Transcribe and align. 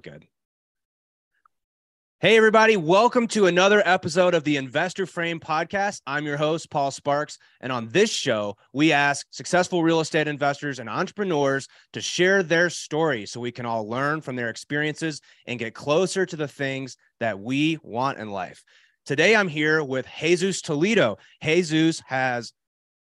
all 0.00 0.12
good. 0.12 0.26
Hey, 2.20 2.36
everybody, 2.36 2.76
welcome 2.76 3.26
to 3.28 3.46
another 3.46 3.82
episode 3.84 4.34
of 4.34 4.44
the 4.44 4.56
Investor 4.56 5.06
Frame 5.06 5.40
podcast. 5.40 6.00
I'm 6.06 6.24
your 6.24 6.36
host, 6.36 6.70
Paul 6.70 6.90
Sparks. 6.90 7.38
And 7.60 7.72
on 7.72 7.88
this 7.88 8.10
show, 8.10 8.56
we 8.72 8.92
ask 8.92 9.26
successful 9.30 9.82
real 9.82 10.00
estate 10.00 10.28
investors 10.28 10.78
and 10.78 10.88
entrepreneurs 10.88 11.66
to 11.94 12.00
share 12.00 12.42
their 12.42 12.70
stories 12.70 13.30
so 13.30 13.40
we 13.40 13.52
can 13.52 13.66
all 13.66 13.88
learn 13.88 14.20
from 14.20 14.36
their 14.36 14.50
experiences 14.50 15.20
and 15.46 15.58
get 15.58 15.74
closer 15.74 16.26
to 16.26 16.36
the 16.36 16.48
things 16.48 16.96
that 17.20 17.38
we 17.38 17.78
want 17.82 18.18
in 18.18 18.30
life. 18.30 18.62
Today, 19.06 19.34
I'm 19.34 19.48
here 19.48 19.82
with 19.82 20.06
Jesus 20.18 20.62
Toledo. 20.62 21.18
Jesus 21.42 22.02
has 22.06 22.52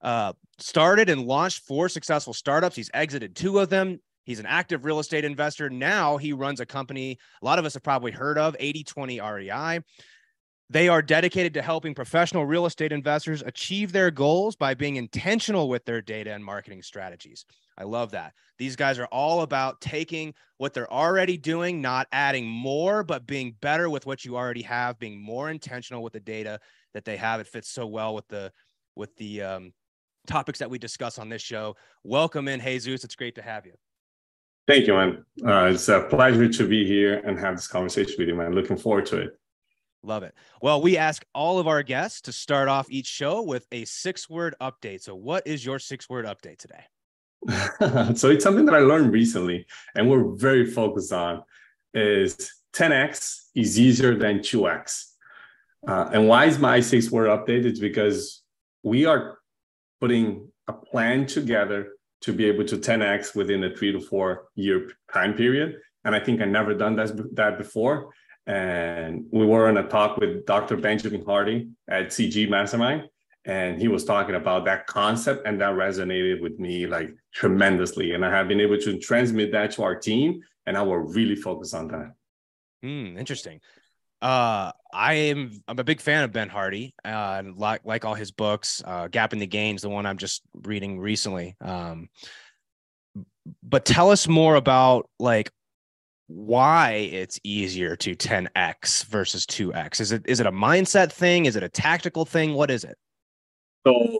uh, 0.01 0.33
started 0.59 1.09
and 1.09 1.25
launched 1.25 1.63
four 1.63 1.89
successful 1.89 2.33
startups. 2.33 2.75
He's 2.75 2.91
exited 2.93 3.35
two 3.35 3.59
of 3.59 3.69
them. 3.69 3.99
He's 4.27 4.39
an 4.39 4.45
active 4.45 4.83
real 4.83 4.99
estate 4.99 5.23
investor. 5.23 5.69
Now 5.69 6.17
he 6.17 6.33
runs 6.33 6.59
a 6.59 6.65
company 6.65 7.17
a 7.41 7.45
lot 7.45 7.59
of 7.59 7.65
us 7.65 7.75
have 7.75 7.83
probably 7.83 8.11
heard 8.11 8.37
of, 8.37 8.57
8020 8.59 9.21
REI. 9.21 9.79
They 10.69 10.89
are 10.89 11.01
dedicated 11.01 11.53
to 11.53 11.61
helping 11.61 11.95
professional 11.95 12.45
real 12.45 12.65
estate 12.65 12.91
investors 12.91 13.41
achieve 13.41 13.93
their 13.93 14.11
goals 14.11 14.57
by 14.57 14.73
being 14.73 14.97
intentional 14.97 15.69
with 15.69 15.85
their 15.85 16.01
data 16.01 16.33
and 16.33 16.43
marketing 16.43 16.81
strategies. 16.81 17.45
I 17.77 17.85
love 17.85 18.11
that. 18.11 18.33
These 18.57 18.75
guys 18.75 18.99
are 18.99 19.05
all 19.05 19.43
about 19.43 19.79
taking 19.79 20.33
what 20.57 20.73
they're 20.73 20.91
already 20.91 21.37
doing, 21.37 21.81
not 21.81 22.07
adding 22.11 22.45
more, 22.45 23.03
but 23.03 23.25
being 23.25 23.55
better 23.61 23.89
with 23.89 24.05
what 24.05 24.25
you 24.25 24.35
already 24.35 24.63
have, 24.63 24.99
being 24.99 25.21
more 25.21 25.49
intentional 25.49 26.03
with 26.03 26.11
the 26.11 26.19
data 26.19 26.59
that 26.93 27.05
they 27.05 27.15
have. 27.15 27.39
It 27.39 27.47
fits 27.47 27.69
so 27.69 27.87
well 27.87 28.13
with 28.13 28.27
the 28.27 28.51
with 28.93 29.15
the 29.15 29.41
um, 29.43 29.73
topics 30.25 30.59
that 30.59 30.69
we 30.69 30.79
discuss 30.79 31.17
on 31.17 31.29
this 31.29 31.41
show. 31.41 31.77
Welcome 32.03 32.49
in, 32.49 32.59
Jesus. 32.59 33.05
It's 33.05 33.15
great 33.15 33.35
to 33.35 33.41
have 33.41 33.65
you. 33.65 33.73
Thank 34.67 34.85
you, 34.85 34.93
man. 34.93 35.25
Uh, 35.45 35.71
it's 35.73 35.87
a 35.87 36.01
pleasure 36.01 36.49
to 36.49 36.67
be 36.67 36.85
here 36.85 37.19
and 37.25 37.39
have 37.39 37.55
this 37.55 37.67
conversation 37.69 38.15
with 38.19 38.27
you, 38.27 38.35
man. 38.35 38.53
Looking 38.53 38.75
forward 38.75 39.05
to 39.07 39.21
it. 39.21 39.39
Love 40.03 40.23
it. 40.23 40.35
Well, 40.61 40.81
we 40.81 40.97
ask 40.97 41.25
all 41.33 41.57
of 41.57 41.67
our 41.67 41.83
guests 41.83 42.21
to 42.21 42.33
start 42.33 42.67
off 42.67 42.87
each 42.89 43.07
show 43.07 43.41
with 43.41 43.65
a 43.71 43.85
six 43.85 44.29
word 44.29 44.55
update. 44.59 45.01
So, 45.01 45.15
what 45.15 45.47
is 45.47 45.65
your 45.65 45.79
six 45.79 46.09
word 46.09 46.25
update 46.25 46.57
today? 46.57 46.83
so, 48.15 48.29
it's 48.29 48.43
something 48.43 48.65
that 48.65 48.75
I 48.75 48.79
learned 48.79 49.13
recently 49.13 49.65
and 49.95 50.09
we're 50.09 50.35
very 50.35 50.65
focused 50.65 51.13
on 51.13 51.43
is 51.93 52.51
10x 52.73 53.45
is 53.55 53.79
easier 53.79 54.15
than 54.15 54.39
2x. 54.39 55.05
Uh, 55.87 56.09
and 56.13 56.27
why 56.27 56.45
is 56.45 56.59
my 56.59 56.81
six 56.81 57.09
word 57.09 57.29
update? 57.29 57.65
It's 57.65 57.79
because 57.79 58.43
we 58.83 59.05
are 59.05 59.39
putting 60.01 60.49
a 60.67 60.73
plan 60.73 61.25
together 61.25 61.96
to 62.21 62.33
be 62.33 62.45
able 62.45 62.65
to 62.65 62.77
10x 62.77 63.35
within 63.35 63.63
a 63.63 63.75
three 63.75 63.91
to 63.91 63.99
four 63.99 64.49
year 64.55 64.91
time 65.13 65.33
period. 65.33 65.77
And 66.03 66.15
I 66.15 66.19
think 66.19 66.41
I 66.41 66.45
never 66.45 66.73
done 66.73 66.95
that, 66.95 67.35
that 67.35 67.57
before. 67.57 68.13
And 68.45 69.25
we 69.31 69.45
were 69.45 69.69
in 69.69 69.77
a 69.77 69.87
talk 69.87 70.17
with 70.17 70.45
Dr. 70.45 70.77
Benjamin 70.77 71.23
Hardy 71.25 71.69
at 71.89 72.07
CG 72.07 72.49
Mastermind. 72.49 73.09
And 73.43 73.79
he 73.79 73.87
was 73.87 74.03
talking 74.03 74.35
about 74.35 74.65
that 74.65 74.87
concept, 74.87 75.47
and 75.47 75.61
that 75.61 75.73
resonated 75.73 76.41
with 76.41 76.59
me 76.59 76.85
like 76.85 77.11
tremendously. 77.33 78.11
And 78.13 78.25
I 78.25 78.29
have 78.29 78.49
been 78.49 78.59
able 78.59 78.77
to 78.79 78.99
transmit 78.99 79.53
that 79.53 79.71
to 79.71 79.83
our 79.83 79.95
team, 79.95 80.41
and 80.65 80.77
I 80.77 80.81
will 80.81 80.97
really 80.97 81.35
focus 81.35 81.73
on 81.73 81.87
that. 81.87 82.11
Hmm, 82.83 83.17
interesting. 83.17 83.61
Uh, 84.21 84.71
I 84.91 85.13
am 85.13 85.61
I'm 85.67 85.77
a 85.77 85.83
big 85.83 86.01
fan 86.01 86.23
of 86.23 86.31
Ben 86.31 86.49
Hardy, 86.49 86.95
uh, 87.05 87.43
like 87.55 87.81
like 87.83 88.05
all 88.05 88.15
his 88.15 88.31
books. 88.31 88.81
Uh, 88.85 89.07
Gap 89.07 89.33
and 89.33 89.41
the 89.41 89.47
Gains, 89.47 89.81
the 89.81 89.89
one 89.89 90.05
I'm 90.05 90.17
just 90.17 90.41
reading 90.63 90.99
recently. 90.99 91.55
Um, 91.61 92.09
but 93.63 93.85
tell 93.85 94.09
us 94.09 94.27
more 94.27 94.55
about 94.55 95.09
like 95.19 95.51
why 96.27 96.91
it's 97.11 97.39
easier 97.43 97.95
to 97.95 98.15
10x 98.15 99.05
versus 99.05 99.45
2x. 99.45 100.01
Is 100.01 100.11
it 100.11 100.23
is 100.25 100.39
it 100.39 100.45
a 100.45 100.51
mindset 100.51 101.11
thing? 101.11 101.45
Is 101.45 101.55
it 101.55 101.63
a 101.63 101.69
tactical 101.69 102.25
thing? 102.25 102.53
What 102.53 102.71
is 102.71 102.83
it? 102.83 102.97
So 103.85 104.19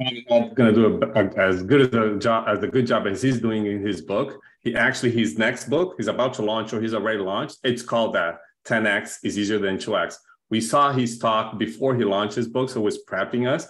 I'm 0.00 0.54
going 0.54 0.72
to 0.72 0.72
do 0.72 1.02
a, 1.02 1.20
a, 1.20 1.28
as 1.36 1.62
good 1.62 1.80
as 1.80 1.94
a 1.94 2.16
job 2.18 2.44
as 2.48 2.62
a 2.62 2.68
good 2.68 2.86
job 2.86 3.06
as 3.06 3.20
he's 3.20 3.40
doing 3.40 3.66
in 3.66 3.84
his 3.84 4.00
book. 4.00 4.40
He 4.60 4.76
actually 4.76 5.10
his 5.10 5.36
next 5.36 5.68
book 5.68 5.94
he's 5.96 6.06
about 6.06 6.34
to 6.34 6.42
launch 6.42 6.72
or 6.72 6.80
he's 6.80 6.94
already 6.94 7.18
launched. 7.18 7.58
It's 7.64 7.82
called 7.82 8.14
that 8.14 8.38
10x 8.66 9.18
is 9.24 9.38
easier 9.38 9.58
than 9.58 9.76
2x. 9.76 10.16
We 10.50 10.60
saw 10.60 10.92
his 10.92 11.18
talk 11.18 11.58
before 11.58 11.94
he 11.94 12.04
launched 12.04 12.36
his 12.36 12.48
book, 12.48 12.68
so 12.70 12.80
it 12.80 12.84
was 12.84 13.04
prepping 13.04 13.48
us, 13.48 13.66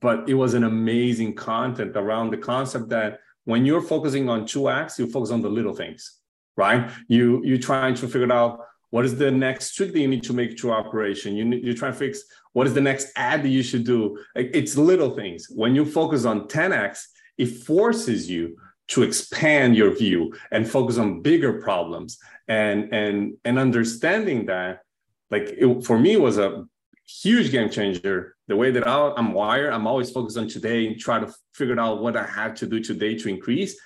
but 0.00 0.28
it 0.28 0.34
was 0.34 0.54
an 0.54 0.64
amazing 0.64 1.34
content 1.34 1.96
around 1.96 2.30
the 2.30 2.38
concept 2.38 2.88
that 2.90 3.18
when 3.44 3.64
you're 3.66 3.82
focusing 3.82 4.28
on 4.28 4.44
2x, 4.44 4.98
you 4.98 5.06
focus 5.06 5.30
on 5.30 5.42
the 5.42 5.48
little 5.48 5.74
things, 5.74 6.18
right? 6.56 6.90
You 7.08 7.42
you're 7.44 7.58
trying 7.58 7.94
to 7.96 8.06
figure 8.06 8.32
out 8.32 8.60
what 8.90 9.04
is 9.04 9.16
the 9.16 9.30
next 9.30 9.74
trick 9.74 9.92
that 9.92 10.00
you 10.00 10.08
need 10.08 10.22
to 10.24 10.32
make 10.32 10.56
to 10.58 10.72
operation. 10.72 11.36
You 11.36 11.44
you're 11.46 11.74
trying 11.74 11.92
to 11.92 11.98
fix 11.98 12.22
what 12.52 12.66
is 12.66 12.74
the 12.74 12.80
next 12.80 13.08
ad 13.16 13.42
that 13.42 13.48
you 13.48 13.62
should 13.62 13.84
do. 13.84 14.18
It's 14.34 14.76
little 14.76 15.10
things. 15.10 15.46
When 15.50 15.74
you 15.74 15.84
focus 15.84 16.24
on 16.24 16.48
10x, 16.48 17.00
it 17.38 17.46
forces 17.46 18.28
you 18.28 18.56
to 18.90 19.02
expand 19.02 19.76
your 19.76 19.96
view 19.96 20.34
and 20.50 20.68
focus 20.68 20.98
on 20.98 21.22
bigger 21.22 21.60
problems. 21.60 22.18
And 22.48 22.92
and 22.92 23.34
and 23.44 23.58
understanding 23.58 24.46
that 24.46 24.80
like 25.30 25.54
it, 25.56 25.84
for 25.84 25.98
me 25.98 26.16
was 26.16 26.38
a 26.38 26.66
huge 27.06 27.50
game 27.50 27.70
changer. 27.70 28.36
The 28.48 28.56
way 28.56 28.72
that 28.72 28.86
I, 28.86 29.12
i'm 29.16 29.32
wired 29.32 29.72
i'm 29.72 29.86
always 29.86 30.10
focused 30.10 30.36
on 30.36 30.48
today 30.48 30.88
and 30.88 30.98
try 30.98 31.20
to 31.20 31.32
figure 31.54 31.78
out 31.78 32.02
what 32.02 32.16
i 32.16 32.24
have 32.24 32.54
to 32.56 32.66
do 32.66 32.80
today 32.80 33.14
to 33.16 33.28
increase. 33.28 33.78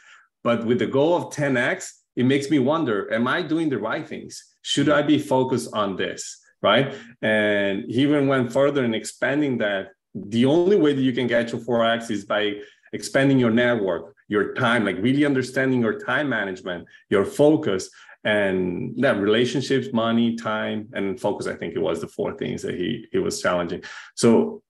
But 0.42 0.64
with 0.64 0.78
the 0.78 0.86
goal 0.86 1.14
of 1.16 1.24
10x 1.34 1.90
it 2.16 2.24
makes 2.24 2.48
me 2.50 2.58
wonder 2.58 3.12
am 3.12 3.26
i 3.28 3.42
doing 3.42 3.68
the 3.68 3.78
right 3.78 4.06
things? 4.08 4.42
Should 4.62 4.88
i 4.88 5.02
be 5.02 5.18
focused 5.18 5.70
on 5.74 5.96
this 5.96 6.40
right? 6.64 6.94
And 7.20 7.84
he 7.84 8.00
even 8.00 8.26
went 8.26 8.50
further 8.50 8.84
in 8.84 8.94
expanding 8.94 9.58
that. 9.58 9.88
The 10.14 10.46
only 10.46 10.76
way 10.76 10.94
that 10.94 11.02
you 11.02 11.12
can 11.12 11.26
get 11.26 11.48
to 11.48 11.58
4x 11.58 12.10
is 12.10 12.24
by 12.24 12.54
expanding 12.92 13.38
your 13.38 13.50
network 13.50 14.13
your 14.28 14.54
time 14.54 14.84
like 14.84 14.96
really 15.00 15.24
understanding 15.24 15.80
your 15.80 15.98
time 15.98 16.28
management 16.28 16.86
your 17.10 17.24
focus 17.24 17.90
and 18.24 18.94
that 18.96 19.20
relationships 19.20 19.88
money 19.92 20.34
time 20.36 20.88
and 20.94 21.20
focus 21.20 21.46
i 21.46 21.54
think 21.54 21.74
it 21.74 21.80
was 21.80 22.00
the 22.00 22.08
four 22.08 22.36
things 22.36 22.62
that 22.62 22.74
he 22.74 23.06
he 23.12 23.18
was 23.18 23.40
challenging. 23.40 23.82
So 24.14 24.62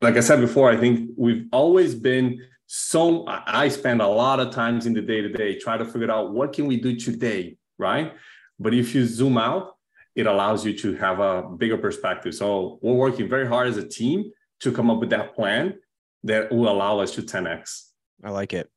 like 0.00 0.16
i 0.16 0.20
said 0.20 0.40
before 0.40 0.70
i 0.70 0.76
think 0.76 1.10
we've 1.16 1.46
always 1.52 1.94
been 1.94 2.40
so 2.66 3.24
i 3.26 3.68
spend 3.68 4.00
a 4.00 4.06
lot 4.06 4.38
of 4.40 4.52
times 4.52 4.86
in 4.86 4.92
the 4.92 5.02
day 5.02 5.20
to 5.20 5.28
day 5.28 5.58
try 5.58 5.76
to 5.76 5.84
figure 5.84 6.10
out 6.10 6.32
what 6.32 6.52
can 6.52 6.66
we 6.66 6.76
do 6.76 6.94
today 6.96 7.56
right? 7.78 8.12
But 8.58 8.74
if 8.74 8.94
you 8.94 9.06
zoom 9.06 9.38
out 9.38 9.78
it 10.18 10.26
allows 10.26 10.66
you 10.66 10.76
to 10.76 10.96
have 10.96 11.20
a 11.20 11.42
bigger 11.42 11.78
perspective. 11.78 12.34
So 12.34 12.80
we're 12.82 12.94
working 12.94 13.28
very 13.28 13.46
hard 13.46 13.68
as 13.68 13.76
a 13.76 13.86
team 13.86 14.32
to 14.58 14.72
come 14.72 14.90
up 14.90 14.98
with 14.98 15.10
that 15.10 15.36
plan 15.36 15.78
that 16.24 16.50
will 16.50 16.68
allow 16.68 16.98
us 16.98 17.12
to 17.12 17.22
10x 17.22 17.87
i 18.24 18.30
like 18.30 18.52
it 18.52 18.70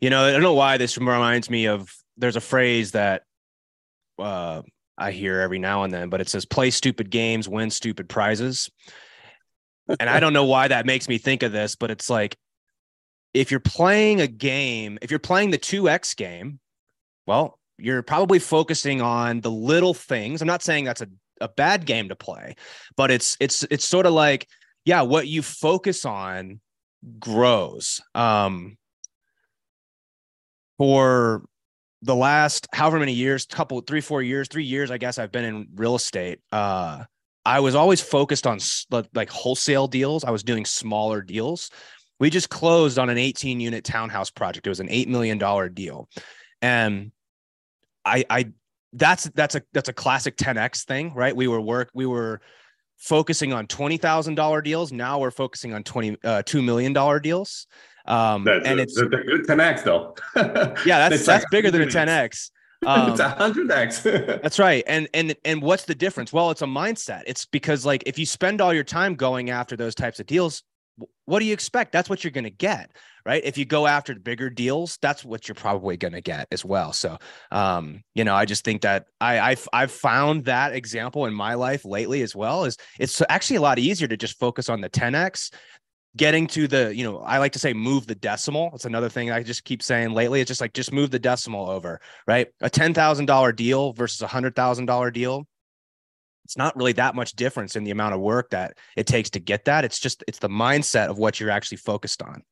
you 0.00 0.10
know 0.10 0.24
i 0.24 0.32
don't 0.32 0.42
know 0.42 0.54
why 0.54 0.76
this 0.76 0.96
reminds 0.96 1.50
me 1.50 1.66
of 1.66 1.88
there's 2.16 2.36
a 2.36 2.40
phrase 2.40 2.92
that 2.92 3.22
uh, 4.18 4.62
I 4.98 5.10
hear 5.10 5.40
every 5.40 5.58
now 5.58 5.82
and 5.82 5.92
then, 5.92 6.08
but 6.08 6.20
it 6.20 6.28
says 6.28 6.44
play 6.44 6.70
stupid 6.70 7.10
games, 7.10 7.48
win 7.48 7.70
stupid 7.70 8.08
prizes. 8.08 8.70
and 10.00 10.08
I 10.08 10.20
don't 10.20 10.32
know 10.32 10.44
why 10.44 10.68
that 10.68 10.86
makes 10.86 11.08
me 11.08 11.18
think 11.18 11.42
of 11.42 11.52
this, 11.52 11.76
but 11.76 11.90
it's 11.90 12.08
like 12.08 12.36
if 13.34 13.50
you're 13.50 13.60
playing 13.60 14.20
a 14.20 14.26
game, 14.26 14.98
if 15.02 15.10
you're 15.10 15.20
playing 15.20 15.50
the 15.50 15.58
2x 15.58 16.16
game, 16.16 16.58
well, 17.26 17.58
you're 17.78 18.02
probably 18.02 18.38
focusing 18.38 19.02
on 19.02 19.40
the 19.42 19.50
little 19.50 19.92
things. 19.92 20.40
I'm 20.40 20.48
not 20.48 20.62
saying 20.62 20.84
that's 20.84 21.02
a, 21.02 21.08
a 21.42 21.48
bad 21.48 21.84
game 21.84 22.08
to 22.08 22.16
play, 22.16 22.54
but 22.96 23.10
it's 23.10 23.36
it's 23.38 23.64
it's 23.70 23.84
sort 23.84 24.06
of 24.06 24.14
like, 24.14 24.48
yeah, 24.86 25.02
what 25.02 25.28
you 25.28 25.42
focus 25.42 26.06
on 26.06 26.60
grows. 27.18 28.00
Um 28.14 28.78
for 30.78 31.44
the 32.02 32.14
last 32.14 32.68
however 32.72 32.98
many 32.98 33.12
years, 33.12 33.46
couple, 33.46 33.80
three, 33.80 34.00
four 34.00 34.22
years, 34.22 34.48
three 34.48 34.64
years, 34.64 34.90
I 34.90 34.98
guess 34.98 35.18
I've 35.18 35.32
been 35.32 35.44
in 35.44 35.68
real 35.74 35.94
estate. 35.94 36.40
Uh, 36.52 37.04
I 37.44 37.60
was 37.60 37.74
always 37.74 38.00
focused 38.00 38.46
on 38.46 38.58
like 39.14 39.30
wholesale 39.30 39.86
deals. 39.86 40.24
I 40.24 40.30
was 40.30 40.42
doing 40.42 40.64
smaller 40.64 41.22
deals. 41.22 41.70
We 42.18 42.30
just 42.30 42.48
closed 42.48 42.98
on 42.98 43.08
an 43.08 43.18
18 43.18 43.60
unit 43.60 43.84
townhouse 43.84 44.30
project. 44.30 44.66
It 44.66 44.70
was 44.70 44.80
an 44.80 44.88
$8 44.88 45.06
million 45.06 45.38
deal. 45.72 46.08
And 46.60 47.12
I, 48.04 48.24
I, 48.28 48.52
that's, 48.92 49.24
that's 49.34 49.54
a, 49.54 49.62
that's 49.72 49.88
a 49.88 49.92
classic 49.92 50.36
10X 50.36 50.84
thing, 50.84 51.12
right? 51.14 51.36
We 51.36 51.46
were 51.46 51.60
work, 51.60 51.90
we 51.94 52.06
were 52.06 52.40
focusing 52.96 53.52
on 53.52 53.66
$20,000 53.66 54.64
deals. 54.64 54.92
Now 54.92 55.18
we're 55.18 55.30
focusing 55.30 55.74
on 55.74 55.84
20, 55.84 56.16
uh, 56.24 56.42
$2 56.42 56.64
million 56.64 56.92
deals. 57.22 57.66
Um, 58.06 58.44
that's 58.44 58.66
and 58.66 58.80
it's 58.80 58.96
a 58.96 59.06
good 59.06 59.46
10x 59.46 59.84
though. 59.84 60.14
yeah, 60.84 61.08
that's 61.08 61.24
that's 61.24 61.44
bigger 61.50 61.70
than 61.70 61.82
a 61.82 61.86
10x. 61.86 62.50
Um, 62.84 63.10
it's 63.10 63.20
a 63.20 63.30
hundred 63.30 63.70
x. 63.72 64.02
that's 64.02 64.58
right. 64.58 64.84
And 64.86 65.08
and 65.14 65.34
and 65.46 65.62
what's 65.62 65.86
the 65.86 65.94
difference? 65.94 66.30
Well, 66.30 66.50
it's 66.50 66.60
a 66.60 66.66
mindset. 66.66 67.22
It's 67.26 67.46
because 67.46 67.86
like 67.86 68.02
if 68.04 68.18
you 68.18 68.26
spend 68.26 68.60
all 68.60 68.72
your 68.72 68.84
time 68.84 69.14
going 69.14 69.48
after 69.48 69.76
those 69.76 69.94
types 69.94 70.20
of 70.20 70.26
deals, 70.26 70.62
what 71.26 71.40
do 71.40 71.44
you 71.44 71.52
expect? 71.52 71.92
That's 71.92 72.08
what 72.08 72.24
you're 72.24 72.30
going 72.30 72.44
to 72.44 72.50
get, 72.50 72.90
right? 73.24 73.42
If 73.44 73.58
you 73.58 73.64
go 73.64 73.86
after 73.86 74.14
the 74.14 74.20
bigger 74.20 74.48
deals, 74.48 74.98
that's 75.02 75.24
what 75.24 75.48
you're 75.48 75.54
probably 75.54 75.96
going 75.96 76.14
to 76.14 76.20
get 76.20 76.48
as 76.50 76.64
well. 76.64 76.92
So, 76.92 77.18
um, 77.50 78.02
you 78.14 78.24
know, 78.24 78.34
I 78.34 78.44
just 78.44 78.64
think 78.64 78.82
that 78.82 79.06
I, 79.20 79.40
I've, 79.40 79.68
I've 79.72 79.90
found 79.90 80.44
that 80.44 80.74
example 80.74 81.26
in 81.26 81.34
my 81.34 81.54
life 81.54 81.84
lately 81.84 82.22
as 82.22 82.34
well. 82.34 82.64
Is 82.64 82.76
it's 82.98 83.20
actually 83.28 83.56
a 83.56 83.62
lot 83.62 83.78
easier 83.78 84.08
to 84.08 84.16
just 84.16 84.38
focus 84.38 84.68
on 84.68 84.80
the 84.80 84.88
10x 84.88 85.50
getting 86.16 86.46
to 86.46 86.66
the 86.66 86.94
you 86.96 87.04
know 87.04 87.18
i 87.18 87.38
like 87.38 87.52
to 87.52 87.58
say 87.58 87.72
move 87.72 88.06
the 88.06 88.14
decimal 88.14 88.70
it's 88.74 88.84
another 88.84 89.08
thing 89.08 89.30
i 89.30 89.42
just 89.42 89.64
keep 89.64 89.82
saying 89.82 90.12
lately 90.12 90.40
it's 90.40 90.48
just 90.48 90.60
like 90.60 90.72
just 90.72 90.92
move 90.92 91.10
the 91.10 91.18
decimal 91.18 91.68
over 91.68 92.00
right 92.26 92.48
a 92.60 92.70
$10000 92.70 93.56
deal 93.56 93.92
versus 93.92 94.22
a 94.22 94.26
$100000 94.26 95.12
deal 95.12 95.46
it's 96.46 96.56
not 96.56 96.76
really 96.76 96.92
that 96.92 97.16
much 97.16 97.32
difference 97.32 97.74
in 97.74 97.82
the 97.82 97.90
amount 97.90 98.14
of 98.14 98.20
work 98.20 98.50
that 98.50 98.78
it 98.96 99.08
takes 99.08 99.30
to 99.30 99.40
get 99.40 99.64
that. 99.64 99.84
It's 99.84 99.98
just 99.98 100.22
it's 100.28 100.38
the 100.38 100.48
mindset 100.48 101.08
of 101.10 101.18
what 101.18 101.40
you're 101.40 101.50
actually 101.50 101.78
focused 101.78 102.22
on. 102.22 102.44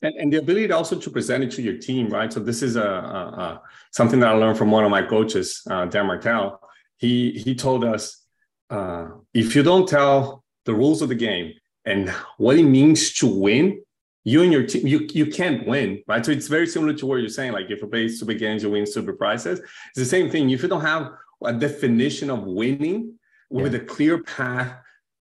And, 0.00 0.14
and 0.16 0.32
the 0.32 0.38
ability 0.38 0.72
also 0.72 0.98
to 0.98 1.10
present 1.10 1.44
it 1.44 1.50
to 1.52 1.62
your 1.62 1.76
team, 1.76 2.08
right? 2.08 2.32
So 2.32 2.40
this 2.40 2.62
is 2.62 2.76
a, 2.76 2.82
a, 2.82 2.86
a 2.86 3.62
something 3.92 4.20
that 4.20 4.30
I 4.30 4.32
learned 4.32 4.56
from 4.56 4.70
one 4.70 4.84
of 4.84 4.90
my 4.90 5.02
coaches, 5.02 5.60
uh, 5.70 5.84
Dan 5.84 6.06
Martell. 6.06 6.60
He 6.96 7.32
he 7.32 7.54
told 7.54 7.84
us 7.84 8.24
uh, 8.70 9.08
if 9.34 9.54
you 9.54 9.62
don't 9.62 9.86
tell 9.86 10.42
the 10.64 10.74
rules 10.74 11.02
of 11.02 11.10
the 11.10 11.14
game 11.14 11.52
and 11.84 12.08
what 12.38 12.56
it 12.56 12.64
means 12.64 13.12
to 13.14 13.26
win, 13.26 13.82
you 14.24 14.42
and 14.42 14.52
your 14.52 14.66
team, 14.66 14.86
you, 14.86 15.06
you 15.12 15.26
can't 15.26 15.66
win, 15.66 16.02
right? 16.06 16.24
So 16.24 16.32
it's 16.32 16.48
very 16.48 16.66
similar 16.66 16.94
to 16.94 17.06
what 17.06 17.16
you're 17.16 17.28
saying. 17.28 17.52
Like 17.52 17.70
if 17.70 17.82
you 17.82 17.86
play 17.86 18.08
super 18.08 18.32
games, 18.32 18.62
you 18.62 18.70
win 18.70 18.86
super 18.86 19.12
prizes. 19.12 19.60
It's 19.60 19.98
the 19.98 20.04
same 20.04 20.30
thing. 20.30 20.50
If 20.50 20.62
you 20.62 20.68
don't 20.68 20.80
have 20.80 21.12
a 21.44 21.52
definition 21.52 22.30
of 22.30 22.44
winning 22.44 23.18
with 23.50 23.74
yeah. 23.74 23.80
a 23.80 23.84
clear 23.84 24.22
path, 24.22 24.76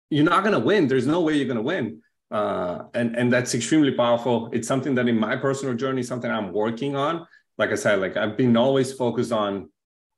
you're 0.09 0.23
not 0.23 0.44
going 0.44 0.53
to 0.53 0.59
win. 0.59 0.88
There's 0.88 1.05
no 1.05 1.21
way 1.21 1.35
you're 1.35 1.45
going 1.45 1.57
to 1.57 1.61
win. 1.63 2.01
Uh, 2.29 2.83
and 2.94 3.15
and 3.15 3.31
that's 3.31 3.55
extremely 3.55 3.91
powerful. 3.91 4.49
It's 4.51 4.67
something 4.67 4.95
that 4.95 5.07
in 5.07 5.17
my 5.17 5.38
personal 5.38 5.75
journey, 5.75 6.03
something 6.03 6.29
I'm 6.29 6.51
working 6.51 6.95
on. 6.95 7.25
Like 7.57 7.71
I 7.71 7.75
said, 7.75 7.99
like 7.99 8.17
I've 8.17 8.35
been 8.35 8.57
always 8.57 8.91
focused 8.94 9.31
on 9.31 9.69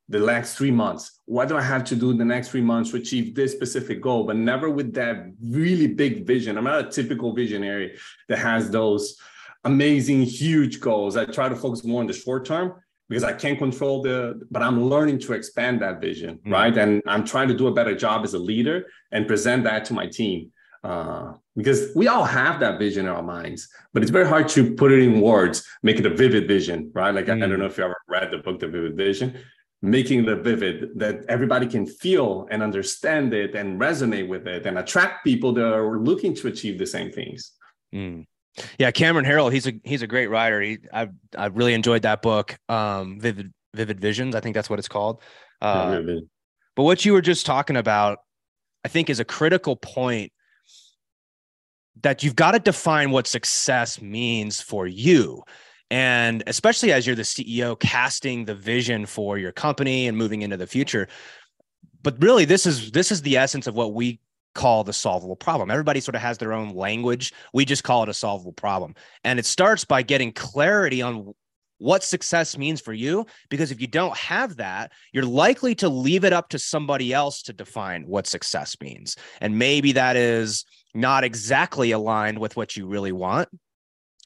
the 0.09 0.19
next 0.19 0.55
three 0.55 0.71
months. 0.71 1.19
What 1.25 1.47
do 1.47 1.55
I 1.55 1.61
have 1.61 1.83
to 1.85 1.95
do 1.95 2.09
in 2.09 2.17
the 2.17 2.25
next 2.25 2.49
three 2.49 2.61
months 2.61 2.89
to 2.91 2.97
achieve 2.97 3.35
this 3.35 3.51
specific 3.51 4.01
goal? 4.01 4.23
But 4.23 4.37
never 4.37 4.69
with 4.69 4.93
that 4.95 5.31
really 5.41 5.87
big 5.87 6.25
vision. 6.25 6.57
I'm 6.57 6.63
not 6.63 6.85
a 6.85 6.89
typical 6.89 7.33
visionary 7.33 7.97
that 8.27 8.39
has 8.39 8.71
those 8.71 9.17
amazing, 9.63 10.23
huge 10.23 10.79
goals. 10.79 11.15
I 11.15 11.25
try 11.25 11.47
to 11.47 11.55
focus 11.55 11.83
more 11.83 12.01
on 12.01 12.07
the 12.07 12.13
short 12.13 12.45
term 12.45 12.73
because 13.07 13.23
I 13.23 13.33
can't 13.33 13.59
control 13.59 14.01
the, 14.01 14.41
but 14.49 14.63
I'm 14.63 14.83
learning 14.83 15.19
to 15.19 15.33
expand 15.33 15.81
that 15.81 16.01
vision, 16.01 16.37
mm-hmm. 16.37 16.53
right? 16.53 16.75
And 16.75 17.03
I'm 17.05 17.23
trying 17.23 17.47
to 17.49 17.53
do 17.53 17.67
a 17.67 17.73
better 17.73 17.95
job 17.95 18.23
as 18.23 18.33
a 18.33 18.39
leader 18.39 18.87
and 19.11 19.27
present 19.27 19.63
that 19.65 19.85
to 19.85 19.93
my 19.93 20.07
team. 20.07 20.51
Uh, 20.81 21.33
because 21.57 21.91
we 21.93 22.07
all 22.07 22.23
have 22.23 22.61
that 22.61 22.79
vision 22.79 23.05
in 23.05 23.11
our 23.11 23.21
minds, 23.21 23.67
but 23.93 24.01
it's 24.01 24.11
very 24.11 24.25
hard 24.25 24.47
to 24.47 24.73
put 24.75 24.93
it 24.93 24.99
in 24.99 25.19
words, 25.19 25.67
make 25.83 25.99
it 25.99 26.05
a 26.05 26.09
vivid 26.09 26.47
vision, 26.47 26.89
right? 26.95 27.13
Like, 27.13 27.25
mm-hmm. 27.25 27.43
I, 27.43 27.45
I, 27.45 27.49
don't 27.49 27.57
mm. 27.57 27.59
know 27.59 27.65
if 27.65 27.77
you 27.77 27.83
ever 27.83 27.97
read 28.07 28.31
the 28.31 28.37
book, 28.37 28.61
The 28.61 28.69
Vivid 28.69 28.95
Vision, 28.95 29.37
making 29.81 30.25
the 30.25 30.35
vivid 30.35 30.89
that 30.99 31.23
everybody 31.29 31.65
can 31.65 31.85
feel 31.85 32.47
and 32.51 32.61
understand 32.61 33.33
it 33.33 33.55
and 33.55 33.79
resonate 33.79 34.27
with 34.27 34.47
it 34.47 34.65
and 34.65 34.77
attract 34.77 35.23
people 35.23 35.53
that 35.53 35.73
are 35.73 35.99
looking 35.99 36.35
to 36.35 36.47
achieve 36.47 36.77
the 36.77 36.85
same 36.85 37.11
things. 37.11 37.53
Mm. 37.93 38.25
Yeah, 38.77 38.91
Cameron 38.91 39.25
Herold, 39.25 39.53
he's 39.53 39.67
a 39.67 39.73
he's 39.83 40.01
a 40.01 40.07
great 40.07 40.27
writer. 40.27 40.59
He 40.61 40.79
I 40.91 41.07
I 41.37 41.45
really 41.47 41.73
enjoyed 41.73 42.01
that 42.01 42.21
book, 42.21 42.57
um, 42.67 43.19
Vivid 43.19 43.53
Vivid 43.73 44.01
Visions. 44.01 44.35
I 44.35 44.41
think 44.41 44.53
that's 44.53 44.69
what 44.69 44.79
it's 44.79 44.87
called. 44.87 45.21
Uh, 45.61 46.01
yeah, 46.05 46.19
but 46.75 46.83
what 46.83 47.05
you 47.05 47.13
were 47.13 47.21
just 47.21 47.45
talking 47.45 47.77
about, 47.77 48.19
I 48.83 48.89
think, 48.89 49.09
is 49.09 49.19
a 49.19 49.25
critical 49.25 49.75
point 49.75 50.31
that 52.01 52.23
you've 52.23 52.35
got 52.35 52.51
to 52.51 52.59
define 52.59 53.11
what 53.11 53.27
success 53.27 54.01
means 54.01 54.61
for 54.61 54.87
you. 54.87 55.43
And 55.91 56.43
especially 56.45 56.91
as 56.91 57.07
you're 57.07 57.15
the 57.15 57.23
CEO 57.23 57.79
casting 57.79 58.45
the 58.45 58.55
vision 58.55 59.05
for 59.05 59.37
your 59.37 59.51
company 59.51 60.07
and 60.07 60.17
moving 60.17 60.43
into 60.43 60.57
the 60.57 60.67
future. 60.67 61.07
But 62.03 62.21
really, 62.21 62.45
this 62.45 62.65
is 62.65 62.91
this 62.91 63.11
is 63.11 63.21
the 63.21 63.37
essence 63.37 63.67
of 63.67 63.75
what 63.75 63.93
we 63.93 64.19
call 64.55 64.83
the 64.83 64.93
solvable 64.93 65.35
problem. 65.35 65.71
Everybody 65.71 65.99
sort 65.99 66.15
of 66.15 66.21
has 66.21 66.37
their 66.37 66.53
own 66.53 66.75
language. 66.75 67.33
We 67.53 67.65
just 67.65 67.83
call 67.83 68.03
it 68.03 68.09
a 68.09 68.13
solvable 68.13 68.53
problem. 68.53 68.95
And 69.23 69.39
it 69.39 69.45
starts 69.45 69.85
by 69.85 70.01
getting 70.01 70.31
clarity 70.31 71.01
on 71.01 71.33
what 71.77 72.03
success 72.03 72.57
means 72.57 72.81
for 72.81 72.93
you. 72.93 73.25
Because 73.49 73.71
if 73.71 73.81
you 73.81 73.87
don't 73.87 74.15
have 74.17 74.57
that, 74.57 74.91
you're 75.11 75.25
likely 75.25 75.75
to 75.75 75.89
leave 75.89 76.23
it 76.23 76.33
up 76.33 76.49
to 76.49 76.59
somebody 76.59 77.13
else 77.13 77.41
to 77.43 77.53
define 77.53 78.03
what 78.03 78.27
success 78.27 78.75
means. 78.81 79.15
And 79.41 79.57
maybe 79.57 79.93
that 79.93 80.15
is 80.15 80.65
not 80.93 81.23
exactly 81.23 81.91
aligned 81.91 82.39
with 82.39 82.55
what 82.55 82.75
you 82.75 82.87
really 82.87 83.11
want. 83.11 83.49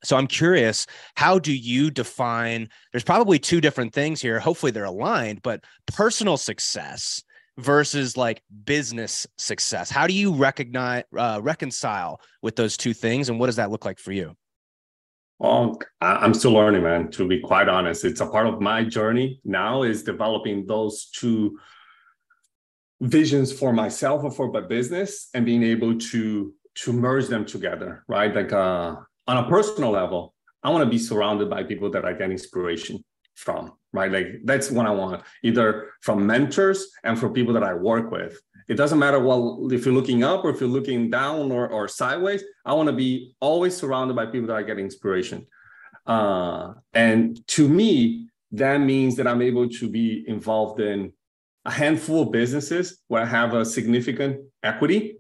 So 0.04 0.18
I'm 0.18 0.28
curious, 0.28 0.86
how 1.16 1.40
do 1.40 1.54
you 1.54 1.90
define? 1.90 2.70
There's 2.92 3.04
probably 3.04 3.40
two 3.40 3.62
different 3.62 3.94
things 3.94 4.22
here. 4.22 4.40
Hopefully 4.40 4.72
they're 4.72 4.84
aligned, 4.84 5.42
but 5.42 5.64
personal 5.88 6.38
success 6.38 7.24
versus 7.58 8.18
like 8.18 8.42
business 8.66 9.28
success 9.38 9.90
how 9.90 10.08
do 10.08 10.14
you 10.14 10.34
recognize 10.34 11.04
uh, 11.18 11.40
reconcile 11.44 12.20
with 12.42 12.56
those 12.56 12.76
two 12.76 12.94
things 12.94 13.30
and 13.30 13.40
what 13.40 13.46
does 13.46 13.58
that 13.58 13.70
look 13.70 13.86
like 13.86 14.00
for 14.00 14.12
you 14.12 14.36
well 15.38 15.78
i'm 16.02 16.34
still 16.34 16.54
learning 16.54 16.82
man 16.82 17.12
to 17.12 17.28
be 17.28 17.40
quite 17.40 17.70
honest 17.70 18.06
it's 18.06 18.22
a 18.22 18.26
part 18.26 18.48
of 18.48 18.60
my 18.60 18.84
journey 18.84 19.40
now 19.46 19.84
is 19.84 20.02
developing 20.02 20.66
those 20.66 21.12
two 21.12 21.56
visions 23.02 23.54
for 23.54 23.72
myself 23.72 24.24
or 24.24 24.32
for 24.32 24.52
my 24.52 24.62
business 24.62 25.30
and 25.36 25.46
being 25.46 25.62
able 25.62 25.96
to 26.00 26.54
to 26.74 26.92
merge 26.92 27.28
them 27.28 27.46
together 27.46 28.04
right 28.08 28.34
like 28.34 28.52
uh 28.52 28.96
on 29.28 29.38
a 29.38 29.50
personal 29.50 29.92
level 29.92 30.34
i 30.64 30.70
want 30.70 30.84
to 30.84 30.90
be 30.90 30.98
surrounded 30.98 31.50
by 31.50 31.64
people 31.64 31.90
that 31.90 32.06
i 32.06 32.14
get 32.14 32.32
inspiration 32.32 33.04
from 33.36 33.74
right? 33.94 34.12
Like 34.12 34.28
that's 34.44 34.70
what 34.72 34.86
I 34.86 34.92
want, 34.92 35.24
either 35.44 35.92
from 36.02 36.26
mentors 36.26 36.88
and 37.04 37.18
for 37.18 37.30
people 37.30 37.54
that 37.54 37.64
I 37.64 37.74
work 37.74 38.12
with. 38.12 38.42
It 38.68 38.76
doesn't 38.76 39.00
matter 39.00 39.20
what 39.20 39.72
if 39.72 39.86
you're 39.86 39.94
looking 39.94 40.24
up 40.24 40.44
or 40.44 40.50
if 40.50 40.60
you're 40.60 40.70
looking 40.70 41.10
down 41.10 41.52
or, 41.52 41.68
or 41.68 41.88
sideways. 41.88 42.44
I 42.66 42.74
want 42.74 42.88
to 42.88 42.94
be 42.94 43.36
always 43.40 43.78
surrounded 43.78 44.16
by 44.16 44.26
people 44.26 44.48
that 44.48 44.58
I 44.58 44.64
get 44.64 44.80
inspiration. 44.80 45.46
Uh, 46.06 46.74
and 46.94 47.46
to 47.50 47.68
me, 47.70 48.30
that 48.52 48.80
means 48.80 49.16
that 49.18 49.28
I'm 49.28 49.42
able 49.42 49.70
to 49.70 49.90
be 49.90 50.24
involved 50.28 50.80
in 50.80 51.14
a 51.66 51.72
handful 51.72 52.24
of 52.24 52.32
businesses 52.32 53.00
where 53.08 53.22
I 53.22 53.26
have 53.26 53.54
a 53.54 53.66
significant 53.66 54.42
equity 54.64 55.18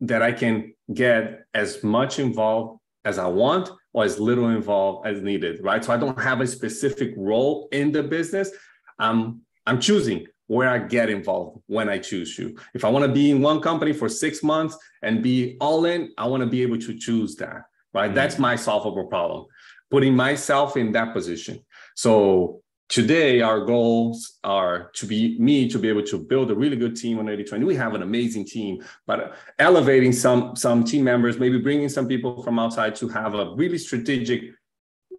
that 0.00 0.22
I 0.22 0.32
can 0.32 0.74
get 0.92 1.44
as 1.54 1.82
much 1.82 2.18
involved 2.18 2.80
as 3.06 3.18
I 3.18 3.26
want 3.26 3.70
or 3.94 4.04
as 4.04 4.18
little 4.18 4.48
involved 4.50 5.06
as 5.06 5.22
needed, 5.22 5.62
right? 5.62 5.82
So 5.82 5.94
I 5.94 5.96
don't 5.96 6.20
have 6.20 6.40
a 6.40 6.46
specific 6.46 7.14
role 7.16 7.68
in 7.70 7.92
the 7.92 8.02
business. 8.02 8.50
I'm 8.98 9.40
I'm 9.66 9.80
choosing 9.80 10.26
where 10.48 10.68
I 10.68 10.78
get 10.78 11.08
involved 11.08 11.62
when 11.66 11.88
I 11.88 11.98
choose 11.98 12.36
to. 12.36 12.56
If 12.74 12.84
I 12.84 12.88
want 12.88 13.04
to 13.04 13.12
be 13.12 13.30
in 13.30 13.40
one 13.40 13.60
company 13.60 13.92
for 13.92 14.08
six 14.08 14.42
months 14.42 14.76
and 15.02 15.22
be 15.22 15.56
all 15.60 15.86
in, 15.86 16.12
I 16.18 16.26
want 16.26 16.42
to 16.42 16.48
be 16.48 16.62
able 16.62 16.78
to 16.78 16.98
choose 16.98 17.36
that, 17.36 17.62
right? 17.94 18.06
Mm-hmm. 18.06 18.14
That's 18.14 18.38
my 18.38 18.54
solvable 18.54 19.06
problem, 19.06 19.46
putting 19.90 20.14
myself 20.14 20.76
in 20.76 20.92
that 20.92 21.12
position. 21.12 21.64
So 21.94 22.62
today 22.88 23.40
our 23.40 23.64
goals 23.64 24.38
are 24.44 24.90
to 24.94 25.06
be 25.06 25.36
me 25.38 25.68
to 25.68 25.78
be 25.78 25.88
able 25.88 26.02
to 26.02 26.18
build 26.18 26.50
a 26.50 26.54
really 26.54 26.76
good 26.76 26.94
team 26.94 27.18
on 27.18 27.28
8020 27.28 27.64
we 27.64 27.74
have 27.74 27.94
an 27.94 28.02
amazing 28.02 28.44
team 28.44 28.84
but 29.06 29.34
elevating 29.58 30.12
some 30.12 30.54
some 30.54 30.84
team 30.84 31.04
members 31.04 31.38
maybe 31.38 31.58
bringing 31.58 31.88
some 31.88 32.06
people 32.06 32.42
from 32.42 32.58
outside 32.58 32.94
to 32.96 33.08
have 33.08 33.34
a 33.34 33.54
really 33.56 33.78
strategic 33.78 34.42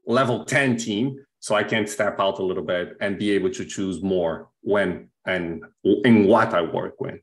level 0.05 0.45
10 0.45 0.77
team 0.77 1.17
so 1.39 1.55
i 1.55 1.63
can 1.63 1.85
step 1.85 2.19
out 2.19 2.39
a 2.39 2.43
little 2.43 2.63
bit 2.63 2.95
and 3.01 3.19
be 3.19 3.31
able 3.31 3.49
to 3.49 3.65
choose 3.65 4.01
more 4.01 4.49
when 4.61 5.09
and 5.25 5.63
in 6.05 6.25
what 6.25 6.53
i 6.53 6.61
work 6.61 7.01
with 7.01 7.19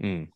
mm. 0.00 0.26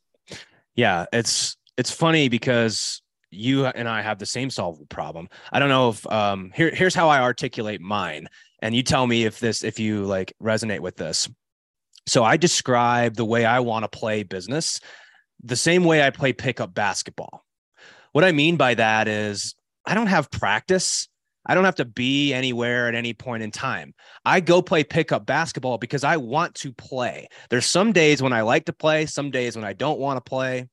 yeah 0.76 1.04
it's 1.12 1.56
it's 1.76 1.90
funny 1.90 2.28
because 2.28 3.02
you 3.30 3.66
and 3.66 3.88
I 3.88 4.02
have 4.02 4.18
the 4.18 4.26
same 4.26 4.50
solvable 4.50 4.86
problem. 4.86 5.28
I 5.52 5.58
don't 5.58 5.68
know 5.68 5.90
if 5.90 6.06
um 6.10 6.52
here 6.54 6.70
here's 6.74 6.94
how 6.94 7.08
I 7.08 7.20
articulate 7.20 7.80
mine 7.80 8.28
and 8.60 8.74
you 8.74 8.82
tell 8.82 9.06
me 9.06 9.24
if 9.24 9.38
this 9.40 9.64
if 9.64 9.78
you 9.78 10.04
like 10.04 10.32
resonate 10.42 10.80
with 10.80 10.96
this. 10.96 11.28
So 12.06 12.24
I 12.24 12.36
describe 12.36 13.16
the 13.16 13.24
way 13.24 13.44
I 13.44 13.60
want 13.60 13.84
to 13.84 13.88
play 13.88 14.22
business 14.22 14.80
the 15.42 15.56
same 15.56 15.84
way 15.84 16.02
I 16.02 16.10
play 16.10 16.32
pickup 16.32 16.74
basketball. 16.74 17.44
What 18.12 18.24
I 18.24 18.32
mean 18.32 18.56
by 18.56 18.74
that 18.74 19.08
is 19.08 19.54
I 19.86 19.94
don't 19.94 20.06
have 20.08 20.30
practice. 20.30 21.08
I 21.46 21.54
don't 21.54 21.64
have 21.64 21.76
to 21.76 21.84
be 21.84 22.34
anywhere 22.34 22.88
at 22.88 22.94
any 22.94 23.14
point 23.14 23.42
in 23.42 23.50
time. 23.50 23.94
I 24.24 24.40
go 24.40 24.60
play 24.60 24.84
pickup 24.84 25.24
basketball 25.24 25.78
because 25.78 26.04
I 26.04 26.16
want 26.18 26.54
to 26.56 26.72
play. 26.72 27.28
There's 27.48 27.66
some 27.66 27.92
days 27.92 28.22
when 28.22 28.32
I 28.32 28.42
like 28.42 28.66
to 28.66 28.72
play, 28.72 29.06
some 29.06 29.30
days 29.30 29.56
when 29.56 29.64
I 29.64 29.72
don't 29.72 29.98
want 29.98 30.22
to 30.22 30.28
play. 30.28 30.68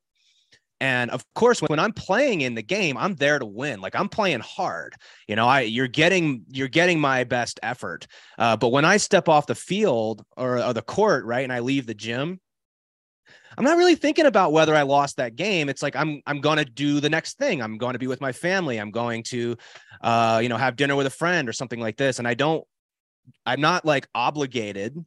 And 0.81 1.09
of 1.11 1.23
course, 1.35 1.61
when 1.61 1.79
I'm 1.79 1.93
playing 1.93 2.41
in 2.41 2.55
the 2.55 2.61
game, 2.61 2.97
I'm 2.97 3.15
there 3.15 3.39
to 3.39 3.45
win. 3.45 3.79
Like 3.79 3.95
I'm 3.95 4.09
playing 4.09 4.41
hard. 4.41 4.95
You 5.27 5.35
know, 5.35 5.47
I 5.47 5.61
you're 5.61 5.87
getting 5.87 6.43
you're 6.49 6.67
getting 6.67 6.99
my 6.99 7.23
best 7.23 7.59
effort. 7.63 8.07
Uh, 8.37 8.57
but 8.57 8.69
when 8.69 8.85
I 8.85 8.97
step 8.97 9.29
off 9.29 9.47
the 9.47 9.55
field 9.55 10.23
or, 10.35 10.61
or 10.61 10.73
the 10.73 10.81
court, 10.81 11.25
right, 11.25 11.43
and 11.43 11.53
I 11.53 11.59
leave 11.59 11.87
the 11.87 11.93
gym, 11.93 12.41
I'm 13.57 13.63
not 13.63 13.77
really 13.77 13.95
thinking 13.95 14.25
about 14.25 14.51
whether 14.51 14.75
I 14.75 14.81
lost 14.81 15.17
that 15.17 15.35
game. 15.35 15.69
It's 15.69 15.81
like 15.81 15.95
I'm 15.95 16.21
I'm 16.27 16.41
going 16.41 16.57
to 16.57 16.65
do 16.65 16.99
the 16.99 17.09
next 17.09 17.37
thing. 17.37 17.61
I'm 17.61 17.77
going 17.77 17.93
to 17.93 17.99
be 17.99 18.07
with 18.07 18.21
my 18.21 18.31
family. 18.31 18.77
I'm 18.77 18.91
going 18.91 19.23
to 19.23 19.55
uh 20.01 20.39
you 20.43 20.49
know 20.49 20.57
have 20.57 20.75
dinner 20.75 20.95
with 20.95 21.07
a 21.07 21.11
friend 21.11 21.47
or 21.47 21.53
something 21.53 21.79
like 21.79 21.97
this 21.97 22.19
and 22.19 22.27
I 22.27 22.33
don't 22.33 22.65
I'm 23.45 23.61
not 23.61 23.85
like 23.85 24.07
obligated 24.13 24.97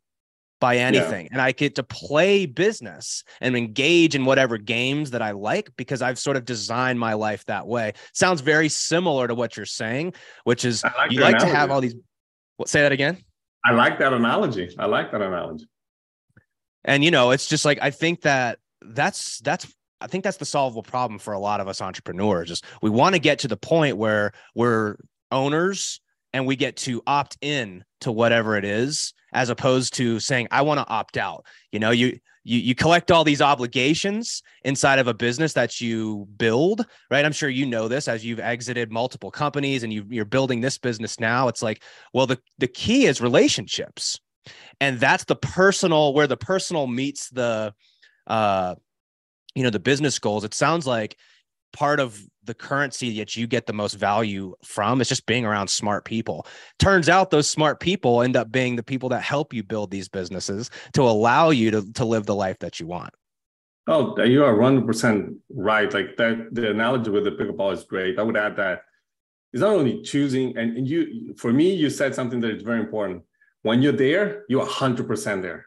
by 0.60 0.76
anything 0.76 1.26
yeah. 1.26 1.32
and 1.32 1.40
I 1.40 1.52
get 1.52 1.76
to 1.76 1.82
play 1.82 2.46
business 2.46 3.22
and 3.40 3.56
engage 3.56 4.14
in 4.14 4.24
whatever 4.24 4.58
games 4.58 5.12
that 5.12 5.22
I 5.22 5.30
like 5.30 5.70
because 5.76 6.02
I've 6.02 6.18
sort 6.18 6.36
of 6.36 6.44
designed 6.44 6.98
my 6.98 7.14
life 7.14 7.44
that 7.44 7.66
way. 7.66 7.92
Sounds 8.12 8.40
very 8.40 8.68
similar 8.68 9.28
to 9.28 9.34
what 9.34 9.56
you're 9.56 9.66
saying, 9.66 10.14
which 10.44 10.64
is 10.64 10.82
like 10.82 11.12
you 11.12 11.20
like 11.20 11.36
analogy. 11.36 11.50
to 11.50 11.56
have 11.56 11.70
all 11.70 11.80
these 11.80 11.94
what 12.56 12.68
say 12.68 12.82
that 12.82 12.92
again? 12.92 13.18
I 13.64 13.72
like 13.72 13.98
that 14.00 14.12
analogy. 14.12 14.74
I 14.78 14.86
like 14.86 15.12
that 15.12 15.22
analogy. 15.22 15.66
And 16.84 17.04
you 17.04 17.10
know, 17.10 17.30
it's 17.30 17.46
just 17.46 17.64
like 17.64 17.78
I 17.80 17.90
think 17.90 18.22
that 18.22 18.58
that's 18.82 19.38
that's 19.40 19.72
I 20.00 20.06
think 20.06 20.24
that's 20.24 20.36
the 20.36 20.44
solvable 20.44 20.82
problem 20.82 21.18
for 21.18 21.32
a 21.32 21.38
lot 21.38 21.60
of 21.60 21.68
us 21.68 21.80
entrepreneurs. 21.80 22.50
Is 22.50 22.62
we 22.82 22.90
want 22.90 23.14
to 23.14 23.20
get 23.20 23.40
to 23.40 23.48
the 23.48 23.56
point 23.56 23.96
where 23.96 24.32
we're 24.54 24.96
owners 25.30 26.00
and 26.32 26.46
we 26.46 26.56
get 26.56 26.76
to 26.76 27.02
opt 27.06 27.36
in 27.40 27.84
to 28.00 28.12
whatever 28.12 28.56
it 28.56 28.64
is 28.64 29.14
as 29.32 29.50
opposed 29.50 29.94
to 29.94 30.20
saying 30.20 30.48
i 30.50 30.62
want 30.62 30.78
to 30.78 30.88
opt 30.88 31.16
out. 31.16 31.44
You 31.72 31.80
know 31.80 31.90
you 31.90 32.18
you 32.44 32.58
you 32.58 32.74
collect 32.74 33.10
all 33.10 33.24
these 33.24 33.42
obligations 33.42 34.42
inside 34.64 34.98
of 34.98 35.06
a 35.06 35.14
business 35.14 35.52
that 35.54 35.80
you 35.80 36.26
build 36.36 36.86
right? 37.10 37.24
I'm 37.24 37.32
sure 37.32 37.48
you 37.48 37.66
know 37.66 37.88
this 37.88 38.08
as 38.08 38.24
you've 38.24 38.40
exited 38.40 38.90
multiple 38.90 39.30
companies 39.30 39.82
and 39.82 39.92
you, 39.92 40.04
you're 40.08 40.24
building 40.24 40.60
this 40.60 40.78
business 40.78 41.20
now 41.20 41.48
it's 41.48 41.62
like 41.62 41.82
well 42.12 42.26
the 42.26 42.38
the 42.58 42.68
key 42.68 43.06
is 43.06 43.20
relationships. 43.20 44.18
And 44.80 44.98
that's 44.98 45.24
the 45.24 45.36
personal 45.36 46.14
where 46.14 46.26
the 46.26 46.36
personal 46.36 46.86
meets 46.86 47.28
the 47.30 47.74
uh 48.26 48.74
you 49.54 49.62
know 49.62 49.70
the 49.70 49.80
business 49.80 50.18
goals. 50.18 50.44
It 50.44 50.54
sounds 50.54 50.86
like 50.86 51.16
part 51.72 52.00
of 52.00 52.20
the 52.44 52.54
currency 52.54 53.18
that 53.18 53.36
you 53.36 53.46
get 53.46 53.66
the 53.66 53.72
most 53.72 53.94
value 53.94 54.54
from 54.64 55.00
is 55.00 55.08
just 55.08 55.26
being 55.26 55.44
around 55.44 55.68
smart 55.68 56.04
people. 56.04 56.46
Turns 56.78 57.08
out 57.08 57.30
those 57.30 57.48
smart 57.48 57.78
people 57.78 58.22
end 58.22 58.36
up 58.36 58.50
being 58.50 58.76
the 58.76 58.82
people 58.82 59.10
that 59.10 59.22
help 59.22 59.52
you 59.52 59.62
build 59.62 59.90
these 59.90 60.08
businesses 60.08 60.70
to 60.94 61.02
allow 61.02 61.50
you 61.50 61.70
to, 61.70 61.92
to 61.92 62.04
live 62.04 62.26
the 62.26 62.34
life 62.34 62.58
that 62.60 62.80
you 62.80 62.86
want. 62.86 63.12
Oh, 63.86 64.22
you 64.22 64.44
are 64.44 64.54
100% 64.54 65.36
right. 65.50 65.92
Like 65.92 66.16
that, 66.18 66.48
the 66.52 66.70
analogy 66.70 67.10
with 67.10 67.24
the 67.24 67.30
pickleball 67.30 67.72
is 67.72 67.84
great. 67.84 68.18
I 68.18 68.22
would 68.22 68.36
add 68.36 68.56
that 68.56 68.82
it's 69.52 69.62
not 69.62 69.72
only 69.72 70.02
choosing, 70.02 70.56
and, 70.58 70.76
and 70.76 70.88
you, 70.88 71.34
for 71.36 71.52
me, 71.52 71.72
you 71.72 71.88
said 71.88 72.14
something 72.14 72.40
that 72.40 72.50
is 72.50 72.62
very 72.62 72.80
important. 72.80 73.22
When 73.62 73.80
you're 73.80 73.92
there, 73.92 74.44
you're 74.48 74.66
100% 74.66 75.42
there, 75.42 75.66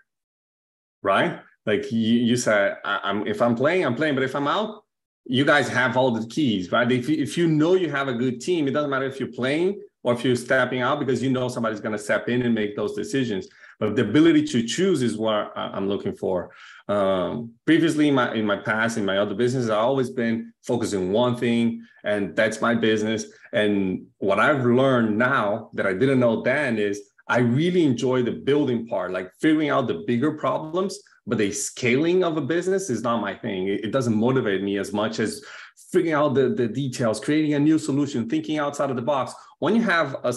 right? 1.01 1.39
Like 1.65 1.91
you, 1.91 1.99
you 1.99 2.37
said, 2.37 2.77
I, 2.85 2.99
I'm 3.03 3.27
if 3.27 3.41
I'm 3.41 3.55
playing, 3.55 3.85
I'm 3.85 3.95
playing, 3.95 4.15
but 4.15 4.23
if 4.23 4.35
I'm 4.35 4.47
out, 4.47 4.80
you 5.25 5.45
guys 5.45 5.69
have 5.69 5.97
all 5.97 6.11
the 6.11 6.27
keys, 6.27 6.71
right? 6.71 6.91
If 6.91 7.07
you, 7.07 7.21
if 7.21 7.37
you 7.37 7.47
know 7.47 7.75
you 7.75 7.89
have 7.89 8.07
a 8.07 8.13
good 8.13 8.41
team, 8.41 8.67
it 8.67 8.71
doesn't 8.71 8.89
matter 8.89 9.05
if 9.05 9.19
you're 9.19 9.31
playing 9.31 9.79
or 10.03 10.13
if 10.13 10.25
you're 10.25 10.35
stepping 10.35 10.81
out 10.81 10.99
because 10.99 11.21
you 11.21 11.29
know 11.29 11.47
somebody's 11.47 11.79
going 11.79 11.95
to 11.95 12.03
step 12.03 12.27
in 12.27 12.41
and 12.41 12.55
make 12.55 12.75
those 12.75 12.95
decisions. 12.95 13.47
But 13.79 13.95
the 13.95 14.03
ability 14.03 14.45
to 14.47 14.63
choose 14.63 15.01
is 15.01 15.17
what 15.17 15.51
I'm 15.55 15.87
looking 15.87 16.15
for. 16.15 16.51
Um, 16.87 17.53
previously, 17.65 18.09
in 18.09 18.15
my 18.15 18.33
in 18.33 18.45
my 18.45 18.57
past, 18.57 18.97
in 18.97 19.05
my 19.05 19.17
other 19.17 19.33
business, 19.33 19.65
I've 19.65 19.77
always 19.77 20.11
been 20.11 20.53
focusing 20.61 21.11
one 21.11 21.35
thing, 21.35 21.83
and 22.03 22.35
that's 22.35 22.61
my 22.61 22.75
business. 22.75 23.25
And 23.53 24.05
what 24.19 24.39
I've 24.39 24.63
learned 24.65 25.17
now 25.17 25.71
that 25.73 25.87
I 25.87 25.93
didn't 25.93 26.19
know 26.19 26.43
then 26.43 26.77
is 26.77 27.01
I 27.27 27.39
really 27.39 27.83
enjoy 27.83 28.23
the 28.23 28.31
building 28.31 28.85
part, 28.87 29.11
like 29.11 29.31
figuring 29.39 29.69
out 29.69 29.87
the 29.87 30.03
bigger 30.05 30.33
problems 30.33 30.99
but 31.27 31.37
the 31.37 31.51
scaling 31.51 32.23
of 32.23 32.37
a 32.37 32.41
business 32.41 32.89
is 32.89 33.03
not 33.03 33.21
my 33.21 33.35
thing. 33.35 33.67
It, 33.67 33.91
doesn't 33.91 34.15
motivate 34.15 34.63
me 34.63 34.77
as 34.77 34.91
much 34.91 35.19
as 35.19 35.43
figuring 35.91 36.13
out 36.13 36.33
the, 36.33 36.49
the 36.49 36.67
details, 36.67 37.19
creating 37.19 37.53
a 37.53 37.59
new 37.59 37.77
solution, 37.77 38.29
thinking 38.29 38.57
outside 38.57 38.89
of 38.89 38.95
the 38.95 39.01
box. 39.01 39.33
When 39.59 39.75
you 39.75 39.83
have 39.83 40.15
a 40.23 40.33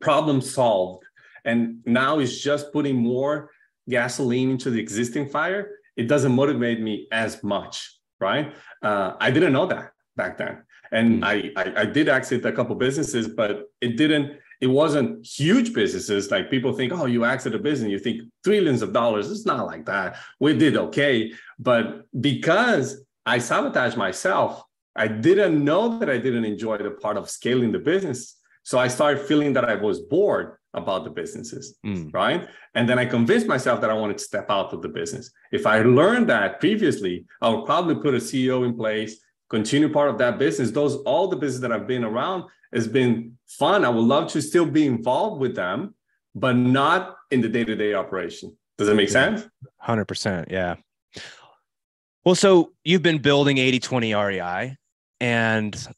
problem 0.00 0.40
solved, 0.40 1.04
and 1.44 1.78
now 1.86 2.18
it's 2.18 2.38
just 2.40 2.72
putting 2.72 2.96
more 2.96 3.50
gasoline 3.88 4.50
into 4.50 4.70
the 4.70 4.80
existing 4.80 5.28
fire, 5.28 5.70
it 5.96 6.08
doesn't 6.08 6.32
motivate 6.32 6.80
me 6.80 7.06
as 7.12 7.42
much, 7.44 7.98
right? 8.20 8.52
Uh, 8.82 9.12
I 9.20 9.30
didn't 9.30 9.52
know 9.52 9.66
that 9.66 9.92
back 10.16 10.38
then. 10.38 10.62
And 10.90 11.22
mm. 11.22 11.24
I, 11.24 11.52
I, 11.60 11.82
I 11.82 11.84
did 11.86 12.08
exit 12.08 12.44
a 12.44 12.52
couple 12.52 12.74
businesses, 12.74 13.28
but 13.28 13.70
it 13.80 13.96
didn't 13.96 14.38
it 14.60 14.66
wasn't 14.68 15.24
huge 15.24 15.72
businesses. 15.72 16.30
Like 16.30 16.50
people 16.50 16.72
think 16.72 16.92
oh 16.92 17.06
you 17.06 17.24
exit 17.24 17.54
a 17.54 17.58
business 17.58 17.90
you 17.90 17.98
think 17.98 18.22
trillions 18.44 18.82
of 18.82 18.92
dollars. 18.92 19.30
It's 19.30 19.46
not 19.46 19.66
like 19.66 19.86
that. 19.86 20.18
We 20.40 20.56
did 20.56 20.76
okay. 20.76 21.32
But 21.58 22.06
because 22.20 23.04
i 23.26 23.38
sabotaged 23.38 23.96
myself 23.96 24.62
i 24.94 25.08
didn't 25.08 25.62
know 25.62 25.98
that 25.98 26.08
i 26.08 26.16
didn't 26.16 26.44
enjoy 26.44 26.78
the 26.78 26.92
part 26.92 27.16
of 27.16 27.28
scaling 27.28 27.72
the 27.72 27.78
business. 27.78 28.36
So 28.62 28.78
i 28.78 28.88
started 28.88 29.26
feeling 29.26 29.52
that 29.54 29.64
i 29.64 29.74
was 29.74 30.00
bored 30.00 30.56
about 30.74 31.04
the 31.04 31.10
businesses 31.10 31.78
mm. 31.84 32.12
right? 32.12 32.46
And 32.74 32.88
then 32.88 32.98
i 32.98 33.04
convinced 33.04 33.46
myself 33.46 33.80
that 33.80 33.90
i 33.90 33.94
wanted 33.94 34.18
to 34.18 34.24
step 34.24 34.46
out 34.50 34.72
of 34.72 34.82
the 34.82 34.88
business. 34.88 35.30
If 35.52 35.66
i 35.66 35.82
learned 35.82 36.28
that 36.28 36.60
previously 36.60 37.24
i 37.42 37.48
would 37.48 37.66
probably 37.66 37.96
put 37.96 38.14
a 38.14 38.18
ceo 38.18 38.64
in 38.66 38.76
place 38.76 39.18
continue 39.48 39.88
part 39.88 40.10
of 40.10 40.18
that 40.18 40.38
business 40.38 40.70
those 40.70 40.96
all 41.02 41.28
the 41.28 41.36
business 41.36 41.60
that 41.60 41.72
i've 41.72 41.86
been 41.86 42.04
around 42.04 42.44
has 42.72 42.86
been 42.86 43.36
fun. 43.46 43.84
I 43.84 43.88
would 43.88 44.04
love 44.04 44.30
to 44.32 44.42
still 44.42 44.66
be 44.66 44.86
involved 44.86 45.40
with 45.40 45.54
them, 45.54 45.94
but 46.34 46.56
not 46.56 47.16
in 47.30 47.40
the 47.40 47.48
day 47.48 47.64
to 47.64 47.74
day 47.74 47.94
operation. 47.94 48.56
Does 48.78 48.88
that 48.88 48.94
make 48.94 49.08
sense? 49.08 49.48
100%. 49.86 50.50
Yeah. 50.50 50.76
Well, 52.24 52.34
so 52.34 52.72
you've 52.84 53.02
been 53.02 53.18
building 53.18 53.58
80 53.58 53.78
20 53.80 54.14
REI, 54.14 54.76
and 55.20 55.88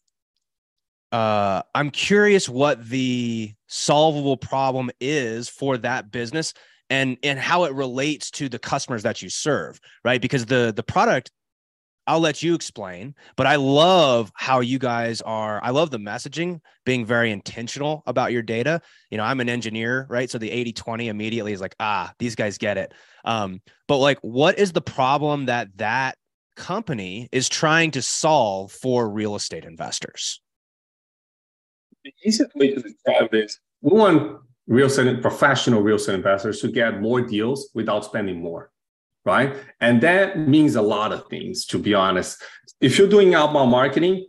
uh, 1.11 1.63
I'm 1.75 1.91
curious 1.91 2.49
what 2.49 2.87
the 2.87 3.53
solvable 3.67 4.37
problem 4.37 4.91
is 5.01 5.49
for 5.49 5.79
that 5.79 6.11
business 6.11 6.53
and 6.91 7.17
and 7.23 7.39
how 7.39 7.65
it 7.65 7.73
relates 7.73 8.31
to 8.31 8.49
the 8.49 8.59
customers 8.59 9.03
that 9.03 9.21
you 9.21 9.29
serve 9.29 9.79
right 10.07 10.23
because 10.23 10.47
the 10.47 10.73
the 10.75 10.83
product 10.83 11.31
I'll 12.09 12.21
let 12.21 12.43
you 12.43 12.55
explain, 12.55 13.15
but 13.37 13.47
I 13.47 13.57
love 13.57 14.33
how 14.35 14.61
you 14.61 14.79
guys 14.79 15.21
are. 15.21 15.63
I 15.63 15.71
love 15.71 15.91
the 15.91 15.99
messaging 15.99 16.61
being 16.87 17.05
very 17.05 17.31
intentional 17.31 18.03
about 18.07 18.33
your 18.33 18.41
data. 18.41 18.81
You 19.11 19.19
know, 19.19 19.25
I'm 19.25 19.41
an 19.41 19.51
engineer, 19.51 20.07
right? 20.09 20.31
So 20.31 20.39
the 20.39 20.51
80 20.51 20.73
20 20.73 21.09
immediately 21.09 21.53
is 21.53 21.61
like, 21.61 21.77
ah, 21.79 22.11
these 22.19 22.35
guys 22.35 22.57
get 22.57 22.79
it. 22.79 22.95
Um, 23.27 23.61
but 23.89 23.99
like, 23.99 24.19
what 24.23 24.59
is 24.59 24.73
the 24.73 24.81
problem 24.81 25.47
that 25.47 25.69
that 25.77 26.17
company 26.57 27.29
is 27.31 27.47
trying 27.47 27.91
to 27.91 28.01
solve 28.01 28.73
for 28.73 29.11
real 29.11 29.37
estate 29.37 29.67
investors? 29.67 30.41
The 32.05 32.13
to 32.33 32.83
describe 32.83 33.31
this 33.31 33.61
we 33.83 33.99
want 33.99 34.41
real 34.67 34.87
estate 34.87 35.21
professional 35.21 35.83
real 35.83 35.97
estate 35.97 36.15
investors 36.15 36.63
to 36.63 36.69
get 36.69 37.03
more 37.03 37.21
deals 37.21 37.69
without 37.75 38.03
spending 38.03 38.41
more 38.41 38.71
right? 39.25 39.57
And 39.81 40.01
that 40.03 40.39
means 40.39 40.77
a 40.77 40.83
lot 40.83 41.13
of 41.13 41.29
things, 41.29 41.67
to 41.67 41.79
be 41.79 41.95
honest. 41.95 42.43
If 42.81 42.99
you're 42.99 43.09
doing 43.09 43.35
outbound 43.35 43.71
marketing, 43.71 44.27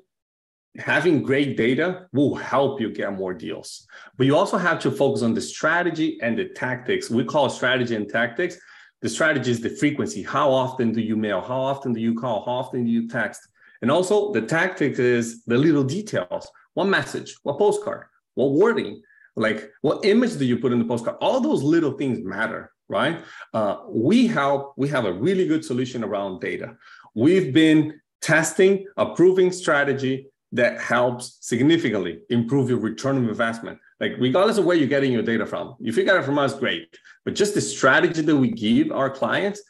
having 0.77 1.23
great 1.23 1.57
data 1.57 2.07
will 2.13 2.35
help 2.35 2.79
you 2.79 2.91
get 2.91 3.13
more 3.13 3.33
deals. 3.33 3.87
But 4.17 4.27
you 4.27 4.35
also 4.35 4.57
have 4.57 4.79
to 4.81 4.91
focus 4.91 5.21
on 5.21 5.33
the 5.33 5.41
strategy 5.41 6.19
and 6.21 6.37
the 6.37 6.49
tactics. 6.49 7.09
We 7.09 7.23
call 7.23 7.49
strategy 7.49 7.95
and 7.95 8.09
tactics. 8.09 8.57
The 9.01 9.09
strategy 9.09 9.51
is 9.51 9.61
the 9.61 9.69
frequency. 9.69 10.23
How 10.23 10.51
often 10.51 10.91
do 10.91 11.01
you 11.01 11.15
mail? 11.15 11.41
How 11.41 11.59
often 11.59 11.93
do 11.93 12.01
you 12.01 12.15
call? 12.15 12.45
How 12.45 12.51
often 12.51 12.83
do 12.83 12.91
you 12.91 13.07
text? 13.07 13.41
And 13.81 13.89
also 13.89 14.33
the 14.33 14.41
tactics 14.41 14.99
is 14.99 15.43
the 15.45 15.57
little 15.57 15.83
details. 15.83 16.49
What 16.73 16.85
message? 16.85 17.35
What 17.43 17.57
postcard? 17.57 18.07
What 18.35 18.51
wording? 18.51 19.01
Like 19.35 19.71
what 19.81 20.03
image 20.05 20.37
do 20.37 20.45
you 20.45 20.57
put 20.57 20.73
in 20.73 20.79
the 20.79 20.85
postcard? 20.85 21.17
All 21.21 21.39
those 21.39 21.63
little 21.63 21.93
things 21.93 22.19
matter 22.21 22.71
right? 22.89 23.23
Uh, 23.53 23.77
we 23.87 24.27
help, 24.27 24.73
we 24.75 24.89
have 24.89 25.05
a 25.05 25.13
really 25.13 25.47
good 25.47 25.63
solution 25.63 26.03
around 26.03 26.41
data. 26.41 26.75
We've 27.15 27.53
been 27.53 28.01
testing 28.21 28.85
a 28.97 29.13
proving 29.13 29.51
strategy 29.51 30.27
that 30.51 30.81
helps 30.81 31.37
significantly 31.41 32.19
improve 32.29 32.69
your 32.69 32.79
return 32.79 33.17
on 33.17 33.29
investment. 33.29 33.77
Like 33.99 34.13
regardless 34.19 34.57
of 34.57 34.65
where 34.65 34.75
you're 34.75 34.87
getting 34.87 35.13
your 35.13 35.21
data 35.21 35.45
from, 35.45 35.75
if 35.79 35.95
you 35.95 36.03
get 36.03 36.17
it 36.17 36.25
from 36.25 36.39
us, 36.39 36.53
great. 36.53 36.97
But 37.23 37.35
just 37.35 37.53
the 37.53 37.61
strategy 37.61 38.21
that 38.21 38.35
we 38.35 38.49
give 38.49 38.91
our 38.91 39.09
clients, 39.09 39.61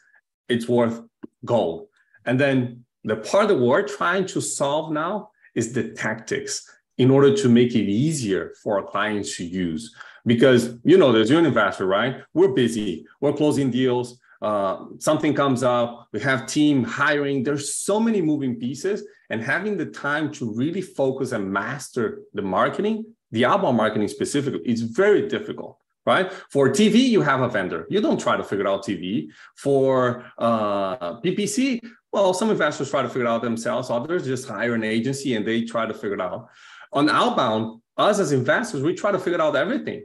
it's 0.48 0.68
worth 0.68 1.02
gold. 1.44 1.88
And 2.24 2.40
then 2.40 2.84
the 3.04 3.16
part 3.16 3.48
that 3.48 3.58
we're 3.58 3.86
trying 3.86 4.26
to 4.26 4.40
solve 4.40 4.92
now 4.92 5.30
is 5.54 5.72
the 5.72 5.90
tactics 5.90 6.68
in 7.00 7.10
order 7.10 7.34
to 7.34 7.48
make 7.48 7.74
it 7.74 7.88
easier 8.06 8.52
for 8.62 8.78
our 8.78 8.86
clients 8.86 9.34
to 9.38 9.44
use 9.44 9.94
because 10.26 10.62
you 10.84 10.98
know 10.98 11.10
there's 11.12 11.30
your 11.30 11.42
investor 11.44 11.86
right 11.86 12.14
we're 12.34 12.52
busy 12.64 13.06
we're 13.22 13.32
closing 13.32 13.70
deals 13.70 14.20
uh, 14.42 14.84
something 14.98 15.32
comes 15.32 15.62
up 15.62 16.08
we 16.12 16.20
have 16.20 16.46
team 16.46 16.84
hiring 16.84 17.42
there's 17.42 17.74
so 17.74 17.98
many 17.98 18.20
moving 18.20 18.54
pieces 18.64 19.02
and 19.30 19.42
having 19.42 19.78
the 19.78 19.86
time 19.86 20.30
to 20.30 20.52
really 20.52 20.82
focus 20.82 21.32
and 21.32 21.50
master 21.50 22.20
the 22.34 22.42
marketing 22.42 22.96
the 23.32 23.46
outbound 23.46 23.78
marketing 23.78 24.08
specifically 24.08 24.60
is 24.64 24.82
very 24.82 25.26
difficult 25.26 25.78
right? 26.06 26.32
For 26.48 26.70
TV, 26.70 26.96
you 27.14 27.20
have 27.20 27.42
a 27.42 27.48
vendor. 27.48 27.86
You 27.90 28.00
don't 28.00 28.18
try 28.18 28.36
to 28.36 28.42
figure 28.42 28.66
out 28.66 28.84
TV. 28.84 29.28
For 29.54 30.24
uh, 30.38 31.20
PPC, 31.20 31.80
well, 32.12 32.34
some 32.34 32.50
investors 32.50 32.90
try 32.90 33.02
to 33.02 33.08
figure 33.08 33.26
it 33.26 33.28
out 33.28 33.42
themselves. 33.42 33.90
Others 33.90 34.24
just 34.24 34.48
hire 34.48 34.74
an 34.74 34.82
agency 34.82 35.34
and 35.36 35.46
they 35.46 35.62
try 35.62 35.86
to 35.86 35.94
figure 35.94 36.14
it 36.14 36.20
out. 36.20 36.48
On 36.92 37.08
outbound, 37.08 37.80
us 37.96 38.18
as 38.18 38.32
investors, 38.32 38.82
we 38.82 38.94
try 38.94 39.12
to 39.12 39.18
figure 39.18 39.40
out 39.40 39.56
everything. 39.56 40.04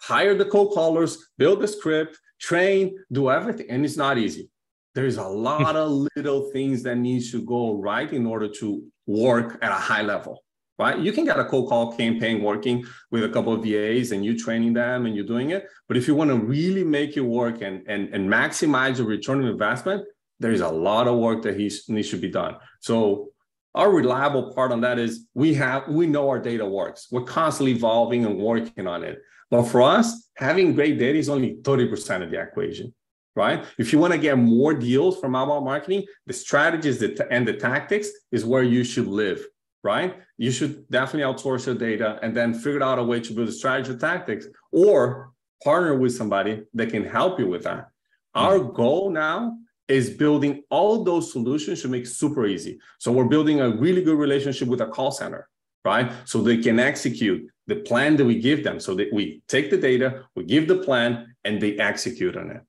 Hire 0.00 0.34
the 0.34 0.44
cold 0.44 0.74
callers, 0.74 1.28
build 1.38 1.60
the 1.60 1.68
script, 1.68 2.18
train, 2.40 2.96
do 3.10 3.30
everything, 3.30 3.66
and 3.70 3.84
it's 3.84 3.96
not 3.96 4.18
easy. 4.18 4.50
There's 4.94 5.16
a 5.16 5.26
lot 5.26 5.76
of 5.76 6.06
little 6.16 6.50
things 6.50 6.82
that 6.82 6.96
needs 6.96 7.30
to 7.32 7.42
go 7.42 7.80
right 7.80 8.10
in 8.12 8.26
order 8.26 8.48
to 8.60 8.82
work 9.06 9.58
at 9.62 9.70
a 9.70 9.74
high 9.74 10.02
level 10.02 10.42
right? 10.78 10.98
You 10.98 11.12
can 11.12 11.24
get 11.24 11.38
a 11.38 11.44
cold 11.44 11.68
call 11.68 11.96
campaign 11.96 12.42
working 12.42 12.84
with 13.10 13.24
a 13.24 13.28
couple 13.28 13.52
of 13.52 13.62
VAs 13.62 14.12
and 14.12 14.24
you 14.24 14.38
training 14.38 14.74
them 14.74 15.06
and 15.06 15.14
you're 15.14 15.26
doing 15.26 15.50
it. 15.50 15.66
But 15.88 15.96
if 15.96 16.06
you 16.06 16.14
want 16.14 16.30
to 16.30 16.36
really 16.36 16.84
make 16.84 17.16
it 17.16 17.22
work 17.22 17.62
and, 17.62 17.82
and, 17.86 18.12
and 18.14 18.28
maximize 18.28 18.98
your 18.98 19.06
return 19.06 19.42
on 19.42 19.48
investment, 19.48 20.04
there's 20.38 20.60
a 20.60 20.68
lot 20.68 21.08
of 21.08 21.18
work 21.18 21.42
that 21.42 21.56
needs 21.56 22.10
to 22.10 22.18
be 22.18 22.30
done. 22.30 22.56
So 22.80 23.30
our 23.76 23.90
reliable 23.90 24.52
part 24.54 24.72
on 24.72 24.80
that 24.80 24.98
is 24.98 25.26
we 25.34 25.54
have 25.54 25.86
we 25.88 26.06
know 26.06 26.28
our 26.28 26.40
data 26.40 26.66
works. 26.66 27.08
We're 27.10 27.22
constantly 27.22 27.72
evolving 27.72 28.24
and 28.24 28.38
working 28.38 28.86
on 28.86 29.04
it. 29.04 29.20
But 29.50 29.64
for 29.64 29.82
us, 29.82 30.30
having 30.36 30.74
great 30.74 30.98
data 30.98 31.18
is 31.18 31.28
only 31.28 31.56
30% 31.62 32.22
of 32.24 32.30
the 32.32 32.40
equation, 32.40 32.92
right? 33.36 33.64
If 33.78 33.92
you 33.92 34.00
want 34.00 34.12
to 34.12 34.18
get 34.18 34.36
more 34.36 34.74
deals 34.74 35.20
from 35.20 35.36
outbound 35.36 35.64
marketing, 35.64 36.04
the 36.26 36.32
strategies 36.32 37.00
and 37.30 37.46
the 37.46 37.52
tactics 37.52 38.08
is 38.32 38.44
where 38.44 38.64
you 38.64 38.82
should 38.82 39.06
live 39.06 39.46
right? 39.86 40.16
You 40.36 40.50
should 40.50 40.88
definitely 40.90 41.32
outsource 41.32 41.66
your 41.66 41.76
data 41.76 42.18
and 42.20 42.36
then 42.36 42.52
figure 42.52 42.82
out 42.82 42.98
a 42.98 43.04
way 43.04 43.20
to 43.20 43.32
build 43.32 43.48
a 43.48 43.52
strategy 43.52 43.96
tactics 43.96 44.46
or 44.72 45.30
partner 45.62 45.94
with 45.96 46.12
somebody 46.12 46.64
that 46.74 46.90
can 46.90 47.04
help 47.04 47.38
you 47.38 47.46
with 47.46 47.62
that. 47.62 47.86
Our 48.34 48.58
goal 48.58 49.10
now 49.10 49.56
is 49.88 50.10
building 50.10 50.62
all 50.70 51.04
those 51.04 51.32
solutions 51.32 51.82
to 51.82 51.88
make 51.88 52.06
super 52.06 52.46
easy. 52.46 52.78
So 52.98 53.12
we're 53.12 53.24
building 53.24 53.60
a 53.60 53.70
really 53.70 54.02
good 54.02 54.18
relationship 54.18 54.68
with 54.68 54.80
a 54.80 54.86
call 54.86 55.12
center, 55.12 55.48
right? 55.84 56.10
So 56.24 56.42
they 56.42 56.58
can 56.58 56.78
execute 56.78 57.48
the 57.66 57.76
plan 57.76 58.16
that 58.16 58.24
we 58.24 58.40
give 58.40 58.64
them. 58.64 58.80
So 58.80 58.94
that 58.96 59.12
we 59.12 59.42
take 59.48 59.70
the 59.70 59.76
data, 59.76 60.24
we 60.34 60.44
give 60.44 60.68
the 60.68 60.78
plan, 60.78 61.34
and 61.44 61.60
they 61.60 61.76
execute 61.76 62.36
on 62.36 62.50
it. 62.50 62.62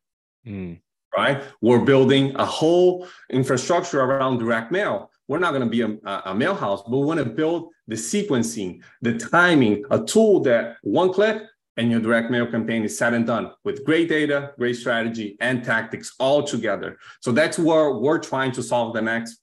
Mm. 0.47 0.79
Right? 1.15 1.43
We're 1.61 1.83
building 1.83 2.35
a 2.35 2.45
whole 2.45 3.07
infrastructure 3.29 4.01
around 4.01 4.37
direct 4.37 4.71
mail 4.71 5.09
we're 5.27 5.39
not 5.39 5.51
going 5.51 5.63
to 5.63 5.69
be 5.69 5.81
a, 5.81 6.21
a 6.25 6.33
mail 6.33 6.55
house, 6.55 6.81
but 6.83 6.97
we 6.97 7.05
want 7.05 7.19
to 7.19 7.25
build 7.25 7.69
the 7.87 7.95
sequencing, 7.95 8.81
the 9.01 9.17
timing, 9.17 9.83
a 9.91 10.03
tool 10.03 10.41
that 10.41 10.77
one 10.81 11.11
click 11.11 11.43
and 11.77 11.91
your 11.91 11.99
direct 11.99 12.31
mail 12.31 12.47
campaign 12.47 12.83
is 12.83 12.97
set 12.97 13.13
and 13.13 13.25
done 13.25 13.51
with 13.63 13.85
great 13.85 14.09
data, 14.09 14.51
great 14.57 14.75
strategy, 14.75 15.37
and 15.39 15.63
tactics 15.63 16.15
all 16.19 16.43
together. 16.43 16.97
So 17.21 17.31
that's 17.31 17.57
where 17.57 17.93
we're 17.93 18.19
trying 18.19 18.51
to 18.53 18.63
solve 18.63 18.93
the 18.93 19.01
next 19.01 19.37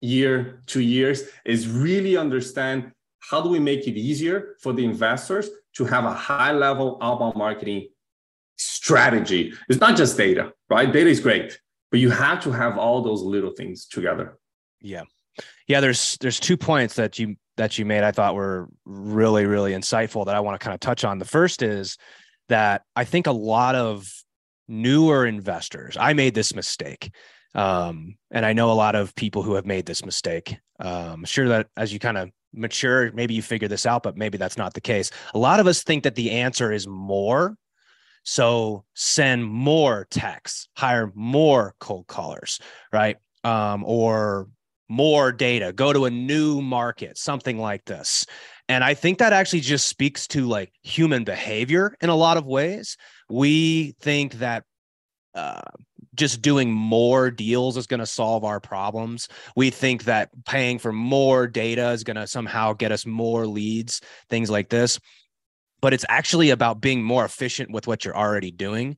year, 0.00 0.62
two 0.66 0.82
years, 0.82 1.24
is 1.44 1.68
really 1.68 2.16
understand 2.16 2.92
how 3.18 3.40
do 3.40 3.48
we 3.48 3.58
make 3.58 3.86
it 3.86 3.98
easier 3.98 4.56
for 4.60 4.72
the 4.72 4.84
investors 4.84 5.48
to 5.76 5.84
have 5.84 6.04
a 6.04 6.12
high 6.12 6.52
level 6.52 6.98
outbound 7.00 7.36
marketing 7.36 7.88
strategy. 8.56 9.52
It's 9.68 9.80
not 9.80 9.96
just 9.96 10.16
data, 10.16 10.52
right? 10.68 10.92
Data 10.92 11.08
is 11.08 11.20
great, 11.20 11.58
but 11.90 12.00
you 12.00 12.10
have 12.10 12.42
to 12.44 12.52
have 12.52 12.78
all 12.78 13.02
those 13.02 13.22
little 13.22 13.52
things 13.52 13.86
together. 13.86 14.38
Yeah 14.80 15.04
yeah 15.70 15.80
there's 15.80 16.18
there's 16.20 16.40
two 16.40 16.56
points 16.56 16.94
that 16.96 17.18
you 17.18 17.36
that 17.56 17.78
you 17.78 17.84
made 17.84 18.02
i 18.02 18.10
thought 18.10 18.34
were 18.34 18.68
really 18.84 19.46
really 19.46 19.72
insightful 19.72 20.26
that 20.26 20.34
i 20.34 20.40
want 20.40 20.60
to 20.60 20.62
kind 20.62 20.74
of 20.74 20.80
touch 20.80 21.04
on. 21.04 21.18
The 21.18 21.24
first 21.24 21.62
is 21.62 21.96
that 22.48 22.82
i 22.96 23.04
think 23.04 23.28
a 23.28 23.32
lot 23.32 23.76
of 23.76 24.12
newer 24.66 25.24
investors 25.24 25.96
i 25.98 26.12
made 26.12 26.34
this 26.34 26.54
mistake 26.54 27.14
um, 27.54 28.16
and 28.32 28.44
i 28.44 28.52
know 28.52 28.70
a 28.70 28.74
lot 28.74 28.96
of 28.96 29.14
people 29.14 29.42
who 29.42 29.54
have 29.54 29.66
made 29.66 29.86
this 29.86 30.04
mistake. 30.04 30.56
Um, 30.80 31.20
I'm 31.20 31.24
sure 31.24 31.48
that 31.48 31.68
as 31.76 31.92
you 31.92 31.98
kind 31.98 32.18
of 32.18 32.30
mature 32.52 33.12
maybe 33.12 33.34
you 33.34 33.42
figure 33.42 33.68
this 33.68 33.86
out 33.86 34.02
but 34.02 34.16
maybe 34.16 34.38
that's 34.38 34.58
not 34.58 34.74
the 34.74 34.80
case. 34.80 35.10
A 35.34 35.38
lot 35.38 35.60
of 35.60 35.68
us 35.68 35.84
think 35.84 36.02
that 36.02 36.16
the 36.16 36.32
answer 36.32 36.72
is 36.72 36.88
more 36.88 37.56
so 38.24 38.84
send 38.94 39.44
more 39.44 40.06
texts 40.10 40.68
hire 40.76 41.12
more 41.14 41.74
cold 41.78 42.08
callers 42.08 42.58
right? 42.92 43.16
Um, 43.44 43.84
or 43.86 44.48
more 44.90 45.30
data, 45.30 45.72
go 45.72 45.92
to 45.92 46.04
a 46.04 46.10
new 46.10 46.60
market, 46.60 47.16
something 47.16 47.58
like 47.58 47.84
this. 47.84 48.26
And 48.68 48.82
I 48.82 48.94
think 48.94 49.18
that 49.18 49.32
actually 49.32 49.60
just 49.60 49.88
speaks 49.88 50.26
to 50.28 50.46
like 50.46 50.72
human 50.82 51.22
behavior 51.22 51.96
in 52.00 52.10
a 52.10 52.16
lot 52.16 52.36
of 52.36 52.44
ways. 52.44 52.96
We 53.30 53.94
think 54.00 54.34
that 54.34 54.64
uh, 55.34 55.60
just 56.16 56.42
doing 56.42 56.72
more 56.72 57.30
deals 57.30 57.76
is 57.76 57.86
going 57.86 58.00
to 58.00 58.06
solve 58.06 58.44
our 58.44 58.58
problems. 58.58 59.28
We 59.54 59.70
think 59.70 60.04
that 60.04 60.30
paying 60.44 60.80
for 60.80 60.92
more 60.92 61.46
data 61.46 61.90
is 61.90 62.02
going 62.02 62.16
to 62.16 62.26
somehow 62.26 62.72
get 62.72 62.90
us 62.90 63.06
more 63.06 63.46
leads, 63.46 64.00
things 64.28 64.50
like 64.50 64.70
this. 64.70 64.98
But 65.80 65.94
it's 65.94 66.04
actually 66.08 66.50
about 66.50 66.80
being 66.80 67.02
more 67.02 67.24
efficient 67.24 67.70
with 67.70 67.86
what 67.86 68.04
you're 68.04 68.16
already 68.16 68.50
doing, 68.50 68.96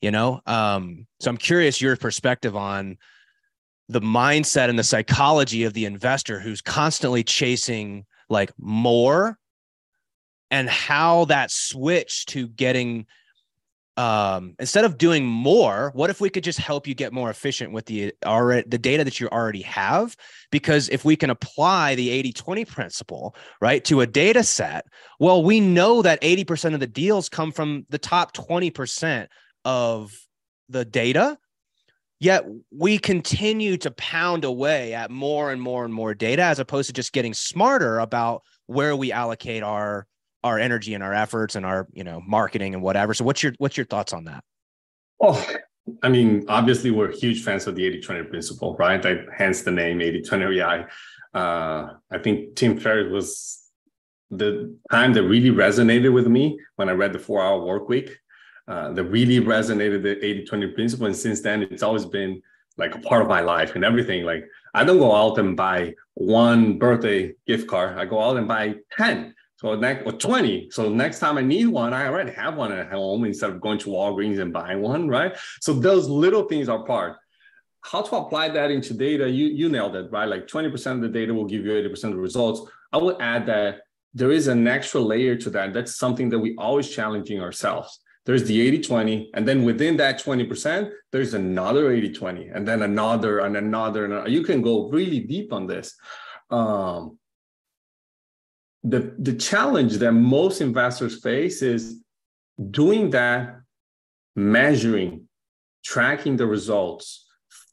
you 0.00 0.10
know? 0.10 0.40
Um, 0.46 1.06
so 1.20 1.30
I'm 1.30 1.36
curious 1.36 1.80
your 1.80 1.96
perspective 1.96 2.56
on 2.56 2.96
the 3.88 4.00
mindset 4.00 4.68
and 4.68 4.78
the 4.78 4.84
psychology 4.84 5.64
of 5.64 5.72
the 5.72 5.84
investor 5.84 6.40
who's 6.40 6.60
constantly 6.60 7.22
chasing 7.22 8.04
like 8.28 8.52
more 8.58 9.38
and 10.50 10.68
how 10.68 11.24
that 11.26 11.50
switch 11.50 12.26
to 12.26 12.48
getting 12.48 13.06
um 13.96 14.54
instead 14.58 14.84
of 14.84 14.98
doing 14.98 15.24
more 15.24 15.90
what 15.94 16.10
if 16.10 16.20
we 16.20 16.28
could 16.28 16.44
just 16.44 16.58
help 16.58 16.86
you 16.86 16.94
get 16.94 17.14
more 17.14 17.30
efficient 17.30 17.72
with 17.72 17.86
the 17.86 18.12
already 18.26 18.68
the 18.68 18.76
data 18.76 19.04
that 19.04 19.18
you 19.18 19.28
already 19.28 19.62
have? 19.62 20.14
Because 20.50 20.90
if 20.90 21.04
we 21.04 21.16
can 21.16 21.30
apply 21.30 21.94
the 21.94 22.10
80 22.10 22.32
20 22.32 22.64
principle 22.66 23.34
right 23.60 23.82
to 23.84 24.02
a 24.02 24.06
data 24.06 24.42
set 24.42 24.84
well 25.18 25.42
we 25.42 25.60
know 25.60 26.02
that 26.02 26.20
80% 26.20 26.74
of 26.74 26.80
the 26.80 26.86
deals 26.86 27.30
come 27.30 27.52
from 27.52 27.86
the 27.88 27.98
top 27.98 28.34
20% 28.34 29.28
of 29.64 30.12
the 30.68 30.84
data 30.84 31.38
Yet 32.18 32.46
we 32.70 32.98
continue 32.98 33.76
to 33.78 33.90
pound 33.90 34.44
away 34.44 34.94
at 34.94 35.10
more 35.10 35.52
and 35.52 35.60
more 35.60 35.84
and 35.84 35.92
more 35.92 36.14
data 36.14 36.42
as 36.42 36.58
opposed 36.58 36.86
to 36.86 36.92
just 36.94 37.12
getting 37.12 37.34
smarter 37.34 37.98
about 37.98 38.42
where 38.66 38.96
we 38.96 39.12
allocate 39.12 39.62
our 39.62 40.06
our 40.42 40.58
energy 40.58 40.94
and 40.94 41.02
our 41.02 41.12
efforts 41.12 41.56
and 41.56 41.66
our 41.66 41.88
you 41.92 42.04
know 42.04 42.22
marketing 42.26 42.72
and 42.74 42.82
whatever. 42.82 43.12
So 43.12 43.24
what's 43.24 43.42
your 43.42 43.52
what's 43.58 43.76
your 43.76 43.86
thoughts 43.86 44.12
on 44.12 44.24
that? 44.24 44.42
Oh, 45.20 45.46
I 46.02 46.08
mean, 46.08 46.44
obviously 46.48 46.90
we're 46.90 47.12
huge 47.12 47.42
fans 47.42 47.66
of 47.66 47.76
the 47.76 47.82
80-20 48.00 48.28
principle, 48.28 48.76
right? 48.76 49.04
Hence 49.36 49.62
the 49.62 49.70
name 49.70 50.00
80-20 50.00 50.48
REI. 50.48 50.86
Uh, 51.32 51.94
I 52.10 52.18
think 52.18 52.56
Tim 52.56 52.78
Ferriss 52.78 53.10
was 53.12 53.62
the 54.30 54.76
time 54.90 55.12
that 55.12 55.22
really 55.22 55.50
resonated 55.50 56.12
with 56.12 56.26
me 56.26 56.58
when 56.74 56.88
I 56.88 56.92
read 56.92 57.12
the 57.12 57.18
four 57.18 57.40
hour 57.40 57.64
work 57.64 57.88
week 57.88 58.18
uh, 58.68 58.92
that 58.92 59.04
really 59.04 59.44
resonated 59.44 60.02
the 60.02 60.16
80-20 60.16 60.74
principle. 60.74 61.06
And 61.06 61.16
since 61.16 61.40
then, 61.40 61.62
it's 61.62 61.82
always 61.82 62.04
been 62.04 62.42
like 62.76 62.94
a 62.94 62.98
part 62.98 63.22
of 63.22 63.28
my 63.28 63.40
life 63.40 63.74
and 63.74 63.84
everything. 63.84 64.24
Like 64.24 64.44
I 64.74 64.84
don't 64.84 64.98
go 64.98 65.14
out 65.14 65.38
and 65.38 65.56
buy 65.56 65.94
one 66.14 66.78
birthday 66.78 67.34
gift 67.46 67.68
card. 67.68 67.98
I 67.98 68.04
go 68.04 68.20
out 68.20 68.36
and 68.36 68.48
buy 68.48 68.76
10. 68.92 69.34
So 69.56 69.74
next 69.74 70.04
or 70.04 70.12
20. 70.12 70.70
So 70.70 70.90
next 70.90 71.18
time 71.18 71.38
I 71.38 71.42
need 71.42 71.66
one, 71.66 71.94
I 71.94 72.08
already 72.08 72.32
have 72.32 72.56
one 72.56 72.72
at 72.72 72.90
home 72.90 73.24
instead 73.24 73.50
of 73.50 73.60
going 73.60 73.78
to 73.78 73.90
Walgreens 73.90 74.40
and 74.40 74.52
buying 74.52 74.82
one, 74.82 75.08
right? 75.08 75.34
So 75.60 75.72
those 75.72 76.08
little 76.08 76.44
things 76.44 76.68
are 76.68 76.84
part. 76.84 77.16
How 77.80 78.02
to 78.02 78.16
apply 78.16 78.48
that 78.50 78.70
into 78.70 78.92
data, 78.92 79.30
you 79.30 79.46
you 79.46 79.68
nailed 79.68 79.96
it, 79.96 80.10
right? 80.10 80.28
Like 80.28 80.48
20% 80.48 80.92
of 80.92 81.00
the 81.00 81.08
data 81.08 81.32
will 81.32 81.46
give 81.46 81.64
you 81.64 81.70
80% 81.70 82.04
of 82.04 82.10
the 82.10 82.16
results. 82.16 82.68
I 82.92 82.98
would 82.98 83.16
add 83.20 83.46
that 83.46 83.82
there 84.12 84.32
is 84.32 84.48
an 84.48 84.66
extra 84.66 85.00
layer 85.00 85.36
to 85.36 85.50
that. 85.50 85.72
That's 85.72 85.96
something 85.96 86.28
that 86.30 86.38
we 86.38 86.56
always 86.56 86.90
challenging 86.90 87.40
ourselves 87.40 88.00
there's 88.26 88.44
the 88.44 88.60
80 88.60 88.82
20 88.82 89.30
and 89.34 89.48
then 89.48 89.64
within 89.64 89.96
that 89.96 90.22
20% 90.22 90.90
there's 91.12 91.34
another 91.34 91.92
80 91.92 92.12
20 92.12 92.48
and 92.48 92.66
then 92.66 92.82
another 92.82 93.38
and 93.40 93.56
another 93.56 94.04
and 94.04 94.32
you 94.32 94.42
can 94.42 94.60
go 94.60 94.88
really 94.90 95.20
deep 95.20 95.52
on 95.52 95.66
this. 95.66 95.94
Um, 96.50 97.18
the 98.82 99.14
the 99.18 99.34
challenge 99.34 99.94
that 99.98 100.12
most 100.12 100.60
investors 100.60 101.20
face 101.20 101.62
is 101.62 102.00
doing 102.70 103.10
that 103.10 103.60
measuring 104.36 105.28
tracking 105.84 106.36
the 106.36 106.46
results 106.46 107.26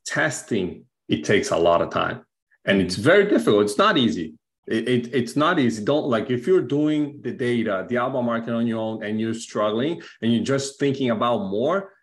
testing 0.06 0.86
it 1.10 1.24
takes 1.24 1.52
a 1.52 1.58
lot 1.58 1.82
of 1.82 1.90
time. 1.90 2.24
And 2.66 2.82
it's 2.82 2.96
very 2.96 3.26
difficult. 3.26 3.64
It's 3.64 3.78
not 3.78 3.98
easy 3.98 4.36
it, 4.68 4.88
it, 4.88 5.14
it's 5.14 5.36
not 5.36 5.60
easy. 5.60 5.84
Don't 5.84 6.08
like 6.08 6.30
if 6.30 6.48
you're 6.48 6.62
doing 6.62 7.20
the 7.22 7.32
data, 7.32 7.86
the 7.90 7.98
outbound 7.98 8.26
market 8.26 8.54
on 8.54 8.66
your 8.66 8.80
own, 8.80 9.04
and 9.04 9.20
you're 9.20 9.34
struggling 9.34 10.02
and 10.22 10.34
you're 10.34 10.44
just 10.44 10.80
thinking 10.80 11.10
about 11.10 11.50
more. 11.50 11.94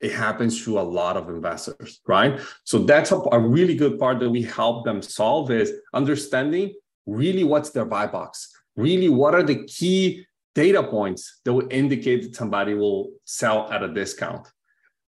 It 0.00 0.12
happens 0.12 0.62
to 0.64 0.78
a 0.78 0.82
lot 0.82 1.16
of 1.16 1.30
investors, 1.30 2.00
right? 2.06 2.38
So 2.64 2.80
that's 2.80 3.10
a, 3.10 3.16
a 3.32 3.38
really 3.38 3.74
good 3.74 3.98
part 3.98 4.20
that 4.20 4.28
we 4.28 4.42
help 4.42 4.84
them 4.84 5.00
solve 5.00 5.50
is 5.50 5.72
understanding 5.94 6.74
really 7.06 7.44
what's 7.44 7.70
their 7.70 7.86
buy 7.86 8.06
box, 8.06 8.50
really 8.76 9.08
what 9.08 9.34
are 9.34 9.42
the 9.42 9.64
key 9.64 10.26
data 10.54 10.82
points 10.82 11.40
that 11.44 11.52
will 11.52 11.68
indicate 11.70 12.22
that 12.22 12.36
somebody 12.36 12.74
will 12.74 13.12
sell 13.24 13.70
at 13.72 13.82
a 13.82 13.88
discount. 13.88 14.46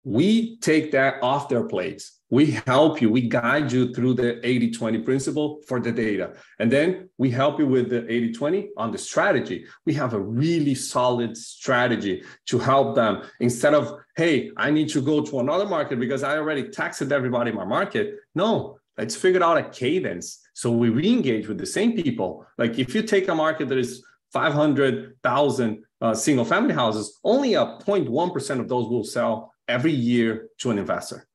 We 0.04 0.58
take 0.60 0.92
that 0.92 1.16
off 1.24 1.50
their 1.50 1.64
plates. 1.64 2.15
We 2.30 2.52
help 2.66 3.02
you, 3.02 3.10
we 3.10 3.22
guide 3.22 3.72
you 3.72 3.94
through 3.94 4.16
the 4.16 4.46
80 4.46 4.72
20 4.72 5.00
principle 5.00 5.62
for 5.68 5.80
the 5.80 5.92
data. 5.92 6.34
And 6.60 6.72
then 6.72 7.10
we 7.18 7.30
help 7.30 7.60
you 7.60 7.68
with 7.68 7.90
the 7.90 8.12
80 8.12 8.34
20 8.34 8.70
on 8.78 8.92
the 8.92 8.98
strategy. 8.98 9.66
We 9.86 9.94
have 9.94 10.14
a 10.14 10.20
really 10.20 10.76
solid 10.76 11.38
strategy 11.38 12.24
to 12.48 12.60
help 12.60 12.96
them 12.96 13.24
instead 13.40 13.74
of, 13.74 14.00
hey, 14.16 14.52
I 14.58 14.72
need 14.72 14.90
to 14.90 15.02
go 15.02 15.22
to 15.22 15.40
another 15.40 15.68
market 15.68 16.00
because 16.00 16.24
I 16.24 16.38
already 16.38 16.70
taxed 16.70 17.02
everybody 17.04 17.52
in 17.52 17.56
my 17.56 17.66
market. 17.66 18.16
No, 18.34 18.80
let's 18.98 19.16
figure 19.16 19.44
out 19.44 19.58
a 19.58 19.70
cadence. 19.70 20.42
So 20.54 20.72
we 20.72 20.90
re-engage 20.90 21.48
with 21.48 21.58
the 21.58 21.66
same 21.66 21.96
people. 21.96 22.46
Like 22.58 22.80
if 22.80 22.96
you 22.96 23.04
take 23.04 23.28
a 23.28 23.36
market 23.36 23.70
that 23.70 23.78
is 23.78 24.04
500,000 24.34 25.84
uh, 26.02 26.14
single 26.14 26.46
family 26.46 26.74
houses, 26.74 27.20
only 27.24 27.54
a 27.54 27.66
0.1% 27.86 28.60
of 28.60 28.68
those 28.68 28.90
will 28.90 29.04
sell 29.04 29.54
every 29.68 29.92
year 29.92 30.50
to 30.60 30.72
an 30.72 30.78
investor, 30.78 31.28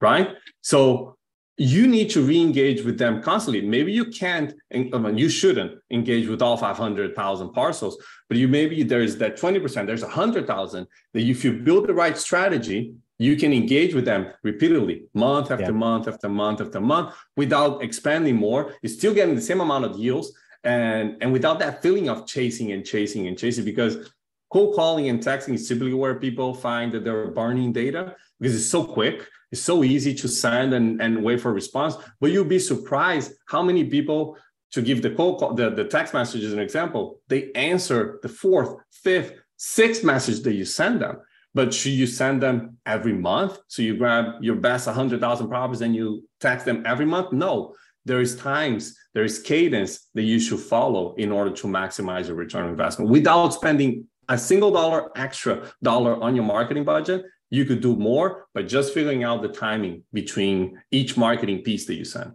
right? 0.00 0.36
So 0.60 1.16
you 1.56 1.88
need 1.88 2.08
to 2.10 2.22
re-engage 2.22 2.84
with 2.84 2.98
them 2.98 3.20
constantly. 3.20 3.60
Maybe 3.60 3.92
you 3.92 4.06
can't, 4.06 4.54
I 4.72 4.78
mean, 4.78 5.18
you 5.18 5.28
shouldn't 5.28 5.80
engage 5.90 6.28
with 6.28 6.40
all 6.40 6.56
500,000 6.56 7.52
parcels, 7.52 7.98
but 8.28 8.38
you 8.38 8.46
maybe 8.46 8.84
there's 8.84 9.16
that 9.16 9.36
20%, 9.36 9.86
there's 9.86 10.02
100,000 10.02 10.86
that 11.14 11.20
if 11.20 11.44
you 11.44 11.52
build 11.54 11.88
the 11.88 11.94
right 11.94 12.16
strategy, 12.16 12.94
you 13.18 13.36
can 13.36 13.52
engage 13.52 13.94
with 13.94 14.04
them 14.04 14.28
repeatedly, 14.44 15.06
month 15.14 15.50
after 15.50 15.64
yeah. 15.64 15.70
month 15.70 16.06
after 16.06 16.28
month 16.28 16.60
after 16.60 16.80
month, 16.80 17.14
without 17.36 17.82
expanding 17.82 18.36
more. 18.36 18.74
You're 18.80 18.90
still 18.90 19.12
getting 19.12 19.34
the 19.34 19.42
same 19.42 19.60
amount 19.60 19.84
of 19.84 19.98
yields 19.98 20.32
and 20.64 21.16
and 21.20 21.32
without 21.32 21.58
that 21.58 21.82
feeling 21.82 22.08
of 22.08 22.26
chasing 22.26 22.72
and 22.72 22.84
chasing 22.84 23.26
and 23.26 23.36
chasing. 23.36 23.64
Because 23.64 24.12
cold 24.50 24.74
calling 24.74 25.08
and 25.08 25.20
texting 25.20 25.54
is 25.54 25.68
typically 25.68 25.94
where 25.94 26.14
people 26.14 26.54
find 26.54 26.92
that 26.92 27.04
they're 27.04 27.28
burning 27.28 27.72
data 27.72 28.14
because 28.40 28.54
it's 28.54 28.66
so 28.66 28.84
quick, 28.84 29.26
it's 29.50 29.60
so 29.60 29.84
easy 29.84 30.14
to 30.14 30.28
send 30.28 30.74
and, 30.74 31.00
and 31.00 31.22
wait 31.22 31.40
for 31.40 31.50
a 31.50 31.54
response. 31.54 31.96
But 32.20 32.30
you'll 32.30 32.44
be 32.44 32.58
surprised 32.58 33.32
how 33.46 33.62
many 33.62 33.84
people 33.84 34.36
to 34.72 34.82
give 34.82 35.00
the 35.02 35.10
cold 35.10 35.40
call, 35.40 35.54
the, 35.54 35.70
the 35.70 35.84
text 35.84 36.12
message 36.14 36.44
as 36.44 36.52
an 36.52 36.58
example, 36.58 37.20
they 37.28 37.50
answer 37.52 38.18
the 38.22 38.28
fourth, 38.28 38.76
fifth, 38.90 39.32
sixth 39.56 40.04
message 40.04 40.42
that 40.42 40.54
you 40.54 40.64
send 40.64 41.00
them 41.00 41.18
but 41.54 41.72
should 41.74 41.92
you 41.92 42.06
send 42.06 42.42
them 42.42 42.76
every 42.86 43.12
month? 43.12 43.58
So 43.68 43.82
you 43.82 43.96
grab 43.96 44.34
your 44.40 44.54
best 44.54 44.86
100,000 44.86 45.48
properties 45.48 45.80
and 45.80 45.94
you 45.94 46.24
text 46.40 46.66
them 46.66 46.84
every 46.86 47.06
month? 47.06 47.32
No, 47.32 47.74
there 48.04 48.20
is 48.20 48.36
times, 48.36 48.96
there 49.14 49.24
is 49.24 49.38
cadence 49.40 50.08
that 50.14 50.22
you 50.22 50.38
should 50.38 50.60
follow 50.60 51.14
in 51.16 51.32
order 51.32 51.50
to 51.50 51.66
maximize 51.66 52.26
your 52.26 52.36
return 52.36 52.64
on 52.64 52.70
investment 52.70 53.10
without 53.10 53.54
spending 53.54 54.06
a 54.28 54.38
single 54.38 54.70
dollar 54.70 55.10
extra 55.16 55.70
dollar 55.82 56.22
on 56.22 56.34
your 56.34 56.44
marketing 56.44 56.84
budget. 56.84 57.24
You 57.50 57.64
could 57.64 57.80
do 57.80 57.96
more 57.96 58.46
by 58.54 58.62
just 58.62 58.92
figuring 58.92 59.24
out 59.24 59.40
the 59.40 59.48
timing 59.48 60.02
between 60.12 60.80
each 60.90 61.16
marketing 61.16 61.62
piece 61.62 61.86
that 61.86 61.94
you 61.94 62.04
send. 62.04 62.32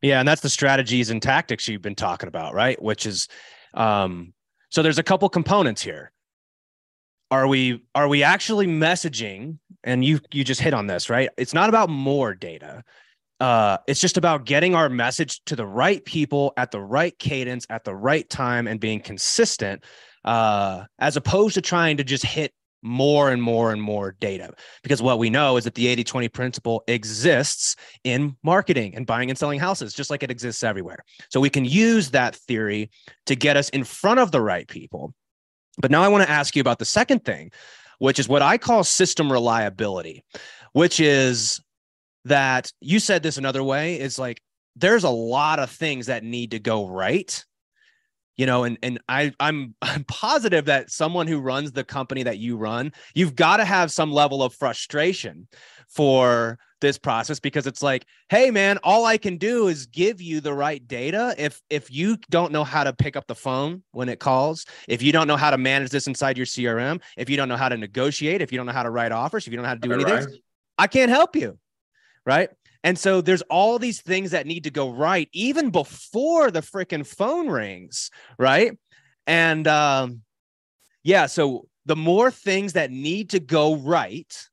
Yeah, 0.00 0.20
and 0.20 0.28
that's 0.28 0.40
the 0.40 0.48
strategies 0.48 1.10
and 1.10 1.20
tactics 1.20 1.68
you've 1.68 1.82
been 1.82 1.94
talking 1.94 2.28
about, 2.28 2.54
right? 2.54 2.80
Which 2.80 3.04
is 3.04 3.28
um 3.74 4.32
so 4.70 4.82
there's 4.82 4.98
a 4.98 5.02
couple 5.02 5.28
components 5.28 5.82
here 5.82 6.12
are 7.30 7.46
we 7.46 7.84
are 7.94 8.08
we 8.08 8.22
actually 8.22 8.66
messaging 8.66 9.58
and 9.84 10.04
you 10.04 10.20
you 10.32 10.44
just 10.44 10.60
hit 10.60 10.74
on 10.74 10.86
this 10.86 11.10
right 11.10 11.28
it's 11.36 11.54
not 11.54 11.68
about 11.68 11.90
more 11.90 12.34
data 12.34 12.82
uh 13.40 13.76
it's 13.86 14.00
just 14.00 14.16
about 14.16 14.44
getting 14.44 14.74
our 14.74 14.88
message 14.88 15.42
to 15.44 15.54
the 15.54 15.66
right 15.66 16.04
people 16.04 16.52
at 16.56 16.70
the 16.70 16.80
right 16.80 17.18
cadence 17.18 17.66
at 17.70 17.84
the 17.84 17.94
right 17.94 18.28
time 18.30 18.66
and 18.66 18.80
being 18.80 19.00
consistent 19.00 19.84
uh 20.24 20.84
as 20.98 21.16
opposed 21.16 21.54
to 21.54 21.60
trying 21.60 21.96
to 21.96 22.04
just 22.04 22.24
hit 22.24 22.52
more 22.82 23.30
and 23.30 23.42
more 23.42 23.72
and 23.72 23.82
more 23.82 24.14
data. 24.20 24.52
Because 24.82 25.02
what 25.02 25.18
we 25.18 25.30
know 25.30 25.56
is 25.56 25.64
that 25.64 25.74
the 25.74 25.94
80-20 25.96 26.32
principle 26.32 26.84
exists 26.86 27.76
in 28.04 28.36
marketing 28.42 28.94
and 28.94 29.06
buying 29.06 29.30
and 29.30 29.38
selling 29.38 29.58
houses 29.58 29.94
just 29.94 30.10
like 30.10 30.22
it 30.22 30.30
exists 30.30 30.62
everywhere. 30.62 30.98
So 31.30 31.40
we 31.40 31.50
can 31.50 31.64
use 31.64 32.10
that 32.10 32.36
theory 32.36 32.90
to 33.26 33.34
get 33.34 33.56
us 33.56 33.68
in 33.70 33.84
front 33.84 34.20
of 34.20 34.30
the 34.30 34.40
right 34.40 34.68
people. 34.68 35.14
But 35.78 35.90
now 35.90 36.02
I 36.02 36.08
want 36.08 36.24
to 36.24 36.30
ask 36.30 36.56
you 36.56 36.60
about 36.60 36.78
the 36.78 36.84
second 36.84 37.24
thing, 37.24 37.50
which 37.98 38.18
is 38.18 38.28
what 38.28 38.42
I 38.42 38.58
call 38.58 38.84
system 38.84 39.30
reliability, 39.30 40.24
which 40.72 41.00
is 41.00 41.60
that 42.24 42.72
you 42.80 43.00
said 43.00 43.22
this 43.22 43.38
another 43.38 43.62
way 43.62 43.98
is 43.98 44.18
like 44.18 44.40
there's 44.76 45.04
a 45.04 45.10
lot 45.10 45.58
of 45.58 45.70
things 45.70 46.06
that 46.06 46.22
need 46.22 46.52
to 46.52 46.58
go 46.58 46.86
right 46.86 47.44
you 48.38 48.46
know 48.46 48.64
and 48.64 48.78
and 48.82 48.98
i 49.08 49.30
i'm 49.40 49.74
i'm 49.82 50.04
positive 50.04 50.64
that 50.64 50.90
someone 50.90 51.26
who 51.26 51.40
runs 51.40 51.72
the 51.72 51.84
company 51.84 52.22
that 52.22 52.38
you 52.38 52.56
run 52.56 52.90
you've 53.14 53.34
got 53.34 53.58
to 53.58 53.64
have 53.66 53.92
some 53.92 54.10
level 54.10 54.42
of 54.42 54.54
frustration 54.54 55.46
for 55.88 56.58
this 56.80 56.96
process 56.96 57.40
because 57.40 57.66
it's 57.66 57.82
like 57.82 58.06
hey 58.28 58.50
man 58.50 58.78
all 58.84 59.04
i 59.04 59.18
can 59.18 59.36
do 59.36 59.66
is 59.66 59.86
give 59.86 60.22
you 60.22 60.40
the 60.40 60.54
right 60.54 60.86
data. 60.86 61.34
If 61.36 61.60
if 61.68 61.90
you 61.90 62.18
don't 62.30 62.52
know 62.52 62.62
how 62.62 62.84
to 62.84 62.92
pick 62.92 63.16
up 63.16 63.26
the 63.26 63.34
phone 63.34 63.82
when 63.90 64.08
it 64.08 64.20
calls 64.20 64.64
if 64.86 65.02
you 65.02 65.10
don't 65.10 65.26
know 65.26 65.36
how 65.36 65.50
to 65.50 65.58
manage 65.58 65.90
this 65.90 66.06
inside 66.06 66.36
your 66.36 66.46
crm 66.46 67.02
if 67.16 67.28
you 67.28 67.36
don't 67.36 67.48
know 67.48 67.56
how 67.56 67.68
to 67.68 67.76
negotiate 67.76 68.40
if 68.42 68.52
you 68.52 68.58
don't 68.58 68.66
know 68.66 68.72
how 68.72 68.84
to 68.84 68.90
write 68.90 69.10
offers 69.10 69.46
if 69.46 69.52
you 69.52 69.56
don't 69.56 69.64
know 69.64 69.68
how 69.68 69.74
to 69.74 69.80
do 69.80 69.92
anything 69.92 70.14
right. 70.14 70.26
i 70.78 70.86
can't 70.86 71.10
help 71.10 71.34
you. 71.34 71.58
Right 72.24 72.50
and 72.84 72.98
so 72.98 73.20
there's 73.20 73.42
all 73.42 73.78
these 73.78 74.00
things 74.00 74.30
that 74.30 74.46
need 74.46 74.64
to 74.64 74.70
go 74.70 74.90
right 74.90 75.28
even 75.32 75.70
before 75.70 76.50
the 76.50 76.60
freaking 76.60 77.06
phone 77.06 77.48
rings 77.48 78.10
right? 78.38 78.76
And 79.26 79.66
um 79.66 80.22
yeah 81.02 81.26
so 81.26 81.66
the 81.86 81.96
more 81.96 82.30
things 82.30 82.74
that 82.74 82.90
need 82.90 83.30
to 83.30 83.40
go 83.40 83.76
right 83.76 84.48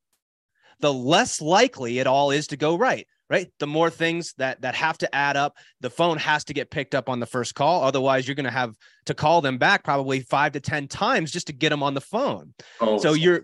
the 0.80 0.94
less 0.94 1.42
likely 1.42 2.00
it 2.00 2.08
all 2.08 2.32
is 2.32 2.48
to 2.48 2.58
go 2.58 2.78
right 2.78 3.08
right? 3.30 3.52
The 3.60 3.68
more 3.68 3.90
things 3.90 4.34
that 4.38 4.62
that 4.62 4.76
have 4.76 4.98
to 5.00 5.16
add 5.16 5.38
up. 5.38 5.58
The 5.82 5.90
phone 5.90 6.18
has 6.18 6.44
to 6.46 6.54
get 6.54 6.70
picked 6.70 6.96
up 6.96 7.10
on 7.10 7.20
the 7.20 7.26
first 7.26 7.56
call. 7.56 7.84
Otherwise 7.84 8.28
you're 8.28 8.36
going 8.36 8.46
to 8.46 8.52
have 8.52 8.76
to 9.06 9.14
call 9.14 9.42
them 9.42 9.58
back 9.58 9.84
probably 9.84 10.20
5 10.20 10.54
to 10.54 10.60
10 10.60 10.88
times 10.88 11.32
just 11.32 11.48
to 11.48 11.54
get 11.54 11.70
them 11.70 11.84
on 11.84 11.94
the 11.94 12.02
phone. 12.02 12.54
Oh, 12.80 12.98
so 12.98 13.14
you're 13.14 13.44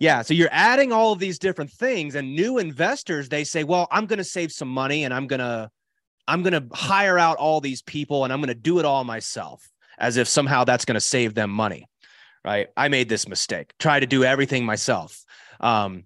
yeah 0.00 0.22
so 0.22 0.34
you're 0.34 0.48
adding 0.52 0.92
all 0.92 1.12
of 1.12 1.18
these 1.18 1.38
different 1.38 1.70
things 1.70 2.14
and 2.14 2.34
new 2.34 2.58
investors 2.58 3.28
they 3.28 3.44
say 3.44 3.64
well 3.64 3.88
i'm 3.90 4.06
going 4.06 4.18
to 4.18 4.24
save 4.24 4.52
some 4.52 4.68
money 4.68 5.04
and 5.04 5.12
i'm 5.12 5.26
to 5.40 5.70
i'm 6.28 6.42
to 6.52 6.64
hire 6.72 7.18
out 7.18 7.36
all 7.36 7.60
these 7.60 7.82
people 7.82 8.24
and 8.24 8.32
i'm 8.32 8.40
to 8.48 8.54
do 8.54 8.78
it 8.78 8.84
all 8.84 9.04
myself 9.04 9.68
as 9.98 10.16
if 10.16 10.28
somehow 10.28 10.64
that's 10.64 10.84
going 10.84 10.94
to 10.94 11.00
save 11.00 11.34
them 11.34 11.50
money 11.50 11.86
right 12.44 12.68
i 12.76 12.88
made 12.88 13.08
this 13.08 13.28
mistake 13.28 13.72
try 13.78 13.98
to 13.98 14.06
do 14.06 14.24
everything 14.24 14.64
myself 14.64 15.24
um, 15.60 16.04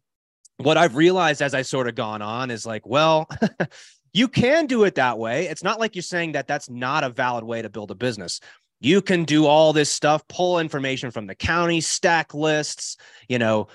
what 0.58 0.76
I've 0.76 0.96
realized 0.96 1.42
as 1.42 1.54
I 1.54 1.62
sort 1.62 1.88
of 1.88 1.94
gone 1.94 2.22
on 2.22 2.50
is 2.50 2.66
like, 2.66 2.86
well, 2.86 3.28
you 4.12 4.28
can 4.28 4.66
do 4.66 4.84
it 4.84 4.94
that 4.94 5.18
way. 5.18 5.48
It's 5.48 5.62
not 5.62 5.78
like 5.78 5.94
you're 5.94 6.02
saying 6.02 6.32
that 6.32 6.46
that's 6.46 6.70
not 6.70 7.04
a 7.04 7.10
valid 7.10 7.44
way 7.44 7.62
to 7.62 7.68
build 7.68 7.90
a 7.90 7.94
business. 7.94 8.40
You 8.80 9.00
can 9.02 9.24
do 9.24 9.46
all 9.46 9.72
this 9.72 9.90
stuff, 9.90 10.26
pull 10.28 10.58
information 10.58 11.10
from 11.10 11.26
the 11.26 11.34
county, 11.34 11.80
stack 11.80 12.34
lists, 12.34 12.96
you 13.28 13.38
know, 13.38 13.68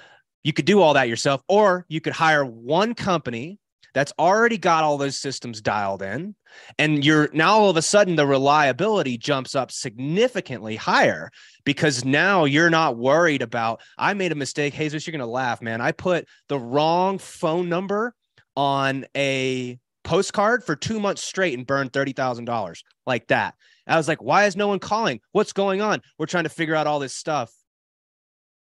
you 0.44 0.54
could 0.54 0.66
do 0.66 0.82
all 0.82 0.94
that 0.94 1.10
yourself, 1.10 1.42
or 1.48 1.86
you 1.88 2.02
could 2.02 2.14
hire 2.14 2.46
one 2.46 2.94
company 2.96 3.60
that's 3.94 4.14
already 4.18 4.58
got 4.58 4.84
all 4.84 4.98
those 4.98 5.18
systems 5.18 5.62
dialed 5.62 6.02
in 6.02 6.36
and 6.78 7.04
you're 7.06 7.30
now 7.34 7.60
all 7.60 7.70
of 7.70 7.78
a 7.78 7.82
sudden 7.82 8.16
the 8.16 8.26
reliability 8.26 9.18
jumps 9.18 9.56
up 9.56 9.72
significantly 9.72 10.76
higher 10.76 11.30
because 11.66 12.06
now 12.06 12.46
you're 12.46 12.70
not 12.70 12.98
worried 12.98 13.42
about 13.42 13.82
i 13.98 14.14
made 14.14 14.32
a 14.32 14.36
mistake 14.36 14.74
jesus 14.74 15.06
you're 15.06 15.12
going 15.12 15.20
to 15.20 15.26
laugh 15.26 15.62
man. 15.62 15.82
I 15.82 15.92
put 15.92 16.28
the 16.48 16.60
wrong 16.60 17.18
phone 17.18 17.70
number 17.70 18.16
on 18.56 19.06
a 19.16 19.80
postcard 20.04 20.64
for 20.64 20.76
two 20.76 21.00
months 21.00 21.24
straight 21.24 21.58
and 21.58 21.68
burned 21.68 21.92
$30000 21.92 22.84
like 23.06 23.28
that 23.28 23.56
i 23.88 23.98
was 23.98 24.08
like 24.08 24.22
why 24.22 24.46
is 24.46 24.56
no 24.56 24.68
one 24.68 24.80
calling 24.80 25.20
what's 25.32 25.54
going 25.54 25.82
on 25.82 26.02
we're 26.18 26.26
trying 26.26 26.44
to 26.44 26.50
figure 26.50 26.76
out 26.76 26.88
all 26.88 27.00
this 27.00 27.16
stuff 27.16 27.50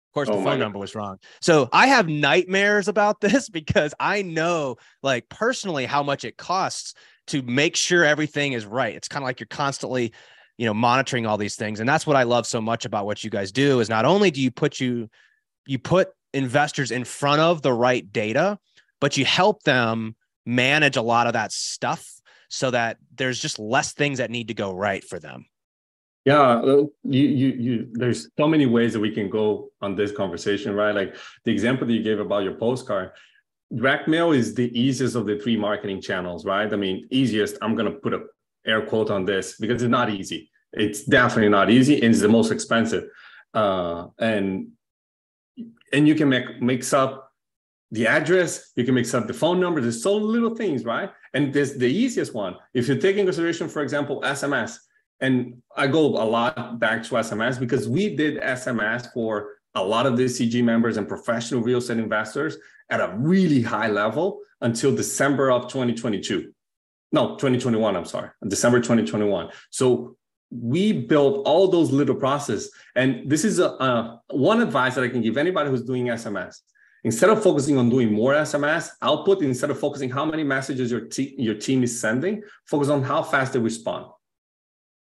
Of 0.09 0.13
course, 0.13 0.29
oh 0.29 0.37
the 0.37 0.43
phone 0.43 0.59
number 0.59 0.79
was 0.79 0.95
wrong. 0.95 1.17
So 1.41 1.69
I 1.71 1.87
have 1.87 2.07
nightmares 2.07 2.87
about 2.87 3.21
this 3.21 3.49
because 3.49 3.93
I 3.99 4.21
know, 4.21 4.77
like, 5.03 5.29
personally, 5.29 5.85
how 5.85 6.01
much 6.01 6.23
it 6.23 6.37
costs 6.37 6.93
to 7.27 7.41
make 7.43 7.75
sure 7.75 8.03
everything 8.03 8.53
is 8.53 8.65
right. 8.65 8.95
It's 8.95 9.07
kind 9.07 9.23
of 9.23 9.27
like 9.27 9.39
you're 9.39 9.47
constantly, 9.47 10.13
you 10.57 10.65
know, 10.65 10.73
monitoring 10.73 11.25
all 11.25 11.37
these 11.37 11.55
things. 11.55 11.79
And 11.79 11.87
that's 11.87 12.07
what 12.07 12.15
I 12.15 12.23
love 12.23 12.47
so 12.47 12.61
much 12.61 12.85
about 12.85 13.05
what 13.05 13.23
you 13.23 13.29
guys 13.29 13.51
do 13.51 13.79
is 13.79 13.89
not 13.89 14.05
only 14.05 14.31
do 14.31 14.41
you 14.41 14.49
put 14.49 14.79
you, 14.79 15.09
you 15.65 15.77
put 15.77 16.09
investors 16.33 16.91
in 16.91 17.03
front 17.03 17.41
of 17.41 17.61
the 17.61 17.73
right 17.73 18.11
data, 18.11 18.57
but 18.99 19.17
you 19.17 19.25
help 19.25 19.63
them 19.63 20.15
manage 20.47 20.95
a 20.95 21.01
lot 21.01 21.27
of 21.27 21.33
that 21.33 21.51
stuff 21.51 22.09
so 22.49 22.71
that 22.71 22.97
there's 23.15 23.39
just 23.39 23.59
less 23.59 23.93
things 23.93 24.17
that 24.19 24.31
need 24.31 24.47
to 24.47 24.53
go 24.53 24.73
right 24.73 25.03
for 25.03 25.19
them. 25.19 25.45
Yeah, 26.25 26.61
you, 26.61 26.87
you, 27.03 27.47
you, 27.47 27.87
there's 27.93 28.29
so 28.37 28.47
many 28.47 28.65
ways 28.65 28.93
that 28.93 28.99
we 28.99 29.11
can 29.11 29.29
go 29.29 29.69
on 29.81 29.95
this 29.95 30.11
conversation, 30.11 30.73
right? 30.73 30.93
Like 30.93 31.15
the 31.45 31.51
example 31.51 31.87
that 31.87 31.93
you 31.93 32.03
gave 32.03 32.19
about 32.19 32.43
your 32.43 32.55
postcard, 32.55 33.11
direct 33.73 34.07
mail 34.07 34.31
is 34.31 34.53
the 34.53 34.77
easiest 34.77 35.15
of 35.15 35.25
the 35.25 35.37
three 35.39 35.55
marketing 35.55 36.01
channels, 36.01 36.45
right? 36.45 36.71
I 36.71 36.75
mean, 36.75 37.07
easiest, 37.11 37.57
I'm 37.61 37.75
going 37.75 37.91
to 37.91 37.97
put 37.99 38.13
a 38.13 38.23
air 38.65 38.85
quote 38.85 39.09
on 39.09 39.23
this 39.25 39.57
because 39.57 39.81
it's 39.81 39.89
not 39.89 40.09
easy. 40.09 40.51
It's 40.73 41.03
definitely 41.03 41.49
not 41.49 41.69
easy, 41.69 41.95
and 41.95 42.11
it's 42.11 42.21
the 42.21 42.27
most 42.27 42.51
expensive. 42.51 43.05
Uh, 43.53 44.07
and 44.19 44.67
and 45.93 46.07
you 46.07 46.15
can 46.15 46.29
make 46.29 46.61
mix 46.61 46.93
up 46.93 47.26
the 47.91 48.07
address, 48.07 48.71
you 48.75 48.83
can 48.83 48.95
mix 48.95 49.13
up 49.13 49.27
the 49.27 49.33
phone 49.33 49.59
number. 49.59 49.79
There's 49.79 50.03
so 50.03 50.15
little 50.15 50.55
things, 50.55 50.83
right? 50.83 51.09
And 51.33 51.53
there's 51.53 51.77
the 51.77 51.87
easiest 51.87 52.33
one. 52.33 52.55
If 52.73 52.87
you 52.87 52.97
take 52.97 53.17
in 53.17 53.25
consideration, 53.25 53.69
for 53.69 53.81
example, 53.81 54.21
SMS, 54.21 54.77
and 55.21 55.61
I 55.75 55.87
go 55.87 56.05
a 56.05 56.25
lot 56.25 56.79
back 56.79 57.03
to 57.03 57.15
SMS 57.15 57.59
because 57.59 57.87
we 57.87 58.15
did 58.15 58.39
SMS 58.41 59.11
for 59.13 59.55
a 59.73 59.83
lot 59.83 60.05
of 60.05 60.17
the 60.17 60.25
CG 60.25 60.63
members 60.63 60.97
and 60.97 61.07
professional 61.07 61.61
real 61.61 61.77
estate 61.79 61.97
investors 61.97 62.57
at 62.89 62.99
a 62.99 63.15
really 63.17 63.61
high 63.61 63.87
level 63.87 64.39
until 64.61 64.95
December 64.95 65.51
of 65.51 65.63
2022. 65.63 66.51
No, 67.11 67.35
2021, 67.35 67.95
I'm 67.95 68.05
sorry, 68.05 68.29
December 68.47 68.79
2021. 68.79 69.49
So 69.69 70.17
we 70.51 70.93
built 70.93 71.45
all 71.47 71.67
those 71.67 71.91
little 71.91 72.15
processes. 72.15 72.71
And 72.95 73.29
this 73.29 73.43
is 73.43 73.59
a, 73.59 73.67
a, 73.67 74.21
one 74.29 74.61
advice 74.61 74.95
that 74.95 75.03
I 75.03 75.09
can 75.09 75.21
give 75.21 75.37
anybody 75.37 75.69
who's 75.69 75.83
doing 75.83 76.07
SMS. 76.07 76.57
Instead 77.03 77.29
of 77.29 77.41
focusing 77.41 77.77
on 77.77 77.89
doing 77.89 78.11
more 78.11 78.33
SMS 78.33 78.89
output, 79.01 79.41
instead 79.41 79.69
of 79.69 79.79
focusing 79.79 80.09
how 80.09 80.25
many 80.25 80.43
messages 80.43 80.91
your, 80.91 81.01
te- 81.01 81.35
your 81.37 81.55
team 81.55 81.83
is 81.83 81.99
sending, 81.99 82.41
focus 82.65 82.89
on 82.89 83.03
how 83.03 83.21
fast 83.23 83.53
they 83.53 83.59
respond. 83.59 84.07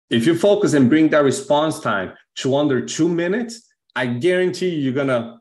If 0.09 0.25
you 0.25 0.37
focus 0.37 0.73
and 0.73 0.89
bring 0.89 1.09
that 1.09 1.23
response 1.23 1.79
time 1.79 2.13
to 2.37 2.55
under 2.55 2.85
two 2.85 3.07
minutes, 3.07 3.67
I 3.95 4.07
guarantee 4.07 4.69
you, 4.69 4.81
you're 4.81 4.93
gonna 4.93 5.39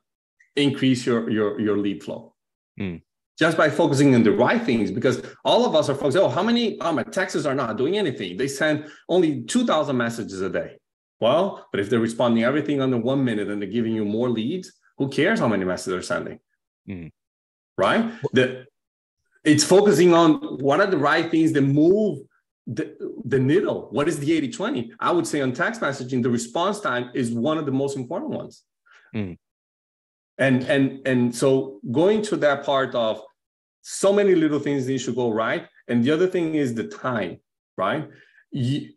increase 0.56 1.06
your 1.06 1.30
your 1.30 1.60
your 1.60 1.76
lead 1.78 2.02
flow. 2.02 2.34
Mm. 2.78 3.02
Just 3.38 3.56
by 3.56 3.70
focusing 3.70 4.14
on 4.14 4.22
the 4.22 4.32
right 4.32 4.62
things, 4.62 4.90
because 4.90 5.22
all 5.44 5.66
of 5.66 5.74
us 5.74 5.88
are 5.88 5.94
focused. 5.94 6.18
Oh, 6.18 6.28
how 6.28 6.42
many? 6.42 6.80
Oh, 6.80 6.92
my 6.92 7.02
taxes 7.02 7.46
are 7.46 7.54
not 7.54 7.76
doing 7.76 7.98
anything. 7.98 8.36
They 8.36 8.48
send 8.48 8.86
only 9.08 9.42
two 9.42 9.66
thousand 9.66 9.96
messages 9.96 10.40
a 10.42 10.50
day. 10.50 10.78
Well, 11.20 11.66
but 11.70 11.80
if 11.80 11.88
they're 11.88 12.00
responding 12.00 12.44
everything 12.44 12.80
under 12.80 12.98
one 12.98 13.24
minute 13.24 13.48
and 13.48 13.60
they're 13.60 13.68
giving 13.68 13.94
you 13.94 14.04
more 14.04 14.28
leads, 14.28 14.72
who 15.02 15.08
cares 15.10 15.40
how 15.40 15.48
many 15.48 15.64
messages 15.64 15.92
they're 15.92 16.02
sending? 16.02 16.38
Mm. 16.88 17.10
Right? 17.76 18.12
The, 18.32 18.66
it's 19.44 19.64
focusing 19.64 20.14
on 20.14 20.34
what 20.58 20.80
are 20.80 20.86
the 20.86 20.96
right 20.96 21.28
things 21.28 21.52
that 21.52 21.62
move 21.62 22.20
the, 22.68 22.96
the 23.24 23.40
needle. 23.40 23.88
What 23.90 24.06
is 24.06 24.20
the 24.20 24.32
80 24.32 24.52
20? 24.52 24.92
I 25.00 25.10
would 25.10 25.26
say 25.26 25.40
on 25.40 25.52
text 25.52 25.80
messaging, 25.80 26.22
the 26.22 26.30
response 26.30 26.78
time 26.78 27.10
is 27.14 27.32
one 27.32 27.58
of 27.58 27.66
the 27.66 27.72
most 27.72 27.96
important 27.96 28.30
ones. 28.30 28.62
Mm. 29.14 29.36
And, 30.38 30.62
and, 30.64 31.06
and 31.06 31.34
so 31.34 31.80
going 31.90 32.22
to 32.22 32.36
that 32.36 32.64
part 32.64 32.94
of 32.94 33.20
so 33.80 34.12
many 34.12 34.36
little 34.36 34.60
things 34.60 34.86
need 34.86 35.00
to 35.00 35.12
go 35.12 35.30
right. 35.32 35.66
And 35.88 36.04
the 36.04 36.12
other 36.12 36.28
thing 36.28 36.54
is 36.54 36.74
the 36.74 36.86
time, 36.86 37.40
right? 37.76 38.08
You, 38.52 38.90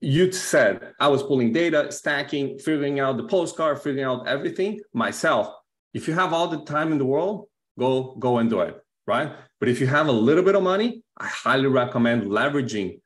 you 0.00 0.30
said 0.32 0.92
I 1.00 1.08
was 1.08 1.22
pulling 1.22 1.52
data, 1.52 1.90
stacking, 1.90 2.58
figuring 2.58 3.00
out 3.00 3.16
the 3.16 3.24
postcard, 3.24 3.80
figuring 3.80 4.04
out 4.04 4.28
everything 4.28 4.80
myself. 4.92 5.52
If 5.94 6.06
you 6.06 6.14
have 6.14 6.32
all 6.32 6.48
the 6.48 6.64
time 6.64 6.92
in 6.92 6.98
the 6.98 7.04
world, 7.04 7.48
go 7.78 8.14
go 8.18 8.38
and 8.38 8.48
do 8.48 8.60
it, 8.60 8.76
right? 9.06 9.32
But 9.60 9.68
if 9.68 9.80
you 9.80 9.86
have 9.86 10.06
a 10.08 10.12
little 10.12 10.44
bit 10.44 10.54
of 10.54 10.62
money, 10.62 11.02
I 11.16 11.26
highly 11.26 11.66
recommend 11.66 12.24
leveraging 12.24 13.00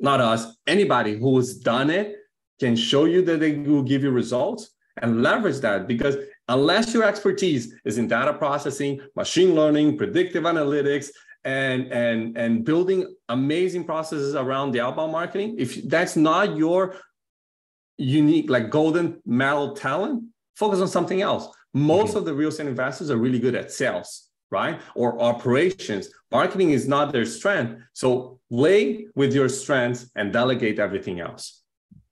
not 0.00 0.20
us, 0.20 0.56
anybody 0.66 1.18
who 1.18 1.36
has 1.36 1.56
done 1.56 1.90
it 1.90 2.16
can 2.60 2.76
show 2.76 3.04
you 3.04 3.22
that 3.22 3.40
they 3.40 3.54
will 3.54 3.82
give 3.82 4.02
you 4.02 4.10
results 4.10 4.70
and 5.02 5.22
leverage 5.22 5.58
that 5.58 5.86
because 5.86 6.16
unless 6.48 6.94
your 6.94 7.04
expertise 7.04 7.74
is 7.84 7.98
in 7.98 8.08
data 8.08 8.32
processing, 8.32 9.00
machine 9.16 9.54
learning, 9.54 9.96
predictive 9.96 10.44
analytics, 10.44 11.08
and 11.44 11.92
and 11.92 12.36
and 12.36 12.64
building 12.64 13.14
amazing 13.28 13.84
processes 13.84 14.34
around 14.34 14.72
the 14.72 14.80
outbound 14.80 15.12
marketing, 15.12 15.56
if 15.58 15.88
that's 15.88 16.16
not 16.16 16.56
your 16.56 16.96
unique 17.96 18.50
like 18.50 18.70
golden 18.70 19.20
metal 19.24 19.74
talent, 19.74 20.24
focus 20.56 20.80
on 20.80 20.88
something 20.88 21.22
else. 21.22 21.48
Most 21.74 22.10
mm-hmm. 22.10 22.18
of 22.18 22.24
the 22.24 22.34
real 22.34 22.48
estate 22.48 22.66
investors 22.66 23.10
are 23.10 23.16
really 23.16 23.38
good 23.38 23.54
at 23.54 23.72
sales 23.72 24.28
right? 24.50 24.80
Or 24.94 25.20
operations. 25.20 26.08
Marketing 26.30 26.70
is 26.70 26.88
not 26.88 27.12
their 27.12 27.24
strength. 27.24 27.82
So 27.92 28.40
lay 28.50 29.06
with 29.14 29.34
your 29.34 29.48
strengths 29.48 30.10
and 30.14 30.32
delegate 30.32 30.78
everything 30.78 31.20
else. 31.20 31.62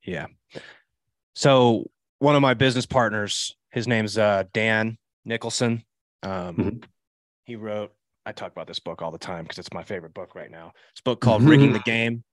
Yeah. 0.04 0.26
So 1.34 1.90
one 2.18 2.36
of 2.36 2.42
my 2.42 2.54
business 2.54 2.86
partners, 2.86 3.56
his 3.70 3.86
name's 3.86 4.16
uh, 4.18 4.44
Dan 4.52 4.98
Nicholson. 5.24 5.84
Um, 6.22 6.30
mm-hmm. 6.56 6.78
He 7.44 7.56
wrote, 7.56 7.92
I 8.26 8.32
talk 8.32 8.50
about 8.50 8.66
this 8.66 8.80
book 8.80 9.02
all 9.02 9.12
the 9.12 9.18
time 9.18 9.44
because 9.44 9.58
it's 9.58 9.72
my 9.72 9.84
favorite 9.84 10.12
book 10.12 10.34
right 10.34 10.50
now. 10.50 10.72
It's 10.90 11.00
a 11.00 11.04
book 11.04 11.20
called 11.20 11.42
mm-hmm. 11.42 11.50
Rigging 11.50 11.72
the 11.72 11.78
Game. 11.80 12.24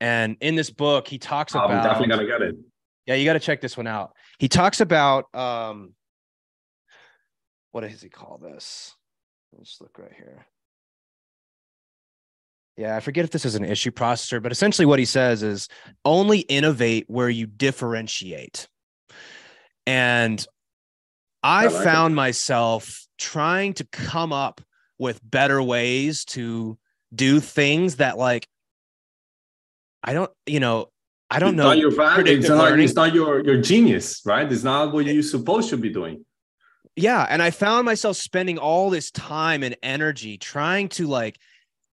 And 0.00 0.36
in 0.40 0.54
this 0.54 0.70
book, 0.70 1.08
he 1.08 1.18
talks 1.18 1.52
about. 1.52 1.70
I'm 1.70 1.82
definitely 1.82 2.08
going 2.08 2.20
to 2.20 2.26
get 2.26 2.42
it. 2.42 2.54
Yeah, 3.06 3.16
you 3.16 3.24
got 3.24 3.32
to 3.34 3.40
check 3.40 3.60
this 3.60 3.76
one 3.76 3.88
out. 3.88 4.12
He 4.38 4.48
talks 4.48 4.80
about 4.80 5.34
um, 5.34 5.94
what 7.72 7.82
does 7.82 8.00
he 8.00 8.08
call 8.08 8.38
this? 8.40 8.94
Let's 9.52 9.80
look 9.80 9.98
right 9.98 10.12
here. 10.16 10.46
Yeah, 12.76 12.96
I 12.96 13.00
forget 13.00 13.24
if 13.24 13.30
this 13.30 13.44
is 13.44 13.56
an 13.56 13.64
issue 13.64 13.90
processor, 13.90 14.40
but 14.40 14.52
essentially 14.52 14.86
what 14.86 15.00
he 15.00 15.04
says 15.04 15.42
is 15.42 15.68
only 16.04 16.38
innovate 16.38 17.04
where 17.08 17.28
you 17.28 17.46
differentiate. 17.46 18.68
And 19.86 20.46
I, 21.42 21.64
I 21.64 21.66
like 21.66 21.84
found 21.84 22.12
it. 22.12 22.16
myself 22.16 23.06
trying 23.18 23.74
to 23.74 23.84
come 23.84 24.32
up 24.32 24.62
with 25.00 25.20
better 25.28 25.60
ways 25.60 26.24
to 26.26 26.78
do 27.12 27.40
things 27.40 27.96
that 27.96 28.18
like 28.18 28.46
I 30.02 30.12
don't, 30.12 30.30
you 30.46 30.60
know, 30.60 30.90
I 31.28 31.40
don't 31.40 31.50
it's 31.50 31.56
know. 31.56 31.64
Not 31.64 31.78
your 31.78 31.90
value. 31.90 32.38
It's 32.38 32.48
not, 32.48 32.78
it's 32.78 32.94
not 32.94 33.14
your 33.14 33.44
your 33.44 33.60
genius, 33.60 34.22
right? 34.24 34.50
It's 34.50 34.62
not 34.62 34.92
what 34.92 35.06
you're 35.06 35.22
supposed 35.22 35.70
to 35.70 35.76
be 35.76 35.90
doing 35.90 36.24
yeah 36.96 37.26
and 37.28 37.42
i 37.42 37.50
found 37.50 37.84
myself 37.84 38.16
spending 38.16 38.58
all 38.58 38.90
this 38.90 39.10
time 39.10 39.62
and 39.62 39.76
energy 39.82 40.36
trying 40.36 40.88
to 40.88 41.06
like 41.06 41.38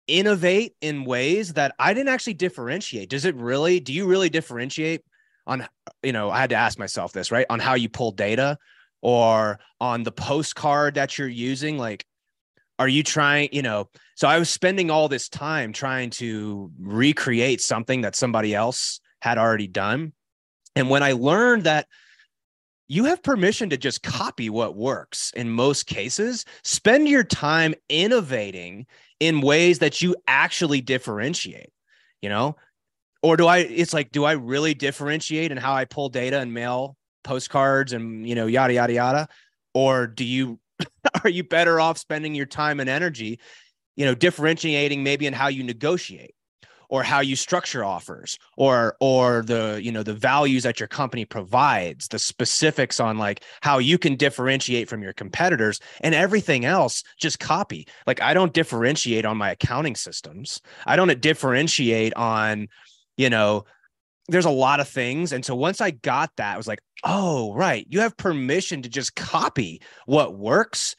innovate 0.07 0.75
in 0.81 1.05
ways 1.05 1.53
that 1.53 1.75
i 1.79 1.93
didn't 1.93 2.09
actually 2.09 2.33
differentiate 2.33 3.09
does 3.09 3.25
it 3.25 3.35
really 3.35 3.79
do 3.79 3.93
you 3.93 4.05
really 4.05 4.29
differentiate 4.29 5.01
on 5.45 5.67
you 6.01 6.11
know 6.11 6.29
i 6.29 6.39
had 6.39 6.49
to 6.49 6.55
ask 6.55 6.79
myself 6.79 7.11
this 7.11 7.31
right 7.31 7.45
on 7.49 7.59
how 7.59 7.73
you 7.73 7.89
pull 7.89 8.11
data 8.11 8.57
or 9.01 9.59
on 9.79 10.03
the 10.03 10.11
postcard 10.11 10.95
that 10.95 11.17
you're 11.17 11.27
using 11.27 11.77
like 11.77 12.05
are 12.79 12.87
you 12.87 13.03
trying 13.03 13.49
you 13.51 13.61
know 13.61 13.89
so 14.15 14.27
i 14.27 14.37
was 14.37 14.49
spending 14.49 14.89
all 14.89 15.07
this 15.07 15.29
time 15.29 15.73
trying 15.73 16.09
to 16.09 16.71
recreate 16.79 17.61
something 17.61 18.01
that 18.01 18.15
somebody 18.15 18.53
else 18.53 18.99
had 19.21 19.37
already 19.37 19.67
done 19.67 20.13
and 20.75 20.89
when 20.89 21.03
i 21.03 21.11
learned 21.11 21.63
that 21.63 21.87
you 22.87 23.05
have 23.05 23.21
permission 23.21 23.69
to 23.69 23.77
just 23.77 24.01
copy 24.01 24.49
what 24.49 24.75
works 24.75 25.31
in 25.35 25.49
most 25.49 25.87
cases. 25.87 26.45
Spend 26.63 27.07
your 27.07 27.23
time 27.23 27.75
innovating 27.89 28.85
in 29.19 29.41
ways 29.41 29.79
that 29.79 30.01
you 30.01 30.15
actually 30.27 30.81
differentiate, 30.81 31.71
you 32.21 32.29
know? 32.29 32.55
Or 33.21 33.35
do 33.35 33.47
I, 33.47 33.59
it's 33.59 33.93
like, 33.93 34.11
do 34.11 34.23
I 34.23 34.33
really 34.33 34.73
differentiate 34.73 35.51
in 35.51 35.57
how 35.57 35.73
I 35.73 35.85
pull 35.85 36.09
data 36.09 36.39
and 36.39 36.53
mail 36.53 36.95
postcards 37.23 37.91
and, 37.91 38.27
you 38.27 38.35
know, 38.35 38.47
yada, 38.47 38.73
yada, 38.73 38.93
yada? 38.93 39.27
Or 39.73 40.07
do 40.07 40.23
you, 40.23 40.59
are 41.23 41.29
you 41.29 41.43
better 41.43 41.79
off 41.79 41.97
spending 41.97 42.35
your 42.35 42.45
time 42.45 42.79
and 42.79 42.89
energy, 42.89 43.39
you 43.95 44.05
know, 44.05 44.15
differentiating 44.15 45.03
maybe 45.03 45.25
in 45.25 45.33
how 45.33 45.47
you 45.47 45.63
negotiate? 45.63 46.33
or 46.89 47.03
how 47.03 47.19
you 47.19 47.35
structure 47.35 47.83
offers 47.83 48.37
or 48.55 48.95
or 48.99 49.43
the 49.43 49.79
you 49.83 49.91
know 49.91 50.03
the 50.03 50.13
values 50.13 50.63
that 50.63 50.79
your 50.79 50.87
company 50.87 51.25
provides 51.25 52.07
the 52.07 52.19
specifics 52.19 52.99
on 52.99 53.17
like 53.17 53.43
how 53.61 53.77
you 53.77 53.97
can 53.97 54.15
differentiate 54.15 54.87
from 54.87 55.01
your 55.01 55.13
competitors 55.13 55.79
and 56.01 56.15
everything 56.15 56.65
else 56.65 57.03
just 57.19 57.39
copy 57.39 57.87
like 58.05 58.21
i 58.21 58.33
don't 58.33 58.53
differentiate 58.53 59.25
on 59.25 59.37
my 59.37 59.51
accounting 59.51 59.95
systems 59.95 60.61
i 60.85 60.95
don't 60.95 61.19
differentiate 61.21 62.13
on 62.15 62.67
you 63.17 63.29
know 63.29 63.65
there's 64.29 64.45
a 64.45 64.49
lot 64.49 64.79
of 64.79 64.87
things 64.87 65.31
and 65.31 65.43
so 65.45 65.55
once 65.55 65.81
i 65.81 65.91
got 65.91 66.31
that 66.37 66.53
i 66.53 66.57
was 66.57 66.67
like 66.67 66.79
oh 67.03 67.53
right 67.53 67.85
you 67.89 67.99
have 67.99 68.15
permission 68.17 68.81
to 68.81 68.89
just 68.89 69.15
copy 69.15 69.81
what 70.05 70.37
works 70.37 70.95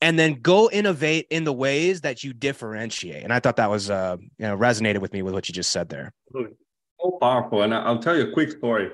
and 0.00 0.18
then 0.18 0.34
go 0.34 0.70
innovate 0.70 1.26
in 1.30 1.44
the 1.44 1.52
ways 1.52 2.02
that 2.02 2.22
you 2.22 2.32
differentiate. 2.32 3.24
And 3.24 3.32
I 3.32 3.40
thought 3.40 3.56
that 3.56 3.70
was, 3.70 3.90
uh, 3.90 4.16
you 4.20 4.46
know, 4.46 4.56
resonated 4.56 4.98
with 4.98 5.12
me 5.12 5.22
with 5.22 5.34
what 5.34 5.48
you 5.48 5.54
just 5.54 5.70
said 5.70 5.88
there. 5.88 6.12
So 6.32 7.18
powerful. 7.20 7.62
And 7.62 7.74
I'll 7.74 7.98
tell 7.98 8.16
you 8.16 8.28
a 8.28 8.32
quick 8.32 8.50
story. 8.52 8.90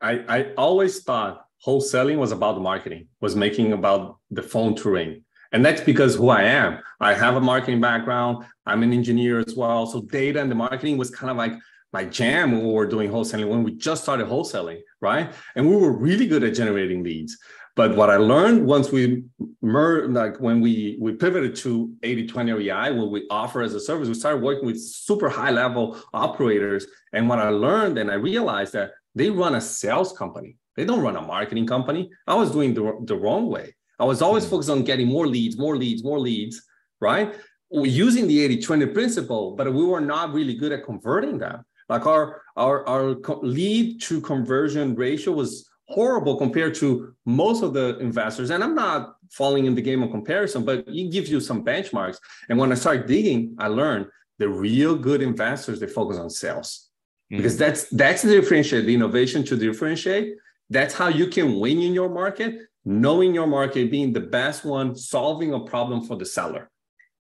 I, 0.00 0.24
I 0.28 0.52
always 0.54 1.02
thought 1.02 1.44
wholesaling 1.64 2.18
was 2.18 2.32
about 2.32 2.60
marketing, 2.60 3.08
was 3.20 3.36
making 3.36 3.72
about 3.72 4.18
the 4.30 4.42
phone 4.42 4.74
to 4.76 4.90
ring. 4.90 5.24
And 5.52 5.64
that's 5.64 5.80
because 5.80 6.14
who 6.14 6.28
I 6.28 6.42
am. 6.42 6.78
I 7.00 7.12
have 7.12 7.36
a 7.36 7.40
marketing 7.40 7.80
background. 7.80 8.44
I'm 8.66 8.82
an 8.82 8.92
engineer 8.92 9.40
as 9.40 9.54
well. 9.56 9.86
So 9.86 10.02
data 10.02 10.40
and 10.40 10.50
the 10.50 10.54
marketing 10.54 10.96
was 10.96 11.10
kind 11.10 11.30
of 11.30 11.36
like 11.36 11.52
my 11.92 12.04
jam 12.04 12.52
when 12.52 12.66
we 12.66 12.72
were 12.72 12.86
doing 12.86 13.10
wholesaling, 13.10 13.48
when 13.48 13.62
we 13.62 13.72
just 13.72 14.02
started 14.02 14.26
wholesaling, 14.26 14.80
right? 15.00 15.32
And 15.54 15.68
we 15.68 15.76
were 15.76 15.92
really 15.92 16.26
good 16.26 16.44
at 16.44 16.54
generating 16.54 17.02
leads. 17.02 17.36
But 17.76 17.96
what 17.96 18.10
I 18.10 18.16
learned 18.16 18.66
once 18.66 18.90
we 18.90 19.24
merged, 19.62 20.12
like 20.12 20.38
when 20.40 20.60
we 20.60 20.98
we 21.00 21.12
pivoted 21.12 21.56
to 21.56 21.94
80-20 22.02 22.58
REI, 22.58 22.92
what 22.92 23.10
we 23.10 23.26
offer 23.30 23.62
as 23.62 23.74
a 23.74 23.80
service, 23.80 24.08
we 24.08 24.14
started 24.14 24.42
working 24.42 24.66
with 24.66 24.80
super 24.80 25.28
high 25.28 25.50
level 25.50 25.98
operators. 26.12 26.86
And 27.12 27.28
what 27.28 27.38
I 27.38 27.48
learned 27.48 27.96
and 27.98 28.10
I 28.10 28.14
realized 28.14 28.72
that 28.74 28.92
they 29.14 29.30
run 29.30 29.54
a 29.54 29.60
sales 29.60 30.12
company. 30.12 30.56
They 30.76 30.84
don't 30.84 31.00
run 31.00 31.16
a 31.16 31.22
marketing 31.22 31.66
company. 31.66 32.10
I 32.26 32.34
was 32.34 32.50
doing 32.50 32.74
the, 32.74 32.98
the 33.04 33.16
wrong 33.16 33.48
way. 33.48 33.74
I 33.98 34.04
was 34.04 34.22
always 34.22 34.44
mm-hmm. 34.44 34.50
focused 34.50 34.70
on 34.70 34.82
getting 34.82 35.08
more 35.08 35.26
leads, 35.26 35.58
more 35.58 35.76
leads, 35.76 36.02
more 36.02 36.18
leads, 36.18 36.62
right? 37.00 37.34
We 37.72 37.88
Using 37.88 38.26
the 38.26 38.58
80-20 38.58 38.94
principle, 38.94 39.54
but 39.56 39.72
we 39.72 39.84
were 39.84 40.00
not 40.00 40.32
really 40.32 40.54
good 40.54 40.72
at 40.72 40.84
converting 40.84 41.38
them. 41.38 41.64
Like 41.90 42.06
our 42.06 42.42
our 42.56 42.88
our 42.88 43.16
lead 43.42 44.00
to 44.02 44.20
conversion 44.20 44.94
ratio 44.94 45.32
was 45.32 45.68
horrible 45.86 46.36
compared 46.36 46.74
to 46.76 47.14
most 47.26 47.64
of 47.64 47.74
the 47.74 47.98
investors. 47.98 48.50
And 48.50 48.62
I'm 48.62 48.76
not 48.76 49.16
falling 49.30 49.66
in 49.66 49.74
the 49.74 49.82
game 49.82 50.02
of 50.04 50.12
comparison, 50.12 50.64
but 50.64 50.84
it 50.86 51.10
gives 51.10 51.28
you 51.30 51.40
some 51.40 51.64
benchmarks. 51.64 52.18
And 52.48 52.56
when 52.58 52.70
I 52.70 52.76
start 52.76 53.08
digging, 53.08 53.56
I 53.58 53.66
learned 53.66 54.06
the 54.38 54.48
real 54.48 54.94
good 54.96 55.20
investors 55.20 55.80
they 55.80 55.88
focus 55.88 56.16
on 56.16 56.30
sales 56.30 56.68
mm-hmm. 56.70 57.38
because 57.38 57.56
that's 57.58 57.88
that's 57.90 58.22
the 58.22 58.40
differentiate, 58.40 58.86
the 58.86 58.94
innovation 58.94 59.44
to 59.46 59.56
differentiate. 59.56 60.36
That's 60.70 60.94
how 60.94 61.08
you 61.08 61.26
can 61.26 61.58
win 61.58 61.80
in 61.80 61.92
your 61.92 62.08
market, 62.08 62.52
knowing 62.84 63.34
your 63.34 63.48
market, 63.48 63.90
being 63.90 64.12
the 64.12 64.26
best 64.38 64.64
one, 64.64 64.94
solving 64.94 65.54
a 65.54 65.60
problem 65.60 66.02
for 66.06 66.16
the 66.16 66.24
seller. 66.24 66.70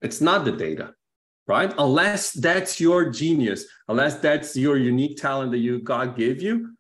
It's 0.02 0.20
not 0.20 0.46
the 0.46 0.52
data, 0.52 0.94
right? 1.48 1.74
Unless 1.78 2.34
that's 2.34 2.80
your 2.80 3.10
genius, 3.10 3.66
unless 3.88 4.16
that's 4.16 4.56
your 4.56 4.78
unique 4.78 5.18
talent 5.18 5.52
that 5.52 5.60
you 5.60 5.80
God 5.80 6.16
gave 6.16 6.42
you, 6.42 6.76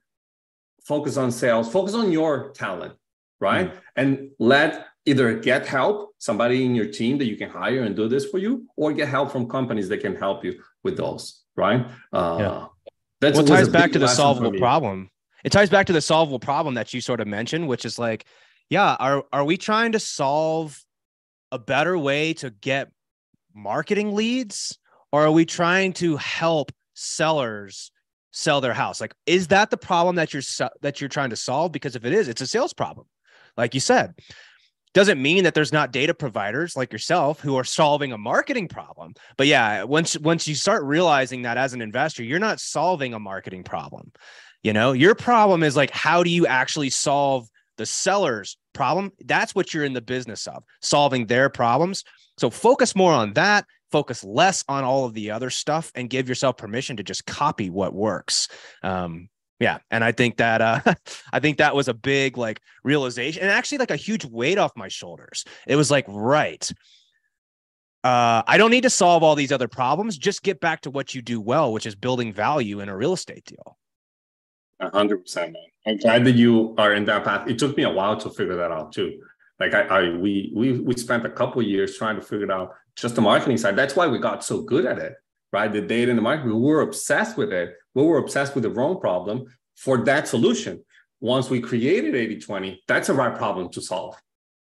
focus 0.84 1.17
on 1.17 1.32
sales, 1.32 1.71
focus 1.71 1.93
on 1.93 2.12
your 2.12 2.51
talent, 2.51 2.93
right? 3.39 3.73
Mm. 3.73 3.80
And 3.95 4.30
let 4.39 4.88
either 5.06 5.39
get 5.39 5.65
help, 5.65 6.13
somebody 6.17 6.65
in 6.65 6.75
your 6.75 6.88
team 6.88 7.17
that 7.17 7.25
you 7.25 7.38
can 7.38 7.49
hire 7.49 7.84
and 7.84 7.95
do 7.95 8.10
this 8.10 8.25
for 8.25 8.38
you, 8.38 8.67
or 8.75 8.91
get 8.91 9.08
help 9.08 9.32
from 9.32 9.47
companies 9.47 9.88
that 9.89 9.99
can 9.99 10.15
help 10.15 10.43
you 10.43 10.62
with 10.84 10.97
those, 10.97 11.43
right? 11.56 11.88
Uh, 12.12 12.38
yeah. 12.39 12.65
That's 13.21 13.38
well, 13.38 13.47
ties 13.47 13.69
back 13.69 13.93
to 13.93 13.99
the 13.99 14.08
solvable 14.08 14.58
problem. 14.60 15.10
It 15.43 15.51
ties 15.51 15.69
back 15.69 15.88
to 15.88 15.93
the 15.93 16.01
solvable 16.01 16.39
problem 16.39 16.75
that 16.75 16.93
you 16.93 17.01
sort 17.01 17.21
of 17.21 17.27
mentioned, 17.27 17.67
which 17.67 17.86
is 17.86 17.97
like, 17.97 18.25
yeah, 18.69 18.95
are 18.99 19.23
are 19.32 19.43
we 19.43 19.58
trying 19.58 19.93
to 19.93 19.99
solve 19.99 20.84
a 21.51 21.58
better 21.58 21.97
way 21.97 22.34
to 22.34 22.49
get 22.49 22.91
marketing 23.57 24.15
leads, 24.15 24.77
or 25.11 25.25
are 25.25 25.31
we 25.31 25.45
trying 25.45 25.93
to 25.93 26.15
help 26.17 26.71
sellers 26.93 27.91
sell 28.31 28.61
their 28.61 28.73
house? 28.73 29.01
Like 29.01 29.13
is 29.25 29.47
that 29.47 29.71
the 29.71 29.77
problem 29.77 30.15
that 30.15 30.33
you're 30.33 30.43
that 30.81 31.01
you're 31.01 31.09
trying 31.09 31.31
to 31.31 31.35
solve? 31.35 31.71
Because 31.71 31.95
if 31.95 32.05
it 32.05 32.13
is 32.13 32.27
it's 32.27 32.41
a 32.41 32.47
sales 32.47 32.73
problem. 32.73 33.07
Like 33.57 33.73
you 33.73 33.79
said 33.79 34.13
doesn't 34.93 35.21
mean 35.21 35.43
that 35.43 35.53
there's 35.53 35.73
not 35.73 35.91
data 35.91 36.13
providers 36.13 36.75
like 36.75 36.91
yourself 36.91 37.39
who 37.39 37.55
are 37.55 37.63
solving 37.63 38.13
a 38.13 38.17
marketing 38.17 38.67
problem. 38.67 39.13
But 39.37 39.47
yeah 39.47 39.83
once 39.83 40.17
once 40.19 40.47
you 40.47 40.55
start 40.55 40.83
realizing 40.83 41.43
that 41.43 41.57
as 41.57 41.73
an 41.73 41.81
investor 41.81 42.23
you're 42.23 42.39
not 42.39 42.59
solving 42.59 43.13
a 43.13 43.19
marketing 43.19 43.63
problem. 43.63 44.11
You 44.63 44.73
know 44.73 44.91
your 44.91 45.15
problem 45.15 45.63
is 45.63 45.75
like 45.75 45.91
how 45.91 46.23
do 46.23 46.29
you 46.29 46.45
actually 46.45 46.89
solve 46.89 47.47
the 47.77 47.85
seller's 47.85 48.57
problem? 48.73 49.11
That's 49.25 49.55
what 49.55 49.73
you're 49.73 49.85
in 49.85 49.93
the 49.93 50.01
business 50.01 50.47
of 50.47 50.63
solving 50.81 51.25
their 51.27 51.49
problems 51.49 52.03
so 52.38 52.50
focus 52.50 52.95
more 52.95 53.13
on 53.13 53.34
that 53.34 53.65
focus 53.91 54.23
less 54.23 54.63
on 54.67 54.84
all 54.84 55.06
of 55.06 55.13
the 55.13 55.32
other 55.32 55.50
stuff 55.50 55.91
and 55.95 56.10
give 56.10 56.28
yourself 56.28 56.58
permission 56.58 56.97
to 56.97 57.04
just 57.04 57.26
copy 57.26 57.69
what 57.69 57.93
works. 57.93 58.47
Um, 58.84 59.30
yeah 59.60 59.80
and 59.89 60.04
i 60.04 60.12
think 60.12 60.38
that 60.38 60.62
uh 60.62 60.80
i 61.34 61.39
think 61.39 61.58
that 61.58 61.76
was 61.76 61.88
a 61.88 61.93
big 61.95 62.38
like 62.38 62.62
realization 62.84 63.41
and 63.41 63.50
actually 63.50 63.80
like 63.80 63.89
a 63.89 63.95
huge 63.95 64.23
weight 64.23 64.60
off 64.60 64.71
my 64.76 64.88
shoulders. 64.88 65.45
It 65.65 65.76
was 65.76 65.89
like 65.89 66.06
right 66.08 66.71
uh 68.04 68.43
i 68.45 68.56
don't 68.58 68.69
need 68.69 68.84
to 68.84 68.89
solve 68.91 69.23
all 69.23 69.34
these 69.34 69.52
other 69.52 69.67
problems. 69.67 70.15
Just 70.15 70.43
get 70.43 70.60
back 70.60 70.82
to 70.82 70.91
what 70.91 71.15
you 71.15 71.23
do 71.23 71.41
well 71.41 71.73
which 71.73 71.88
is 71.88 71.95
building 71.95 72.32
value 72.32 72.82
in 72.82 72.89
a 72.89 72.95
real 72.95 73.13
estate 73.13 73.45
deal. 73.45 73.80
A 74.80 74.91
hundred 74.91 75.23
percent 75.23 75.54
man. 75.54 75.63
I'm 75.88 75.97
glad 75.97 76.26
that 76.26 76.36
you 76.36 76.76
are 76.78 76.93
in 76.93 77.06
that 77.06 77.23
path. 77.23 77.50
It 77.50 77.58
took 77.58 77.76
me 77.78 77.82
a 77.82 77.89
while 77.89 78.15
to 78.17 78.30
figure 78.30 78.58
that 78.58 78.71
out 78.71 78.91
too 78.91 79.19
like 79.59 79.73
I, 79.73 79.81
I 79.81 80.09
we 80.15 80.51
we 80.55 80.79
we 80.79 80.95
spent 80.95 81.25
a 81.25 81.29
couple 81.29 81.61
years 81.61 81.97
trying 81.97 82.15
to 82.15 82.21
figure 82.21 82.51
out 82.51 82.75
just 82.95 83.15
the 83.15 83.21
marketing 83.21 83.57
side. 83.57 83.75
That's 83.75 83.95
why 83.95 84.07
we 84.07 84.19
got 84.19 84.43
so 84.43 84.61
good 84.61 84.85
at 84.85 84.99
it, 84.99 85.15
right? 85.51 85.71
The 85.71 85.81
data 85.81 86.11
and 86.11 86.17
the 86.17 86.21
marketing, 86.21 86.53
we 86.53 86.67
were 86.67 86.81
obsessed 86.81 87.37
with 87.37 87.51
it. 87.51 87.75
We 87.93 88.03
were 88.03 88.17
obsessed 88.17 88.55
with 88.55 88.63
the 88.63 88.69
wrong 88.69 88.99
problem 88.99 89.45
for 89.75 90.03
that 90.05 90.27
solution. 90.27 90.83
Once 91.19 91.49
we 91.49 91.59
created 91.59 92.13
80-20, 92.13 92.77
that's 92.87 93.07
the 93.07 93.13
right 93.13 93.35
problem 93.35 93.69
to 93.69 93.81
solve. 93.81 94.15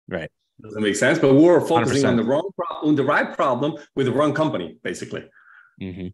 Right. 0.06 0.30
Doesn't 0.60 0.82
make 0.82 0.96
sense, 0.96 1.18
but 1.18 1.34
we 1.34 1.42
were 1.42 1.60
focusing 1.60 2.04
100%. 2.04 2.08
on 2.08 2.16
the 2.16 2.22
wrong 2.22 2.48
problem, 2.56 2.88
on 2.88 2.94
the 2.94 3.04
right 3.04 3.34
problem 3.34 3.74
with 3.96 4.06
the 4.06 4.12
wrong 4.12 4.34
company, 4.34 4.78
basically. 4.82 5.28
Mm-hmm. 5.80 6.08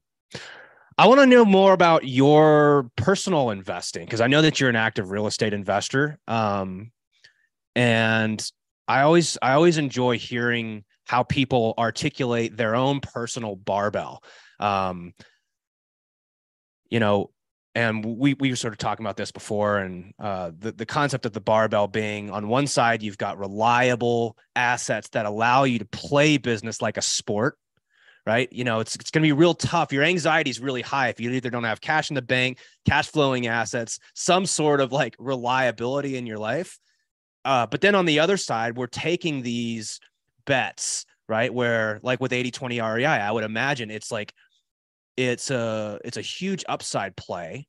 I 0.97 1.07
want 1.07 1.21
to 1.21 1.27
know 1.27 1.45
more 1.45 1.73
about 1.73 2.07
your 2.07 2.91
personal 2.97 3.51
investing 3.51 4.05
because 4.05 4.21
I 4.21 4.29
know 4.29 4.43
that 4.43 4.61
you're 4.61 4.71
an 4.71 4.77
active 4.77 5.11
real 5.11 5.27
estate 5.27 5.53
investor. 5.53 6.19
Um, 6.29 6.93
and 7.75 8.51
I 8.87 9.03
always 9.03 9.39
I 9.41 9.53
always 9.53 9.79
enjoy 9.79 10.19
hearing 10.19 10.85
how 11.07 11.23
people 11.23 11.75
articulate 11.79 12.57
their 12.57 12.75
own 12.75 13.01
personal 13.01 13.57
barbell. 13.57 14.23
Um, 14.61 15.15
you 16.91 17.01
know, 17.01 17.31
and 17.75 18.05
we 18.05 18.35
we 18.35 18.51
were 18.51 18.57
sort 18.57 18.73
of 18.73 18.79
talking 18.79 19.05
about 19.05 19.17
this 19.17 19.33
before, 19.33 19.79
and 19.79 20.13
uh, 20.19 20.53
the 20.57 20.73
the 20.73 20.87
concept 20.87 21.27
of 21.27 21.33
the 21.33 21.41
barbell 21.41 21.89
being 21.89 22.31
on 22.31 22.49
one 22.49 22.67
side 22.67 23.03
you've 23.03 23.19
got 23.19 23.39
reliable 23.39 24.37
assets 24.55 25.09
that 25.11 25.27
allow 25.27 25.65
you 25.65 25.79
to 25.79 25.85
play 25.87 26.37
business 26.37 26.81
like 26.81 26.97
a 26.97 27.03
sport, 27.03 27.59
right? 28.27 28.53
You 28.53 28.65
know, 28.65 28.81
it's 28.81 28.95
it's 28.97 29.11
going 29.11 29.23
to 29.23 29.27
be 29.27 29.33
real 29.33 29.55
tough. 29.55 29.93
Your 29.93 30.05
anxiety 30.05 30.51
is 30.51 30.61
really 30.61 30.83
high 30.83 31.09
if 31.09 31.19
you 31.21 31.31
either 31.31 31.51
don't 31.51 31.65
have 31.65 31.81
cash 31.81 32.11
in 32.11 32.15
the 32.15 32.23
bank, 32.23 32.59
cash 32.87 33.09
flowing 33.09 33.47
assets, 33.47 33.99
some 34.15 34.47
sort 34.47 34.81
of 34.81 34.93
like 34.93 35.17
reliability 35.19 36.17
in 36.17 36.27
your 36.27 36.39
life. 36.39 36.79
Uh, 37.45 37.67
but 37.67 37.81
then 37.81 37.95
on 37.95 38.07
the 38.07 38.21
other 38.21 38.37
side, 38.37 38.77
we're 38.77 38.87
taking 38.87 39.43
these 39.43 40.01
bets, 40.47 41.05
right? 41.29 41.53
Where 41.53 42.01
like 42.03 42.21
with 42.21 42.33
80 42.33 42.51
20 42.51 42.81
REI, 42.81 43.07
I 43.07 43.31
would 43.31 43.45
imagine 43.45 43.91
it's 43.91 44.11
like 44.11 44.33
it's 45.17 45.51
a 45.51 46.01
it's 46.05 46.17
a 46.17 46.23
huge 46.23 46.65
upside 46.69 47.17
play 47.17 47.67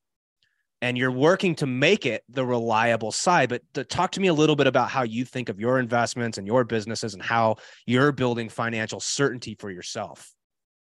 and 0.81 0.97
you're 0.97 1.11
working 1.11 1.55
to 1.55 1.65
make 1.65 2.05
it 2.05 2.23
the 2.29 2.45
reliable 2.45 3.11
side. 3.11 3.49
But 3.49 3.61
to 3.73 3.83
talk 3.83 4.11
to 4.11 4.19
me 4.19 4.27
a 4.27 4.33
little 4.33 4.55
bit 4.55 4.67
about 4.67 4.89
how 4.89 5.03
you 5.03 5.25
think 5.25 5.49
of 5.49 5.59
your 5.59 5.79
investments 5.79 6.37
and 6.37 6.45
your 6.45 6.63
businesses 6.63 7.13
and 7.13 7.23
how 7.23 7.57
you're 7.85 8.11
building 8.11 8.49
financial 8.49 8.99
certainty 8.99 9.55
for 9.55 9.71
yourself. 9.71 10.31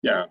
Yeah. 0.03 0.25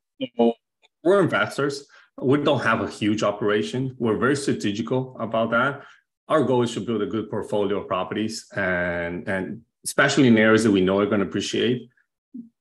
We're 1.04 1.22
investors. 1.22 1.88
We 2.22 2.44
don't 2.44 2.62
have 2.62 2.82
a 2.82 2.90
huge 2.90 3.24
operation. 3.24 3.96
We're 3.98 4.18
very 4.18 4.36
strategical 4.36 5.18
about 5.20 5.52
that 5.52 5.84
our 6.30 6.44
goal 6.44 6.64
is 6.64 6.74
to 6.74 6.82
build 6.82 7.02
a 7.02 7.06
good 7.06 7.30
portfolio 7.30 7.80
of 7.80 7.88
properties 7.88 8.46
and 8.56 9.28
and 9.28 9.62
especially 9.86 10.28
in 10.28 10.38
areas 10.38 10.64
that 10.64 10.72
we 10.72 10.82
know 10.82 11.00
are 11.00 11.06
going 11.06 11.20
to 11.20 11.28
appreciate 11.28 11.90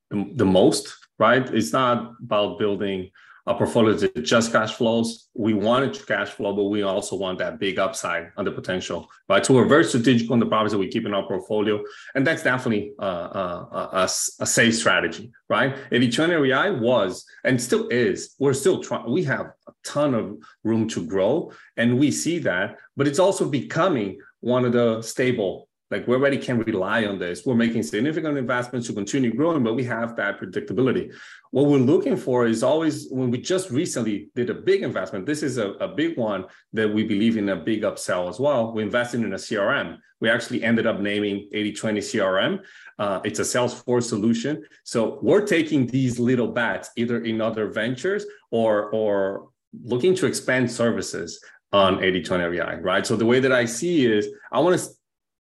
the, 0.09 0.29
the 0.35 0.45
most 0.45 0.93
right? 1.19 1.47
It's 1.53 1.71
not 1.71 2.13
about 2.21 2.59
building 2.59 3.11
a 3.45 3.53
portfolio 3.53 3.93
that 3.93 4.23
just 4.23 4.51
cash 4.51 4.73
flows 4.73 5.29
we 5.33 5.53
wanted 5.53 5.93
to 5.93 6.05
cash 6.05 6.29
flow 6.29 6.55
but 6.55 6.63
we 6.65 6.81
also 6.83 7.15
want 7.15 7.37
that 7.39 7.59
big 7.59 7.77
upside 7.77 8.31
on 8.37 8.45
the 8.45 8.51
potential 8.51 9.09
right 9.27 9.45
so 9.45 9.53
we're 9.53 9.65
very 9.65 9.83
strategic 9.83 10.29
on 10.31 10.39
the 10.39 10.45
properties 10.45 10.71
that 10.71 10.77
we 10.77 10.87
keep 10.87 11.05
in 11.05 11.13
our 11.13 11.27
portfolio 11.27 11.83
and 12.15 12.25
that's 12.25 12.43
definitely 12.43 12.93
uh, 12.99 13.01
uh, 13.01 13.89
a, 13.93 14.03
a, 14.03 14.45
safe 14.45 14.75
strategy 14.75 15.31
right 15.49 15.77
80 15.91 16.35
REI 16.35 16.71
was 16.71 17.25
and 17.43 17.61
still 17.61 17.87
is 17.89 18.35
we're 18.39 18.53
still 18.53 18.81
trying 18.81 19.11
we 19.11 19.23
have 19.25 19.47
a 19.67 19.71
ton 19.83 20.13
of 20.13 20.37
room 20.63 20.87
to 20.89 21.05
grow. 21.05 21.51
And 21.77 21.99
we 21.99 22.11
see 22.11 22.39
that, 22.39 22.79
but 22.95 23.07
it's 23.07 23.19
also 23.19 23.49
becoming 23.49 24.19
one 24.39 24.65
of 24.65 24.73
the 24.73 25.01
stable, 25.01 25.69
like 25.91 26.07
we 26.07 26.15
already 26.15 26.37
can 26.37 26.59
rely 26.59 27.05
on 27.05 27.19
this. 27.19 27.45
We're 27.45 27.55
making 27.55 27.83
significant 27.83 28.37
investments 28.37 28.87
to 28.87 28.93
continue 28.93 29.33
growing, 29.33 29.63
but 29.63 29.75
we 29.75 29.83
have 29.85 30.15
that 30.15 30.39
predictability. 30.39 31.13
What 31.53 31.67
we're 31.67 31.77
looking 31.77 32.17
for 32.17 32.47
is 32.47 32.63
always 32.63 33.11
when 33.11 33.29
we 33.29 33.37
just 33.37 33.69
recently 33.69 34.31
did 34.33 34.49
a 34.49 34.55
big 34.55 34.81
investment, 34.81 35.27
this 35.27 35.43
is 35.43 35.59
a, 35.59 35.73
a 35.73 35.87
big 35.87 36.17
one 36.17 36.45
that 36.73 36.91
we 36.91 37.03
believe 37.03 37.37
in 37.37 37.49
a 37.49 37.55
big 37.55 37.83
upsell 37.83 38.27
as 38.27 38.39
well. 38.39 38.73
We 38.73 38.81
invested 38.81 39.21
in 39.21 39.31
a 39.31 39.35
CRM. 39.35 39.99
We 40.19 40.31
actually 40.31 40.63
ended 40.63 40.87
up 40.87 40.99
naming 40.99 41.47
8020 41.53 41.99
CRM. 41.99 42.59
Uh, 42.97 43.19
it's 43.23 43.37
a 43.37 43.43
Salesforce 43.43 44.05
solution. 44.05 44.63
So 44.83 45.19
we're 45.21 45.45
taking 45.45 45.85
these 45.85 46.17
little 46.17 46.47
bets 46.47 46.89
either 46.95 47.23
in 47.23 47.39
other 47.39 47.67
ventures 47.67 48.25
or 48.49 48.89
or 48.89 49.49
looking 49.83 50.15
to 50.15 50.25
expand 50.25 50.71
services 50.71 51.39
on 51.71 51.97
80-20 51.97 52.49
REI, 52.49 52.81
right? 52.81 53.05
So 53.05 53.15
the 53.15 53.27
way 53.27 53.39
that 53.39 53.51
I 53.51 53.65
see 53.65 54.07
is 54.07 54.27
I 54.51 54.59
want 54.59 54.79
to 54.79 54.89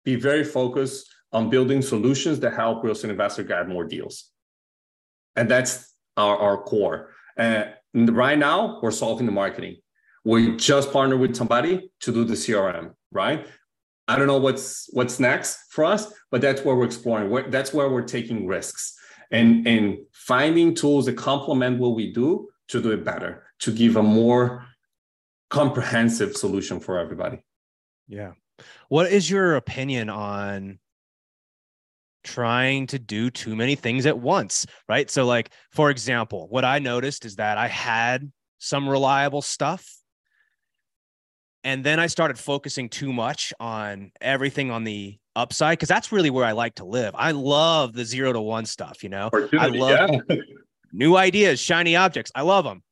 be 0.04 0.16
very 0.16 0.46
focused 0.46 1.08
on 1.32 1.52
building 1.52 1.84
solutions 1.84 2.40
that 2.40 2.56
help 2.56 2.84
real 2.84 2.94
estate 2.94 3.12
investors 3.12 3.48
get 3.48 3.70
more 3.70 3.86
deals. 3.86 4.32
And 5.36 5.50
that's 5.50 5.91
our, 6.18 6.38
our 6.38 6.58
core. 6.58 7.10
And 7.38 7.74
right 7.94 8.38
now, 8.38 8.80
we're 8.82 8.92
solving 8.92 9.26
the 9.26 9.32
marketing. 9.32 9.78
We 10.24 10.56
just 10.58 10.92
partnered 10.94 11.20
with 11.20 11.36
somebody 11.36 11.92
to 12.02 12.12
do 12.12 12.24
the 12.24 12.36
CRM, 12.36 12.94
right? 13.12 13.48
I 14.08 14.18
don't 14.18 14.28
know 14.28 14.38
what's 14.38 14.90
what's 14.92 15.20
next 15.20 15.58
for 15.70 15.86
us, 15.86 16.12
but 16.32 16.42
that's 16.42 16.64
where 16.64 16.76
we're 16.76 16.86
exploring. 16.86 17.50
That's 17.50 17.74
where 17.74 17.90
we're 17.90 18.02
taking 18.04 18.46
risks 18.46 18.98
and 19.32 19.68
and 19.68 20.00
finding 20.12 20.76
tools 20.76 21.06
that 21.06 21.18
complement 21.18 21.80
what 21.80 21.96
we 21.96 22.12
do 22.12 22.50
to 22.70 22.82
do 22.82 22.92
it 22.92 23.04
better, 23.04 23.46
to 23.60 23.72
give 23.72 23.96
a 23.96 24.04
more 24.04 24.66
comprehensive 25.50 26.36
solution 26.36 26.80
for 26.80 27.00
everybody. 27.00 27.44
Yeah. 28.08 28.32
What 28.90 29.12
is 29.12 29.30
your 29.30 29.56
opinion 29.56 30.10
on 30.10 30.80
trying 32.24 32.88
to 32.88 33.00
do 33.00 33.30
too 33.30 33.56
many 33.56 33.76
things 33.76 34.06
at 34.06 34.18
once, 34.18 34.66
right? 34.88 35.10
So, 35.10 35.26
like, 35.26 35.52
for 35.72 35.90
example, 35.90 36.48
what 36.50 36.66
I 36.66 36.80
noticed 36.80 37.26
is 37.26 37.36
that 37.38 37.58
I 37.58 37.68
had 37.68 38.32
some 38.60 38.88
reliable 38.88 39.42
stuff. 39.42 39.88
And 41.64 41.84
then 41.84 42.00
I 42.00 42.08
started 42.08 42.40
focusing 42.40 42.90
too 42.90 43.14
much 43.14 43.54
on 43.60 44.12
everything 44.20 44.72
on 44.72 44.84
the 44.84 45.18
upside 45.36 45.78
because 45.78 45.90
that's 45.90 46.12
really 46.12 46.30
where 46.30 46.46
I 46.46 46.54
like 46.54 46.76
to 46.76 46.86
live. 46.86 47.14
I 47.16 47.32
love 47.32 47.94
the 47.94 48.06
zero 48.06 48.34
to 48.34 48.42
one 48.42 48.66
stuff, 48.66 49.04
you 49.04 49.10
know, 49.10 49.30
I 49.58 49.68
love 49.68 50.10
yeah. 50.30 50.36
new 50.92 51.16
ideas, 51.16 51.60
shiny 51.60 51.96
objects. 51.96 52.32
I 52.34 52.42
love 52.42 52.66
them. 52.66 52.84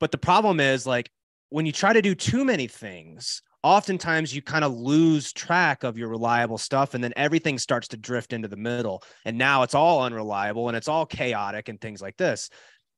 But 0.00 0.10
the 0.10 0.18
problem 0.18 0.60
is, 0.60 0.86
like, 0.86 1.10
when 1.50 1.66
you 1.66 1.72
try 1.72 1.92
to 1.92 2.02
do 2.02 2.14
too 2.14 2.44
many 2.44 2.66
things, 2.66 3.42
oftentimes 3.62 4.34
you 4.34 4.42
kind 4.42 4.64
of 4.64 4.72
lose 4.72 5.32
track 5.32 5.84
of 5.84 5.98
your 5.98 6.08
reliable 6.08 6.58
stuff 6.58 6.94
and 6.94 7.04
then 7.04 7.12
everything 7.16 7.58
starts 7.58 7.88
to 7.88 7.96
drift 7.96 8.32
into 8.32 8.48
the 8.48 8.56
middle 8.56 9.02
and 9.24 9.36
now 9.36 9.62
it's 9.62 9.74
all 9.74 10.02
unreliable 10.02 10.68
and 10.68 10.76
it's 10.76 10.88
all 10.88 11.06
chaotic 11.06 11.68
and 11.68 11.80
things 11.80 12.00
like 12.00 12.16
this. 12.16 12.50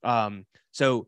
Um, 0.04 0.46
so 0.70 1.06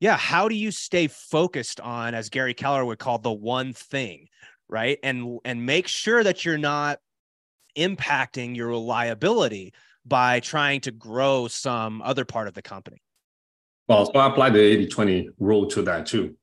yeah 0.00 0.16
how 0.16 0.48
do 0.48 0.56
you 0.56 0.70
stay 0.70 1.06
focused 1.06 1.80
on 1.80 2.14
as 2.14 2.28
gary 2.28 2.52
keller 2.52 2.84
would 2.84 2.98
call 2.98 3.18
the 3.18 3.32
one 3.32 3.72
thing 3.72 4.26
right? 4.68 4.98
And 5.02 5.38
and 5.44 5.64
make 5.64 5.88
sure 5.88 6.22
that 6.22 6.44
you're 6.44 6.58
not 6.58 6.98
impacting 7.76 8.56
your 8.56 8.68
reliability 8.68 9.72
by 10.06 10.40
trying 10.40 10.80
to 10.82 10.90
grow 10.90 11.48
some 11.48 12.02
other 12.02 12.24
part 12.24 12.48
of 12.48 12.54
the 12.54 12.62
company. 12.62 13.02
Well 13.88 14.06
so 14.06 14.18
i 14.18 14.26
apply 14.26 14.50
the 14.50 14.86
80-20 14.86 15.26
rule 15.38 15.66
to 15.68 15.82
that 15.82 16.06
too 16.06 16.36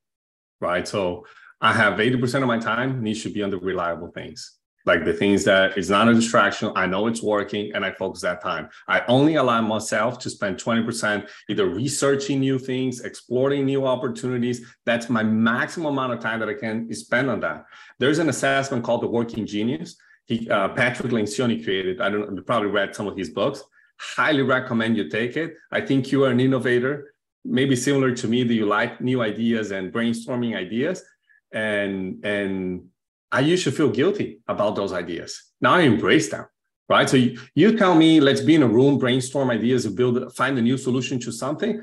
right? 0.59 0.87
So 0.87 1.25
I 1.61 1.73
have 1.73 1.99
80% 1.99 2.41
of 2.41 2.47
my 2.47 2.57
time 2.57 3.03
needs 3.03 3.21
to 3.21 3.29
be 3.29 3.43
on 3.43 3.51
the 3.51 3.59
reliable 3.59 4.07
things, 4.07 4.57
like 4.87 5.05
the 5.05 5.13
things 5.13 5.43
that 5.43 5.77
is 5.77 5.91
not 5.91 6.07
a 6.07 6.13
distraction. 6.13 6.71
I 6.75 6.87
know 6.87 7.05
it's 7.05 7.21
working 7.21 7.71
and 7.75 7.85
I 7.85 7.91
focus 7.91 8.21
that 8.21 8.41
time. 8.41 8.67
I 8.87 9.03
only 9.07 9.35
allow 9.35 9.61
myself 9.61 10.17
to 10.19 10.29
spend 10.31 10.57
20% 10.57 11.29
either 11.49 11.67
researching 11.67 12.39
new 12.39 12.57
things, 12.57 13.01
exploring 13.01 13.65
new 13.65 13.85
opportunities. 13.85 14.65
That's 14.87 15.07
my 15.07 15.21
maximum 15.21 15.93
amount 15.93 16.13
of 16.13 16.19
time 16.19 16.39
that 16.39 16.49
I 16.49 16.55
can 16.55 16.91
spend 16.95 17.29
on 17.29 17.39
that. 17.41 17.65
There's 17.99 18.17
an 18.17 18.29
assessment 18.29 18.83
called 18.83 19.03
the 19.03 19.07
Working 19.07 19.45
Genius. 19.45 19.97
He, 20.25 20.49
uh, 20.49 20.69
Patrick 20.69 21.11
Lencioni 21.11 21.63
created. 21.63 22.01
I 22.01 22.09
don't 22.09 22.27
know, 22.27 22.35
you 22.35 22.41
probably 22.41 22.69
read 22.69 22.95
some 22.95 23.07
of 23.07 23.15
his 23.15 23.29
books. 23.29 23.63
Highly 23.99 24.41
recommend 24.41 24.97
you 24.97 25.09
take 25.09 25.37
it. 25.37 25.53
I 25.71 25.81
think 25.81 26.11
you 26.11 26.23
are 26.23 26.31
an 26.31 26.39
innovator, 26.39 27.13
maybe 27.45 27.75
similar 27.75 28.15
to 28.15 28.27
me, 28.27 28.43
that 28.45 28.53
you 28.55 28.65
like 28.65 28.99
new 28.99 29.21
ideas 29.21 29.69
and 29.69 29.93
brainstorming 29.93 30.57
ideas 30.57 31.03
and 31.51 32.25
and 32.25 32.85
I 33.31 33.39
used 33.39 33.63
to 33.63 33.71
feel 33.71 33.89
guilty 33.89 34.41
about 34.47 34.75
those 34.75 34.91
ideas. 34.91 35.41
Now 35.61 35.75
I 35.75 35.81
embrace 35.81 36.29
them, 36.29 36.45
right? 36.89 37.09
So 37.09 37.17
you, 37.17 37.39
you 37.55 37.77
tell 37.77 37.95
me, 37.95 38.19
let's 38.19 38.41
be 38.41 38.55
in 38.55 38.63
a 38.63 38.67
room, 38.67 38.97
brainstorm 38.97 39.49
ideas, 39.49 39.85
and 39.85 39.95
build, 39.95 40.35
find 40.35 40.57
a 40.57 40.61
new 40.61 40.77
solution 40.77 41.19
to 41.21 41.31
something. 41.31 41.81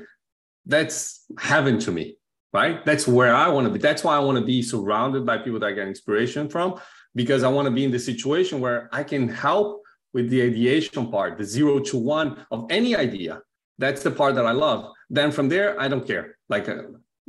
That's 0.65 1.25
heaven 1.39 1.79
to 1.79 1.91
me, 1.91 2.17
right? 2.53 2.85
That's 2.85 3.07
where 3.07 3.33
I 3.33 3.47
want 3.47 3.65
to 3.65 3.73
be. 3.73 3.79
That's 3.79 4.03
why 4.03 4.15
I 4.15 4.19
want 4.19 4.37
to 4.37 4.45
be 4.45 4.61
surrounded 4.61 5.25
by 5.25 5.39
people 5.39 5.59
that 5.59 5.67
I 5.67 5.71
get 5.71 5.87
inspiration 5.87 6.49
from, 6.49 6.79
because 7.15 7.41
I 7.41 7.49
want 7.49 7.65
to 7.65 7.71
be 7.71 7.83
in 7.83 7.91
the 7.91 7.99
situation 7.99 8.59
where 8.59 8.87
I 8.91 9.03
can 9.03 9.27
help 9.27 9.81
with 10.13 10.29
the 10.29 10.43
ideation 10.43 11.09
part, 11.09 11.37
the 11.37 11.43
zero 11.43 11.79
to 11.79 11.97
one 11.97 12.45
of 12.51 12.67
any 12.69 12.95
idea. 12.95 13.41
That's 13.79 14.03
the 14.03 14.11
part 14.11 14.35
that 14.35 14.45
I 14.45 14.51
love. 14.51 14.91
Then 15.09 15.31
from 15.31 15.49
there, 15.49 15.79
I 15.81 15.87
don't 15.87 16.05
care. 16.05 16.37
Like, 16.47 16.69
uh, 16.69 16.83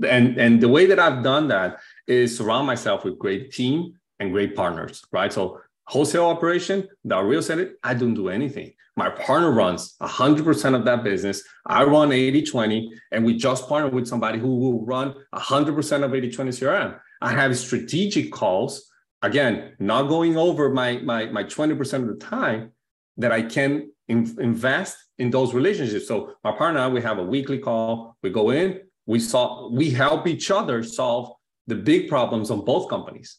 and 0.05 0.39
and 0.39 0.61
the 0.61 0.69
way 0.69 0.87
that 0.87 0.99
I've 0.99 1.23
done 1.23 1.49
that 1.49 1.81
is 2.07 2.37
surround 2.37 2.67
myself 2.67 3.05
with 3.05 3.19
great 3.19 3.53
team 3.53 3.95
and 4.19 4.33
great 4.33 4.55
partners, 4.55 5.03
right? 5.13 5.33
So 5.33 5.61
wholesale 5.87 6.27
operation, 6.27 6.89
the 7.05 7.21
real 7.21 7.41
estate, 7.41 7.73
I 7.83 7.95
don't 7.95 8.15
do 8.15 8.29
anything. 8.29 8.73
My 8.97 9.09
partner 9.09 9.51
runs 9.51 9.97
100% 10.03 10.75
of 10.75 10.85
that 10.85 11.03
business. 11.03 11.43
I 11.67 11.85
run 11.85 12.13
80 12.13 12.43
20, 12.43 12.93
and 13.13 13.25
we 13.25 13.37
just 13.37 13.69
partnered 13.69 13.95
with 13.95 14.07
somebody 14.07 14.39
who 14.39 14.57
will 14.57 14.85
run 14.85 15.15
100% 15.35 16.05
of 16.05 16.15
80 16.15 16.31
20 16.31 16.51
CRM. 16.51 16.99
I 17.23 17.31
have 17.33 17.57
strategic 17.57 18.33
calls, 18.33 18.91
again, 19.23 19.75
not 19.79 20.09
going 20.09 20.37
over 20.37 20.71
my, 20.71 20.99
my, 20.99 21.27
my 21.27 21.45
20% 21.45 21.95
of 22.03 22.09
the 22.09 22.15
time 22.15 22.73
that 23.17 23.33
I 23.33 23.43
can 23.43 23.91
in, 24.09 24.37
invest 24.41 24.97
in 25.19 25.31
those 25.31 25.55
relationships. 25.55 26.09
So, 26.09 26.35
my 26.43 26.53
partner 26.53 26.89
we 26.91 27.01
have 27.03 27.19
a 27.19 27.25
weekly 27.25 27.59
call. 27.59 28.17
We 28.23 28.31
go 28.31 28.51
in, 28.51 28.81
we 29.13 29.19
solve, 29.19 29.73
we 29.73 29.87
help 29.91 30.27
each 30.27 30.51
other 30.51 30.79
solve 30.83 31.25
the 31.67 31.79
big 31.91 32.09
problems 32.09 32.51
on 32.51 32.65
both 32.65 32.89
companies 32.89 33.39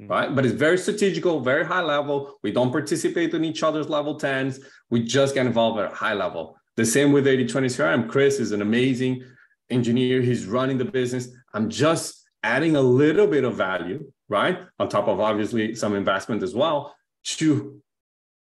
mm. 0.00 0.08
right? 0.14 0.30
But 0.34 0.44
it's 0.46 0.54
very 0.54 0.78
strategical 0.78 1.40
very 1.40 1.64
high 1.64 1.86
level. 1.96 2.16
We 2.42 2.50
don't 2.52 2.72
participate 2.78 3.34
in 3.34 3.44
each 3.50 3.62
other's 3.62 3.88
level 3.88 4.18
10s 4.18 4.54
we 4.90 4.98
just 5.18 5.34
get 5.34 5.46
involved 5.46 5.78
at 5.80 5.92
a 5.92 5.94
high 6.04 6.14
level. 6.14 6.56
The 6.76 6.86
same 6.86 7.10
with 7.12 7.26
8020 7.26 7.68
crm 7.68 8.08
chris 8.12 8.34
is 8.44 8.52
an 8.52 8.62
amazing 8.62 9.22
engineer. 9.70 10.22
He's 10.22 10.46
running 10.46 10.78
the 10.78 10.90
business. 11.00 11.28
I'm 11.54 11.68
just 11.68 12.06
adding 12.42 12.76
a 12.76 12.80
little 13.02 13.26
bit 13.26 13.44
of 13.44 13.56
value 13.56 14.00
right? 14.28 14.58
On 14.78 14.88
top 14.88 15.08
of 15.08 15.20
obviously 15.20 15.74
some 15.74 15.94
investment 15.94 16.42
as 16.42 16.54
well 16.54 16.94
to 17.24 17.80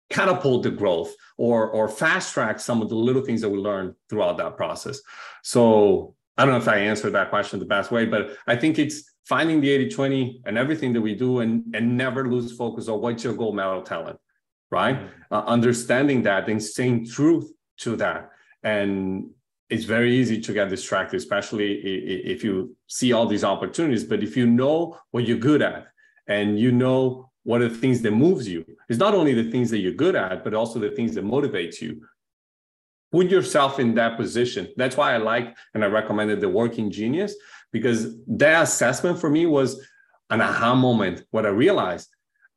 catapult 0.09 0.63
the 0.63 0.71
growth 0.71 1.15
or 1.37 1.69
or 1.71 1.89
fast 1.89 2.33
track 2.33 2.61
some 2.61 2.81
of 2.83 2.89
the 2.89 2.95
little 2.95 3.23
things 3.23 3.41
that 3.41 3.49
we 3.49 3.59
learn 3.59 3.95
throughout 4.09 4.37
that 4.39 4.57
process. 4.57 5.01
So 5.43 6.15
I 6.37 6.45
don't 6.45 6.53
know 6.53 6.61
if 6.61 6.69
I 6.69 6.79
answered 6.79 7.13
that 7.13 7.31
question 7.31 7.59
the 7.59 7.67
best 7.67 7.91
way, 7.91 8.05
but 8.05 8.37
I 8.47 8.57
think 8.57 8.79
it's 8.79 9.11
finding 9.25 9.61
the 9.61 9.71
80 9.71 9.91
20 9.91 10.43
and 10.45 10.59
everything 10.59 10.93
that 10.93 11.01
we 11.01 11.15
do 11.15 11.41
and, 11.41 11.65
and 11.75 11.97
never 11.97 12.29
lose 12.29 12.57
focus 12.57 12.89
on 12.89 13.01
what's 13.01 13.25
your 13.25 13.35
gold 13.35 13.57
medal 13.57 13.83
talent, 13.83 14.19
right? 14.71 14.97
Mm-hmm. 14.97 15.35
Uh, 15.35 15.43
understanding 15.47 16.23
that 16.23 16.49
and 16.49 16.63
staying 16.63 17.07
truth 17.07 17.51
to 17.79 17.97
that. 17.97 18.31
And 18.63 19.31
it's 19.69 19.85
very 19.85 20.15
easy 20.15 20.41
to 20.41 20.53
get 20.53 20.69
distracted, 20.69 21.17
especially 21.17 21.73
if 21.75 22.45
you 22.45 22.77
see 22.87 23.13
all 23.13 23.27
these 23.27 23.43
opportunities. 23.43 24.05
But 24.05 24.23
if 24.23 24.37
you 24.37 24.47
know 24.47 24.99
what 25.11 25.27
you're 25.27 25.39
good 25.39 25.61
at 25.61 25.89
and 26.29 26.59
you 26.59 26.71
know 26.71 27.31
what 27.43 27.63
are 27.63 27.69
the 27.69 27.77
things 27.77 28.01
that 28.03 28.13
moves 28.13 28.47
you, 28.47 28.65
it's 28.89 28.99
not 28.99 29.15
only 29.15 29.35
the 29.35 29.51
things 29.51 29.71
that 29.71 29.79
you're 29.79 29.93
good 29.93 30.15
at, 30.15 30.45
but 30.45 30.55
also 30.55 30.79
the 30.79 30.91
things 30.91 31.15
that 31.17 31.25
motivate 31.25 31.81
you 31.81 32.01
put 33.13 33.29
yourself 33.31 33.79
in 33.79 33.95
that 33.95 34.17
position. 34.17 34.69
That's 34.77 34.97
why 34.97 35.15
I 35.15 35.19
like 35.19 35.57
and 35.75 35.85
I 35.85 35.89
recommended 35.89 36.41
the 36.41 36.49
working 36.49 36.91
genius 36.91 37.35
because 37.73 38.17
that 38.27 38.63
assessment 38.63 39.21
for 39.21 39.31
me 39.31 39.47
was 39.47 39.81
an 40.31 40.41
aha 40.41 40.75
moment. 40.75 41.25
What 41.31 41.47
I 41.47 41.51
realized, 41.51 42.09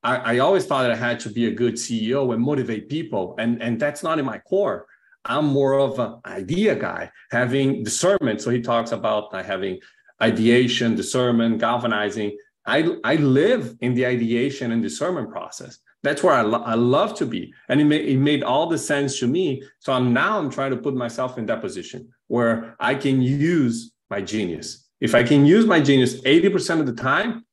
I, 0.03 0.15
I 0.15 0.39
always 0.39 0.65
thought 0.65 0.83
that 0.83 0.91
I 0.91 0.95
had 0.95 1.19
to 1.21 1.29
be 1.29 1.47
a 1.47 1.51
good 1.51 1.75
CEO 1.75 2.33
and 2.33 2.41
motivate 2.41 2.89
people, 2.89 3.35
and 3.37 3.61
and 3.61 3.79
that's 3.79 4.03
not 4.03 4.17
in 4.19 4.25
my 4.25 4.39
core. 4.39 4.87
I'm 5.25 5.45
more 5.45 5.73
of 5.73 5.99
an 5.99 6.19
idea 6.25 6.75
guy, 6.75 7.11
having 7.31 7.83
discernment. 7.83 8.41
So 8.41 8.49
he 8.49 8.61
talks 8.61 8.91
about 8.91 9.33
uh, 9.33 9.43
having 9.43 9.79
ideation, 10.21 10.95
discernment, 10.95 11.59
galvanizing. 11.59 12.37
I, 12.65 12.95
I 13.03 13.15
live 13.15 13.75
in 13.81 13.93
the 13.93 14.05
ideation 14.05 14.71
and 14.71 14.81
discernment 14.81 15.29
process. 15.29 15.79
That's 16.03 16.23
where 16.23 16.33
I, 16.33 16.41
lo- 16.41 16.63
I 16.63 16.75
love 16.75 17.15
to 17.15 17.25
be. 17.25 17.53
And 17.67 17.81
it, 17.81 17.85
ma- 17.85 17.95
it 17.95 18.17
made 18.17 18.43
all 18.43 18.67
the 18.67 18.77
sense 18.77 19.19
to 19.19 19.27
me. 19.27 19.63
So 19.79 19.91
I'm 19.91 20.13
now 20.13 20.39
I'm 20.39 20.49
trying 20.49 20.71
to 20.71 20.77
put 20.77 20.95
myself 20.95 21.37
in 21.37 21.45
that 21.47 21.61
position 21.61 22.09
where 22.27 22.75
I 22.79 22.95
can 22.95 23.21
use 23.21 23.91
my 24.09 24.21
genius. 24.21 24.87
If 25.01 25.15
I 25.15 25.23
can 25.23 25.45
use 25.45 25.65
my 25.65 25.79
genius 25.79 26.21
80% 26.21 26.79
of 26.79 26.85
the 26.85 26.93
time, 26.93 27.45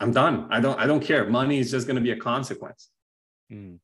I'm 0.00 0.12
done. 0.12 0.48
I 0.50 0.60
don't 0.60 0.78
I 0.78 0.86
don't 0.86 1.00
care. 1.00 1.26
Money 1.28 1.58
is 1.58 1.70
just 1.70 1.86
going 1.86 1.96
to 1.96 2.02
be 2.02 2.10
a 2.10 2.16
consequence. 2.16 2.90
Mm. 3.50 3.78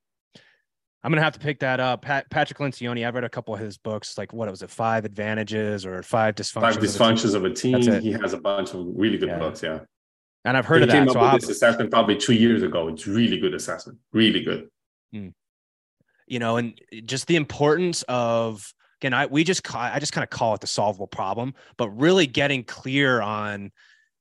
I'm 1.02 1.10
gonna 1.10 1.22
have 1.22 1.32
to 1.32 1.40
pick 1.40 1.60
that 1.60 1.80
up. 1.80 2.02
Pat, 2.02 2.28
Patrick 2.30 2.58
Lencioni. 2.58 3.06
I've 3.06 3.14
read 3.14 3.24
a 3.24 3.28
couple 3.30 3.54
of 3.54 3.60
his 3.60 3.78
books. 3.78 4.18
Like 4.18 4.34
what 4.34 4.50
was 4.50 4.60
it? 4.60 4.68
Five 4.68 5.06
advantages 5.06 5.86
or 5.86 6.02
five 6.02 6.34
dysfunctions. 6.34 6.60
Five 6.60 6.76
dysfunctions 6.78 7.34
of 7.34 7.46
a 7.46 7.50
team. 7.50 7.76
Of 7.76 7.88
a 7.88 7.90
team. 7.92 8.00
He 8.02 8.12
has 8.12 8.34
a 8.34 8.38
bunch 8.38 8.74
of 8.74 8.84
really 8.94 9.16
good 9.16 9.30
yeah. 9.30 9.38
books. 9.38 9.62
Yeah 9.62 9.80
and 10.44 10.56
I've 10.56 10.66
heard 10.66 10.80
they 10.80 10.84
of 10.84 10.88
that. 10.90 10.94
Came 10.94 11.08
up 11.08 11.12
so 11.14 11.32
with 11.32 11.40
this 11.42 11.50
assessment 11.50 11.90
probably 11.90 12.16
two 12.16 12.34
years 12.34 12.62
ago. 12.62 12.88
It's 12.88 13.06
really 13.06 13.38
good 13.38 13.54
assessment, 13.54 13.98
really 14.12 14.42
good. 14.42 14.68
Mm. 15.14 15.32
You 16.26 16.38
know, 16.38 16.56
and 16.56 16.80
just 17.04 17.26
the 17.26 17.36
importance 17.36 18.02
of 18.08 18.72
again, 19.00 19.14
I 19.14 19.26
we 19.26 19.44
just 19.44 19.74
I 19.74 19.98
just 19.98 20.12
kind 20.12 20.22
of 20.22 20.30
call 20.30 20.54
it 20.54 20.60
the 20.60 20.66
solvable 20.66 21.06
problem, 21.06 21.54
but 21.76 21.90
really 21.90 22.26
getting 22.26 22.64
clear 22.64 23.20
on 23.20 23.72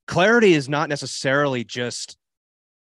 clarity 0.06 0.54
is 0.54 0.68
not 0.68 0.88
necessarily 0.88 1.64
just 1.64 2.16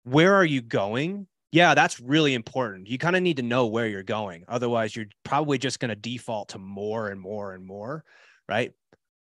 where 0.05 0.35
are 0.35 0.45
you 0.45 0.61
going. 0.61 1.27
Yeah, 1.53 1.75
that's 1.75 2.01
really 2.01 2.33
important. 2.35 2.89
You 2.89 2.97
kind 2.97 3.15
of 3.15 3.23
need 3.23 3.37
to 3.37 3.43
know 3.43 3.67
where 3.67 3.87
you're 3.87 4.03
going. 4.03 4.45
Otherwise, 4.49 4.97
you're 4.97 5.07
probably 5.23 5.59
just 5.59 5.81
going 5.81 5.91
to 5.91 5.95
default 5.95 6.51
to 6.51 6.59
more 6.59 7.09
and 7.09 7.21
more 7.21 7.53
and 7.53 7.65
more, 7.65 8.05
right? 8.49 8.73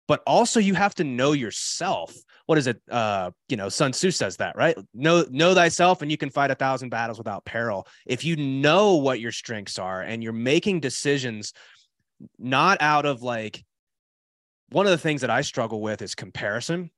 But 0.08 0.22
also 0.26 0.58
you 0.58 0.74
have 0.74 0.94
to 0.96 1.04
know 1.04 1.32
yourself. 1.32 2.16
What 2.46 2.58
is 2.58 2.66
it? 2.66 2.80
Uh, 2.90 3.30
you 3.48 3.58
know, 3.58 3.68
Sun 3.68 3.92
Tzu 3.92 4.10
says 4.10 4.38
that, 4.38 4.56
right? 4.56 4.76
Know 4.94 5.26
know 5.30 5.54
thyself, 5.54 6.02
and 6.02 6.10
you 6.10 6.16
can 6.16 6.30
fight 6.30 6.50
a 6.50 6.54
thousand 6.54 6.88
battles 6.88 7.18
without 7.18 7.44
peril. 7.44 7.86
If 8.06 8.24
you 8.24 8.34
know 8.36 8.96
what 8.96 9.20
your 9.20 9.32
strengths 9.32 9.78
are 9.78 10.00
and 10.00 10.22
you're 10.22 10.32
making 10.32 10.80
decisions 10.80 11.52
not 12.38 12.78
out 12.80 13.06
of 13.06 13.22
like 13.22 13.62
one 14.70 14.86
of 14.86 14.90
the 14.90 14.98
things 14.98 15.20
that 15.20 15.30
I 15.30 15.42
struggle 15.42 15.80
with 15.80 16.02
is 16.02 16.14
comparison. 16.14 16.90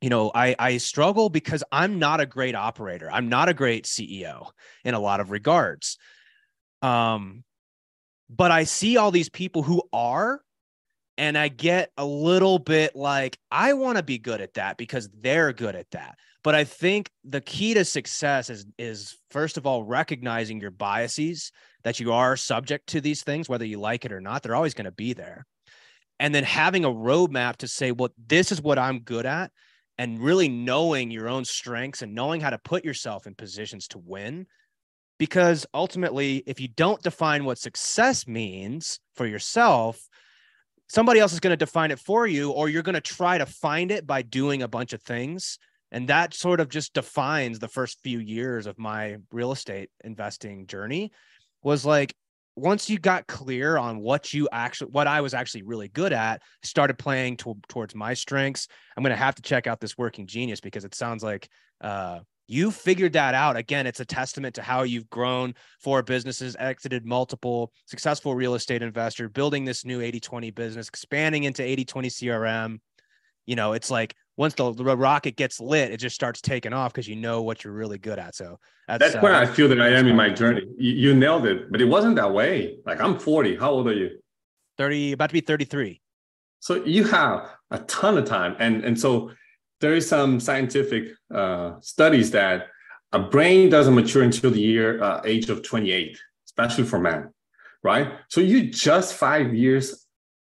You 0.00 0.10
know, 0.10 0.30
I 0.34 0.56
I 0.58 0.76
struggle 0.78 1.28
because 1.28 1.62
I'm 1.70 1.98
not 1.98 2.20
a 2.20 2.26
great 2.26 2.54
operator. 2.54 3.10
I'm 3.12 3.28
not 3.28 3.50
a 3.50 3.54
great 3.54 3.84
CEO 3.84 4.48
in 4.82 4.94
a 4.94 5.00
lot 5.00 5.20
of 5.20 5.30
regards. 5.30 5.98
Um, 6.80 7.44
but 8.30 8.50
I 8.50 8.64
see 8.64 8.96
all 8.96 9.10
these 9.10 9.28
people 9.28 9.62
who 9.62 9.82
are 9.92 10.40
and 11.18 11.36
I 11.38 11.48
get 11.48 11.90
a 11.96 12.04
little 12.04 12.58
bit 12.58 12.94
like, 12.94 13.38
I 13.50 13.72
want 13.72 13.96
to 13.96 14.02
be 14.02 14.18
good 14.18 14.40
at 14.40 14.54
that 14.54 14.76
because 14.76 15.08
they're 15.20 15.52
good 15.52 15.74
at 15.74 15.90
that. 15.92 16.18
But 16.44 16.54
I 16.54 16.64
think 16.64 17.10
the 17.24 17.40
key 17.40 17.74
to 17.74 17.84
success 17.84 18.50
is, 18.50 18.66
is 18.78 19.16
first 19.30 19.56
of 19.56 19.66
all, 19.66 19.82
recognizing 19.82 20.60
your 20.60 20.70
biases 20.70 21.50
that 21.84 21.98
you 21.98 22.12
are 22.12 22.36
subject 22.36 22.88
to 22.88 23.00
these 23.00 23.22
things, 23.22 23.48
whether 23.48 23.64
you 23.64 23.80
like 23.80 24.04
it 24.04 24.12
or 24.12 24.20
not, 24.20 24.42
they're 24.42 24.54
always 24.54 24.74
going 24.74 24.84
to 24.84 24.92
be 24.92 25.12
there. 25.12 25.46
And 26.20 26.34
then 26.34 26.44
having 26.44 26.84
a 26.84 26.90
roadmap 26.90 27.56
to 27.56 27.68
say, 27.68 27.92
well, 27.92 28.10
this 28.26 28.52
is 28.52 28.62
what 28.62 28.78
I'm 28.78 29.00
good 29.00 29.26
at. 29.26 29.50
And 29.98 30.20
really 30.20 30.48
knowing 30.48 31.10
your 31.10 31.28
own 31.28 31.44
strengths 31.44 32.02
and 32.02 32.14
knowing 32.14 32.40
how 32.40 32.50
to 32.50 32.58
put 32.58 32.84
yourself 32.84 33.26
in 33.26 33.34
positions 33.34 33.88
to 33.88 33.98
win. 33.98 34.46
Because 35.18 35.66
ultimately, 35.72 36.42
if 36.46 36.60
you 36.60 36.68
don't 36.68 37.02
define 37.02 37.44
what 37.44 37.58
success 37.58 38.26
means 38.26 39.00
for 39.14 39.26
yourself, 39.26 39.98
somebody 40.88 41.20
else 41.20 41.32
is 41.32 41.40
going 41.40 41.52
to 41.52 41.56
define 41.56 41.90
it 41.90 41.98
for 41.98 42.26
you 42.26 42.50
or 42.50 42.68
you're 42.68 42.82
going 42.82 42.94
to 42.94 43.00
try 43.00 43.38
to 43.38 43.46
find 43.46 43.90
it 43.90 44.06
by 44.06 44.22
doing 44.22 44.62
a 44.62 44.68
bunch 44.68 44.92
of 44.92 45.02
things. 45.02 45.58
And 45.92 46.08
that 46.08 46.34
sort 46.34 46.60
of 46.60 46.68
just 46.68 46.94
defines 46.94 47.58
the 47.58 47.68
first 47.68 48.00
few 48.02 48.18
years 48.18 48.66
of 48.66 48.78
my 48.78 49.16
real 49.30 49.52
estate 49.52 49.90
investing 50.04 50.66
journey 50.66 51.12
was 51.62 51.84
like 51.84 52.14
once 52.56 52.88
you 52.88 52.98
got 52.98 53.26
clear 53.26 53.76
on 53.76 53.98
what 53.98 54.32
you 54.32 54.48
actually 54.50 54.90
what 54.90 55.06
i 55.06 55.20
was 55.20 55.34
actually 55.34 55.62
really 55.62 55.88
good 55.88 56.12
at 56.12 56.40
started 56.62 56.96
playing 56.98 57.36
to, 57.36 57.54
towards 57.68 57.94
my 57.94 58.14
strengths 58.14 58.66
i'm 58.96 59.02
going 59.02 59.10
to 59.10 59.16
have 59.16 59.34
to 59.34 59.42
check 59.42 59.66
out 59.66 59.78
this 59.78 59.98
working 59.98 60.26
genius 60.26 60.60
because 60.60 60.84
it 60.84 60.94
sounds 60.94 61.22
like 61.22 61.48
uh, 61.82 62.20
you 62.46 62.70
figured 62.70 63.12
that 63.14 63.34
out. 63.34 63.56
Again 63.56 63.86
it's 63.86 64.00
a 64.00 64.04
testament 64.04 64.54
to 64.56 64.62
how 64.62 64.82
you've 64.82 65.08
grown 65.10 65.54
four 65.80 66.02
businesses 66.02 66.56
exited 66.58 67.04
multiple 67.04 67.72
successful 67.86 68.34
real 68.34 68.54
estate 68.54 68.82
investor 68.82 69.28
building 69.28 69.64
this 69.64 69.84
new 69.84 70.00
80-20 70.00 70.54
business 70.54 70.88
expanding 70.88 71.44
into 71.44 71.62
80-20 71.62 71.86
crm 71.86 72.78
you 73.46 73.56
know 73.56 73.72
it's 73.72 73.90
like 73.90 74.14
once 74.36 74.54
the, 74.54 74.72
the 74.72 74.84
rocket 74.96 75.36
gets 75.36 75.60
lit 75.60 75.90
it 75.90 75.98
just 75.98 76.14
starts 76.14 76.40
taking 76.40 76.72
off 76.72 76.92
because 76.92 77.08
you 77.08 77.16
know 77.16 77.42
what 77.42 77.64
you're 77.64 77.72
really 77.72 77.98
good 77.98 78.18
at. 78.18 78.34
So 78.34 78.58
that's, 78.86 79.00
that's 79.00 79.16
uh, 79.16 79.20
where 79.20 79.34
i 79.34 79.46
feel 79.46 79.68
that 79.68 79.80
i 79.80 79.88
am 79.88 80.06
in 80.06 80.16
my 80.16 80.30
journey. 80.30 80.62
You, 80.78 80.92
you 80.92 81.14
nailed 81.14 81.46
it 81.46 81.70
but 81.70 81.80
it 81.80 81.86
wasn't 81.86 82.16
that 82.16 82.32
way. 82.32 82.78
Like 82.84 83.00
i'm 83.00 83.18
40 83.18 83.56
how 83.56 83.70
old 83.70 83.88
are 83.88 83.94
you? 83.94 84.18
30 84.78 85.12
about 85.12 85.28
to 85.28 85.32
be 85.32 85.40
33 85.40 86.00
so 86.60 86.84
you 86.84 87.04
have 87.04 87.48
a 87.70 87.78
ton 87.80 88.18
of 88.18 88.24
time. 88.24 88.56
And 88.58 88.84
and 88.84 88.98
so 88.98 89.30
there 89.80 89.94
is 89.94 90.08
some 90.08 90.40
scientific 90.40 91.10
uh, 91.34 91.80
studies 91.80 92.30
that 92.32 92.68
a 93.12 93.18
brain 93.18 93.70
doesn't 93.70 93.94
mature 93.94 94.22
until 94.22 94.50
the 94.50 94.60
year 94.60 95.02
uh, 95.02 95.20
age 95.24 95.48
of 95.48 95.62
28, 95.62 96.18
especially 96.46 96.84
for 96.84 96.98
men, 96.98 97.32
right? 97.82 98.12
So 98.28 98.40
you 98.40 98.70
just 98.70 99.14
five 99.14 99.54
years 99.54 100.06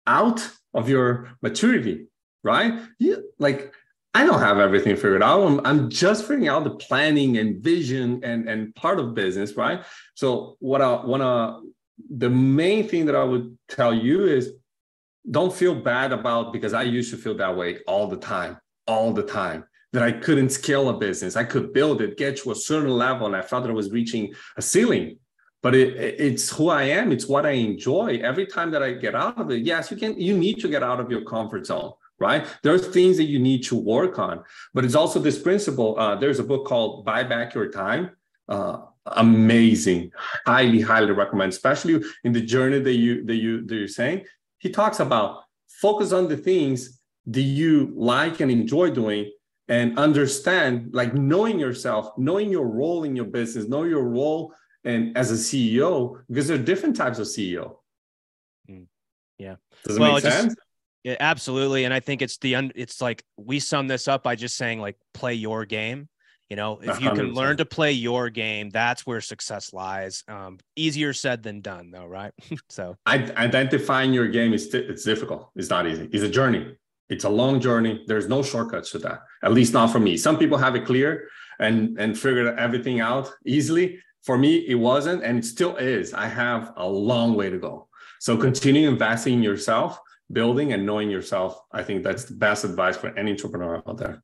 out 0.07 0.47
of 0.73 0.89
your 0.89 1.29
maturity, 1.41 2.07
right? 2.43 2.79
You 2.99 3.31
like 3.39 3.73
I 4.13 4.25
don't 4.25 4.39
have 4.39 4.59
everything 4.59 4.95
figured 4.95 5.21
out. 5.21 5.41
I'm, 5.41 5.65
I'm 5.65 5.89
just 5.89 6.21
figuring 6.23 6.47
out 6.47 6.63
the 6.63 6.71
planning 6.71 7.37
and 7.37 7.61
vision 7.61 8.21
and 8.23 8.47
and 8.47 8.73
part 8.75 8.99
of 8.99 9.13
business, 9.13 9.57
right? 9.57 9.83
So 10.13 10.55
what 10.59 10.81
I 10.81 11.05
want 11.05 11.21
to 11.23 11.71
the 12.17 12.29
main 12.29 12.87
thing 12.87 13.05
that 13.05 13.15
I 13.15 13.23
would 13.23 13.57
tell 13.69 13.93
you 13.93 14.25
is 14.25 14.53
don't 15.29 15.53
feel 15.53 15.75
bad 15.75 16.11
about 16.11 16.53
because 16.53 16.73
I 16.73 16.83
used 16.83 17.09
to 17.11 17.17
feel 17.17 17.35
that 17.37 17.57
way 17.57 17.79
all 17.87 18.07
the 18.07 18.17
time 18.17 18.57
all 18.87 19.13
the 19.13 19.23
time 19.23 19.65
that 19.95 20.03
I 20.03 20.11
couldn't 20.11 20.49
scale 20.49 20.89
a 20.89 20.93
business. 20.97 21.37
I 21.37 21.45
could 21.45 21.71
build 21.71 22.01
it, 22.01 22.17
get 22.17 22.37
to 22.37 22.51
a 22.51 22.55
certain 22.55 22.89
level, 22.89 23.27
and 23.27 23.35
I 23.35 23.41
felt 23.41 23.63
that 23.63 23.69
I 23.69 23.73
was 23.73 23.91
reaching 23.91 24.33
a 24.57 24.61
ceiling. 24.61 25.19
But 25.63 25.73
it, 25.73 25.95
it's 26.19 26.49
who 26.49 26.69
I 26.69 26.83
am. 26.83 27.11
It's 27.11 27.27
what 27.27 27.45
I 27.45 27.51
enjoy. 27.51 28.19
Every 28.21 28.45
time 28.45 28.71
that 28.71 28.83
I 28.83 28.91
get 28.91 29.15
out 29.15 29.39
of 29.39 29.49
it, 29.51 29.63
yes, 29.63 29.89
you 29.89 29.97
can. 29.97 30.19
You 30.19 30.37
need 30.37 30.59
to 30.59 30.67
get 30.67 30.83
out 30.83 30.99
of 30.99 31.09
your 31.09 31.21
comfort 31.21 31.65
zone, 31.65 31.93
right? 32.19 32.45
There's 32.61 32.87
things 32.87 33.17
that 33.17 33.23
you 33.23 33.39
need 33.39 33.63
to 33.63 33.75
work 33.75 34.19
on, 34.19 34.43
but 34.73 34.85
it's 34.85 34.95
also 34.95 35.19
this 35.19 35.39
principle. 35.39 35.97
Uh, 35.97 36.15
there's 36.15 36.39
a 36.39 36.43
book 36.43 36.67
called 36.67 37.05
"Buy 37.05 37.23
Back 37.23 37.55
Your 37.55 37.71
Time." 37.71 38.11
Uh, 38.47 38.81
amazing, 39.05 40.11
highly, 40.45 40.81
highly 40.81 41.13
recommend, 41.13 41.53
especially 41.53 42.03
in 42.23 42.33
the 42.33 42.41
journey 42.41 42.79
that 42.79 42.93
you 42.93 43.23
that 43.25 43.35
you 43.35 43.65
that 43.65 43.75
you're 43.75 43.87
saying. 43.87 44.25
He 44.59 44.69
talks 44.69 44.99
about 44.99 45.43
focus 45.67 46.11
on 46.11 46.27
the 46.27 46.37
things 46.37 46.94
do 47.29 47.41
you 47.41 47.91
like 47.95 48.39
and 48.39 48.51
enjoy 48.51 48.91
doing? 48.91 49.31
And 49.67 49.97
understand 49.97 50.89
like 50.93 51.15
knowing 51.15 51.59
yourself 51.59 52.15
knowing 52.19 52.51
your 52.51 52.67
role 52.67 53.03
in 53.03 53.15
your 53.15 53.25
business 53.25 53.67
know 53.67 53.83
your 53.83 54.03
role 54.03 54.53
and 54.83 55.17
as 55.17 55.31
a 55.31 55.33
ceo 55.33 56.21
because 56.29 56.47
there 56.47 56.59
are 56.59 56.61
different 56.61 56.95
types 56.95 57.17
of 57.17 57.25
ceo 57.25 57.77
mm. 58.69 58.85
yeah. 59.39 59.55
Does 59.83 59.97
it 59.97 59.99
well, 59.99 60.13
make 60.13 60.21
sense? 60.21 60.53
Just, 60.53 60.57
yeah, 61.03 61.15
absolutely. 61.19 61.85
And 61.85 61.93
i 61.95 61.99
think 61.99 62.21
it's 62.21 62.37
the 62.37 62.55
un, 62.55 62.71
it's 62.75 63.01
like 63.01 63.23
we 63.37 63.59
sum 63.59 63.87
this 63.87 64.07
up 64.07 64.21
by 64.21 64.35
just 64.35 64.55
saying 64.55 64.79
like 64.79 64.97
play 65.15 65.33
your 65.33 65.65
game. 65.65 66.09
You 66.49 66.57
know 66.57 66.77
if 66.79 67.01
you 67.01 67.09
can 67.09 67.31
100%. 67.31 67.33
learn 67.33 67.57
to 67.57 67.65
play 67.65 67.93
your 67.93 68.29
game 68.29 68.69
that's 68.69 69.03
where 69.07 69.19
success 69.19 69.73
lies. 69.73 70.23
Um, 70.27 70.59
easier 70.75 71.11
said 71.11 71.41
than 71.41 71.61
done 71.61 71.89
though 71.89 72.05
right? 72.05 72.33
So 72.69 72.97
identifying 73.07 74.13
your 74.13 74.27
game 74.27 74.53
is 74.53 74.71
it's 74.75 75.03
difficult. 75.03 75.49
It's 75.55 75.71
not 75.71 75.87
easy. 75.87 76.07
It's 76.13 76.23
a 76.23 76.29
journey 76.29 76.75
it's 77.09 77.23
a 77.23 77.29
long 77.29 77.59
journey. 77.59 78.03
There's 78.07 78.27
no 78.27 78.41
shortcuts 78.41 78.91
to 78.91 78.99
that, 78.99 79.21
at 79.43 79.53
least 79.53 79.73
not 79.73 79.91
for 79.91 79.99
me. 79.99 80.17
Some 80.17 80.37
people 80.37 80.57
have 80.57 80.75
it 80.75 80.85
clear 80.85 81.27
and 81.59 81.97
and 81.99 82.17
figured 82.17 82.57
everything 82.57 82.99
out 82.99 83.31
easily. 83.45 83.99
For 84.23 84.37
me, 84.37 84.57
it 84.67 84.75
wasn't, 84.75 85.23
and 85.23 85.37
it 85.37 85.45
still 85.45 85.75
is. 85.75 86.13
I 86.13 86.27
have 86.27 86.73
a 86.77 86.87
long 86.87 87.35
way 87.35 87.49
to 87.49 87.59
go. 87.59 87.87
So 88.19 88.35
continue 88.37 88.89
investing 88.89 89.35
in 89.35 89.43
yourself, 89.43 89.99
building 90.31 90.73
and 90.73 90.85
knowing 90.85 91.11
yourself. 91.11 91.59
I 91.71 91.83
think 91.83 92.03
that's 92.03 92.25
the 92.25 92.33
best 92.33 92.63
advice 92.63 92.97
for 92.97 93.15
any 93.17 93.31
entrepreneur 93.31 93.83
out 93.87 93.97
there. 93.97 94.23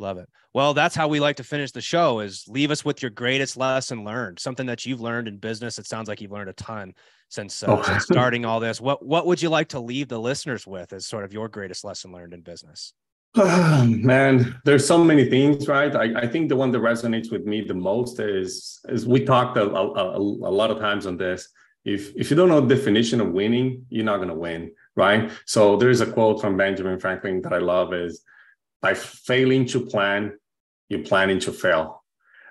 Love 0.00 0.16
it. 0.16 0.28
Well, 0.54 0.72
that's 0.72 0.94
how 0.94 1.08
we 1.08 1.20
like 1.20 1.36
to 1.36 1.44
finish 1.44 1.72
the 1.72 1.82
show 1.82 2.20
is 2.20 2.44
leave 2.48 2.70
us 2.70 2.84
with 2.84 3.02
your 3.02 3.10
greatest 3.10 3.56
lesson 3.58 4.02
learned, 4.02 4.38
something 4.40 4.66
that 4.66 4.86
you've 4.86 5.00
learned 5.00 5.28
in 5.28 5.36
business. 5.36 5.78
It 5.78 5.86
sounds 5.86 6.08
like 6.08 6.22
you've 6.22 6.32
learned 6.32 6.48
a 6.48 6.54
ton 6.54 6.94
since, 7.28 7.62
uh, 7.62 7.76
oh. 7.78 7.82
since 7.82 8.04
starting 8.04 8.46
all 8.46 8.60
this. 8.60 8.80
What 8.80 9.04
what 9.04 9.26
would 9.26 9.42
you 9.42 9.50
like 9.50 9.68
to 9.68 9.80
leave 9.80 10.08
the 10.08 10.18
listeners 10.18 10.66
with 10.66 10.94
as 10.94 11.06
sort 11.06 11.24
of 11.24 11.34
your 11.34 11.48
greatest 11.48 11.84
lesson 11.84 12.12
learned 12.12 12.32
in 12.32 12.40
business? 12.40 12.94
Oh, 13.36 13.84
man, 13.88 14.58
there's 14.64 14.86
so 14.86 15.04
many 15.04 15.28
things, 15.28 15.68
right? 15.68 15.94
I, 15.94 16.22
I 16.22 16.26
think 16.26 16.48
the 16.48 16.56
one 16.56 16.70
that 16.72 16.78
resonates 16.78 17.30
with 17.30 17.44
me 17.44 17.60
the 17.60 17.74
most 17.74 18.18
is 18.20 18.80
is 18.88 19.06
we 19.06 19.24
talked 19.24 19.58
a, 19.58 19.70
a, 19.70 20.16
a 20.16 20.54
lot 20.60 20.70
of 20.70 20.78
times 20.78 21.04
on 21.04 21.18
this. 21.18 21.46
If 21.84 22.16
if 22.16 22.30
you 22.30 22.36
don't 22.36 22.48
know 22.48 22.62
the 22.62 22.74
definition 22.74 23.20
of 23.20 23.32
winning, 23.32 23.84
you're 23.90 24.04
not 24.04 24.18
gonna 24.18 24.34
win, 24.34 24.72
right? 24.96 25.30
So 25.44 25.76
there's 25.76 26.00
a 26.00 26.10
quote 26.10 26.40
from 26.40 26.56
Benjamin 26.56 26.98
Franklin 26.98 27.42
that 27.42 27.52
I 27.52 27.58
love 27.58 27.92
is 27.92 28.22
by 28.82 28.94
failing 28.94 29.66
to 29.66 29.86
plan, 29.86 30.38
you're 30.88 31.04
planning 31.04 31.40
to 31.40 31.52
fail 31.52 32.00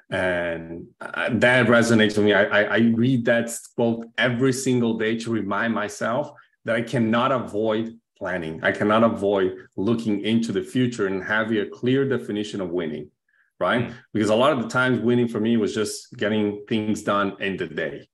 and 0.10 0.88
uh, 1.00 1.30
that 1.34 1.68
resonates 1.68 2.18
with 2.18 2.26
me. 2.26 2.34
I, 2.34 2.44
I, 2.44 2.62
I 2.62 2.78
read 2.78 3.26
that 3.26 3.52
quote 3.76 4.08
every 4.18 4.54
single 4.54 4.98
day 4.98 5.18
to 5.20 5.32
remind 5.32 5.74
myself 5.74 6.32
that 6.66 6.76
I 6.76 6.82
cannot 6.82 7.32
avoid 7.32 7.98
planning. 8.18 8.64
I 8.64 8.72
cannot 8.72 9.04
avoid 9.04 9.68
looking 9.76 10.22
into 10.22 10.52
the 10.52 10.64
future 10.64 11.08
and 11.08 11.24
having 11.24 11.60
a 11.60 11.68
clear 11.68 12.08
definition 12.08 12.60
of 12.60 12.70
winning, 12.70 13.12
right? 13.60 13.86
Mm-hmm. 13.86 13.94
Because 14.14 14.30
a 14.30 14.36
lot 14.36 14.52
of 14.52 14.64
the 14.64 14.68
times, 14.68 15.00
winning 15.00 15.28
for 15.28 15.40
me 15.40 15.58
was 15.58 15.76
just 15.76 16.12
getting 16.18 16.66
things 16.68 17.04
done 17.04 17.38
in 17.40 17.58
the 17.58 17.68
day, 17.68 18.10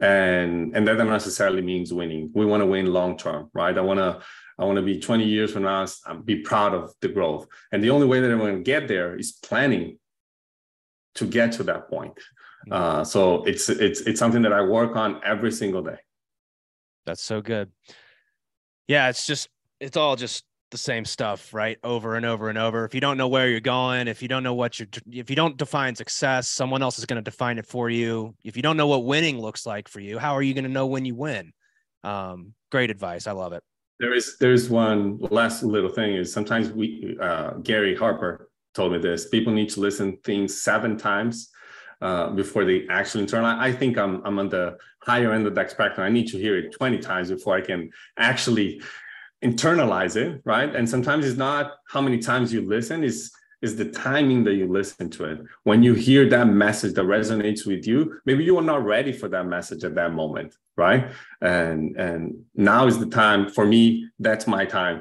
and 0.00 0.76
and 0.76 0.86
that 0.86 0.94
doesn't 0.94 1.08
necessarily 1.08 1.62
means 1.62 1.92
winning. 1.92 2.30
We 2.34 2.44
want 2.44 2.62
to 2.62 2.66
win 2.66 2.86
long 2.86 3.16
term, 3.16 3.50
right? 3.54 3.76
I 3.76 3.82
want 3.82 3.98
to. 3.98 4.20
I 4.58 4.64
want 4.64 4.76
to 4.76 4.82
be 4.82 4.98
20 4.98 5.24
years 5.24 5.52
from 5.52 5.64
now, 5.64 5.86
be 6.24 6.36
proud 6.36 6.74
of 6.74 6.94
the 7.00 7.08
growth. 7.08 7.46
And 7.72 7.82
the 7.82 7.90
only 7.90 8.06
way 8.06 8.20
that 8.20 8.30
I'm 8.30 8.38
going 8.38 8.56
to 8.56 8.62
get 8.62 8.88
there 8.88 9.16
is 9.16 9.32
planning 9.32 9.98
to 11.16 11.26
get 11.26 11.52
to 11.52 11.62
that 11.64 11.90
point. 11.90 12.14
Mm-hmm. 12.68 12.72
Uh, 12.72 13.04
so 13.04 13.44
it's 13.44 13.68
it's 13.68 14.00
it's 14.02 14.18
something 14.18 14.42
that 14.42 14.52
I 14.52 14.62
work 14.62 14.96
on 14.96 15.20
every 15.24 15.52
single 15.52 15.82
day. 15.82 15.98
That's 17.04 17.22
so 17.22 17.40
good. 17.40 17.70
Yeah, 18.88 19.08
it's 19.08 19.26
just 19.26 19.48
it's 19.78 19.96
all 19.96 20.16
just 20.16 20.44
the 20.70 20.78
same 20.78 21.04
stuff, 21.04 21.54
right? 21.54 21.78
Over 21.84 22.16
and 22.16 22.26
over 22.26 22.48
and 22.48 22.58
over. 22.58 22.84
If 22.84 22.94
you 22.94 23.00
don't 23.00 23.16
know 23.16 23.28
where 23.28 23.48
you're 23.48 23.60
going, 23.60 24.08
if 24.08 24.20
you 24.20 24.28
don't 24.28 24.42
know 24.42 24.54
what 24.54 24.78
you're, 24.78 24.88
if 25.10 25.30
you 25.30 25.36
don't 25.36 25.56
define 25.56 25.94
success, 25.94 26.48
someone 26.48 26.82
else 26.82 26.98
is 26.98 27.06
going 27.06 27.22
to 27.22 27.30
define 27.30 27.58
it 27.58 27.66
for 27.66 27.88
you. 27.88 28.34
If 28.42 28.56
you 28.56 28.62
don't 28.62 28.76
know 28.76 28.88
what 28.88 29.04
winning 29.04 29.38
looks 29.38 29.64
like 29.64 29.88
for 29.88 30.00
you, 30.00 30.18
how 30.18 30.34
are 30.34 30.42
you 30.42 30.54
going 30.54 30.64
to 30.64 30.70
know 30.70 30.86
when 30.86 31.04
you 31.04 31.14
win? 31.14 31.52
Um, 32.02 32.54
great 32.70 32.90
advice. 32.90 33.26
I 33.26 33.32
love 33.32 33.52
it. 33.52 33.62
There 33.98 34.14
is 34.14 34.36
there's 34.38 34.68
one 34.68 35.18
last 35.18 35.62
little 35.62 35.90
thing 35.90 36.14
is 36.14 36.32
sometimes 36.32 36.70
we 36.70 37.16
uh, 37.20 37.54
Gary 37.62 37.94
Harper 37.94 38.50
told 38.74 38.92
me 38.92 38.98
this. 38.98 39.28
People 39.28 39.52
need 39.52 39.70
to 39.70 39.80
listen 39.80 40.18
things 40.22 40.62
seven 40.62 40.98
times 40.98 41.50
uh, 42.02 42.30
before 42.30 42.64
they 42.64 42.86
actually 42.88 43.24
internalize. 43.24 43.58
I 43.58 43.72
think 43.72 43.96
I'm 43.96 44.22
I'm 44.26 44.38
on 44.38 44.48
the 44.48 44.76
higher 45.02 45.32
end 45.32 45.46
of 45.46 45.54
that 45.54 45.70
spectrum. 45.70 46.06
I 46.06 46.10
need 46.10 46.28
to 46.28 46.38
hear 46.38 46.58
it 46.58 46.74
20 46.74 46.98
times 46.98 47.30
before 47.30 47.56
I 47.56 47.60
can 47.60 47.90
actually 48.18 48.82
internalize 49.42 50.16
it, 50.16 50.42
right? 50.44 50.74
And 50.74 50.88
sometimes 50.88 51.26
it's 51.26 51.38
not 51.38 51.74
how 51.88 52.00
many 52.00 52.18
times 52.18 52.52
you 52.52 52.66
listen, 52.66 53.04
is 53.04 53.30
is 53.66 53.76
the 53.76 53.90
timing 54.08 54.40
that 54.44 54.54
you 54.60 54.66
listen 54.80 55.06
to 55.16 55.22
it. 55.32 55.38
When 55.68 55.80
you 55.86 55.92
hear 56.08 56.22
that 56.30 56.48
message 56.64 56.94
that 56.94 57.06
resonates 57.18 57.62
with 57.70 57.82
you, 57.90 57.98
maybe 58.26 58.42
you 58.48 58.56
are 58.60 58.68
not 58.72 58.84
ready 58.94 59.12
for 59.20 59.28
that 59.34 59.46
message 59.56 59.82
at 59.88 59.94
that 59.98 60.12
moment, 60.20 60.50
right? 60.84 61.02
And 61.40 61.78
and 62.06 62.20
now 62.54 62.86
is 62.90 62.98
the 63.04 63.12
time 63.24 63.42
for 63.56 63.64
me. 63.74 63.82
That's 64.26 64.46
my 64.56 64.64
time. 64.64 64.96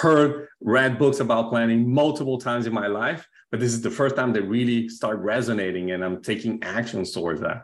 Heard, 0.00 0.30
read 0.60 0.98
books 1.02 1.20
about 1.20 1.50
planning 1.52 1.80
multiple 2.02 2.38
times 2.48 2.64
in 2.66 2.74
my 2.82 2.88
life, 3.02 3.22
but 3.50 3.58
this 3.60 3.72
is 3.76 3.82
the 3.82 3.96
first 4.00 4.14
time 4.16 4.32
they 4.32 4.40
really 4.58 4.88
start 4.88 5.18
resonating, 5.34 5.86
and 5.92 6.00
I'm 6.04 6.18
taking 6.22 6.62
actions 6.62 7.12
towards 7.12 7.40
that. 7.46 7.58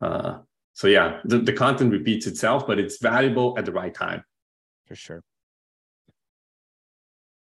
Uh, 0.00 0.32
so 0.72 0.86
yeah, 0.86 1.08
the, 1.30 1.38
the 1.48 1.52
content 1.64 1.90
repeats 1.98 2.26
itself, 2.26 2.60
but 2.68 2.78
it's 2.78 2.98
valuable 3.12 3.48
at 3.58 3.64
the 3.64 3.72
right 3.72 3.94
time. 4.06 4.20
For 4.86 4.94
sure. 4.94 5.22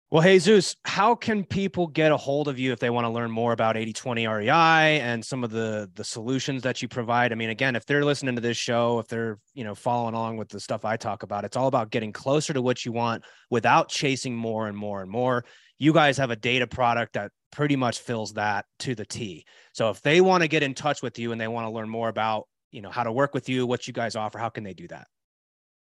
Well, 0.10 0.24
Jesus, 0.24 0.78
how 0.86 1.16
can 1.16 1.44
people 1.44 1.88
get 1.88 2.14
a 2.14 2.18
hold 2.18 2.48
of 2.48 2.58
you 2.58 2.72
if 2.72 2.80
they 2.80 2.90
want 2.90 3.04
to 3.04 3.10
learn 3.10 3.30
more 3.30 3.52
about 3.52 3.76
80/20 3.76 4.26
REI 4.26 5.02
and 5.02 5.24
some 5.26 5.44
of 5.44 5.52
the 5.52 5.92
the 5.96 6.04
solutions 6.06 6.64
that 6.64 6.82
you 6.82 6.88
provide? 6.88 7.34
I 7.34 7.36
mean, 7.36 7.50
again, 7.50 7.76
if 7.76 7.86
they're 7.86 8.06
listening 8.06 8.36
to 8.36 8.42
this 8.42 8.56
show, 8.56 9.00
if 9.00 9.10
they're, 9.10 9.38
you 9.54 9.66
know, 9.66 9.76
following 9.76 10.14
along 10.14 10.38
with 10.38 10.48
the 10.48 10.62
stuff 10.62 10.86
I 10.86 10.96
talk 10.96 11.24
about, 11.24 11.44
it's 11.44 11.58
all 11.58 11.68
about 11.68 11.92
getting 11.92 12.14
closer 12.14 12.54
to 12.54 12.62
what 12.62 12.86
you 12.86 12.94
want 12.94 13.26
without 13.50 13.90
chasing 13.90 14.34
more 14.34 14.70
and 14.70 14.78
more 14.78 15.02
and 15.02 15.12
more. 15.12 15.44
You 15.78 15.92
guys 15.92 16.18
have 16.20 16.32
a 16.32 16.38
data 16.38 16.68
product 16.68 17.14
that 17.14 17.32
pretty 17.52 17.76
much 17.76 18.00
fills 18.00 18.32
that 18.34 18.66
to 18.80 18.96
the 18.96 19.06
T. 19.06 19.44
So 19.74 19.90
if 19.90 20.02
they 20.02 20.22
want 20.22 20.42
to 20.42 20.48
get 20.48 20.64
in 20.64 20.74
touch 20.74 21.02
with 21.02 21.20
you 21.20 21.34
and 21.34 21.42
they 21.42 21.50
want 21.50 21.66
to 21.66 21.72
learn 21.72 21.90
more 21.90 22.08
about, 22.08 22.48
you 22.72 22.82
know, 22.82 22.92
how 22.92 23.04
to 23.04 23.12
work 23.12 23.34
with 23.34 23.50
you, 23.50 23.68
what 23.68 23.88
you 23.88 23.94
guys 23.94 24.16
offer, 24.16 24.40
how 24.40 24.48
can 24.48 24.64
they 24.64 24.74
do 24.74 24.88
that? 24.88 25.08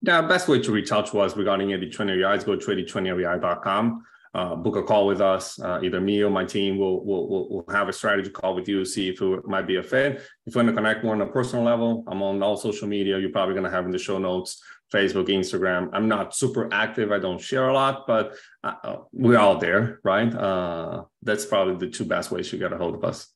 Yeah, 0.01 0.21
best 0.21 0.49
way 0.49 0.59
to 0.61 0.71
reach 0.73 0.91
out 0.91 1.07
to 1.07 1.21
us 1.21 1.38
regarding 1.38 1.69
80/20 1.69 2.11
REI 2.21 2.36
is 2.36 2.43
go 2.43 2.57
to 2.57 2.71
8020rei.com 2.71 4.03
uh, 4.34 4.55
book 4.55 4.75
a 4.75 4.84
call 4.84 5.07
with 5.07 5.21
us. 5.21 5.59
Uh, 5.59 5.80
either 5.84 6.01
me 6.01 6.21
or 6.21 6.30
my 6.30 6.45
team 6.45 6.78
will 6.78 7.05
will 7.05 7.49
will 7.49 7.65
have 7.69 7.89
a 7.89 7.93
strategy 7.93 8.30
call 8.30 8.55
with 8.55 8.67
you, 8.67 8.86
see 8.86 9.09
if 9.09 9.21
it 9.21 9.47
might 9.47 9.67
be 9.67 9.78
a 9.78 9.84
fit. 9.84 10.21
If 10.45 10.55
you 10.55 10.59
want 10.59 10.69
to 10.69 10.73
connect 10.73 11.03
more 11.03 11.13
on 11.13 11.21
a 11.21 11.28
personal 11.28 11.63
level, 11.63 12.03
I'm 12.07 12.21
on 12.21 12.41
all 12.43 12.57
social 12.57 12.88
media. 12.88 13.17
You're 13.19 13.32
probably 13.32 13.53
going 13.53 13.65
to 13.65 13.71
have 13.71 13.86
in 13.86 13.91
the 13.91 13.99
show 13.99 14.17
notes 14.17 14.61
Facebook, 14.93 15.28
Instagram. 15.28 15.89
I'm 15.91 16.07
not 16.07 16.36
super 16.36 16.69
active. 16.71 17.11
I 17.11 17.19
don't 17.19 17.41
share 17.41 17.67
a 17.69 17.73
lot, 17.73 18.07
but 18.07 18.36
uh, 18.63 18.73
uh 18.84 18.97
we're 19.11 19.38
all 19.38 19.57
there, 19.57 19.99
right? 20.03 20.34
Uh, 20.34 21.03
that's 21.23 21.45
probably 21.45 21.75
the 21.75 21.91
two 21.91 22.05
best 22.05 22.32
ways 22.32 22.51
you 22.51 22.59
get 22.59 22.73
a 22.73 22.78
hold 22.78 22.95
of 22.95 23.03
us. 23.03 23.28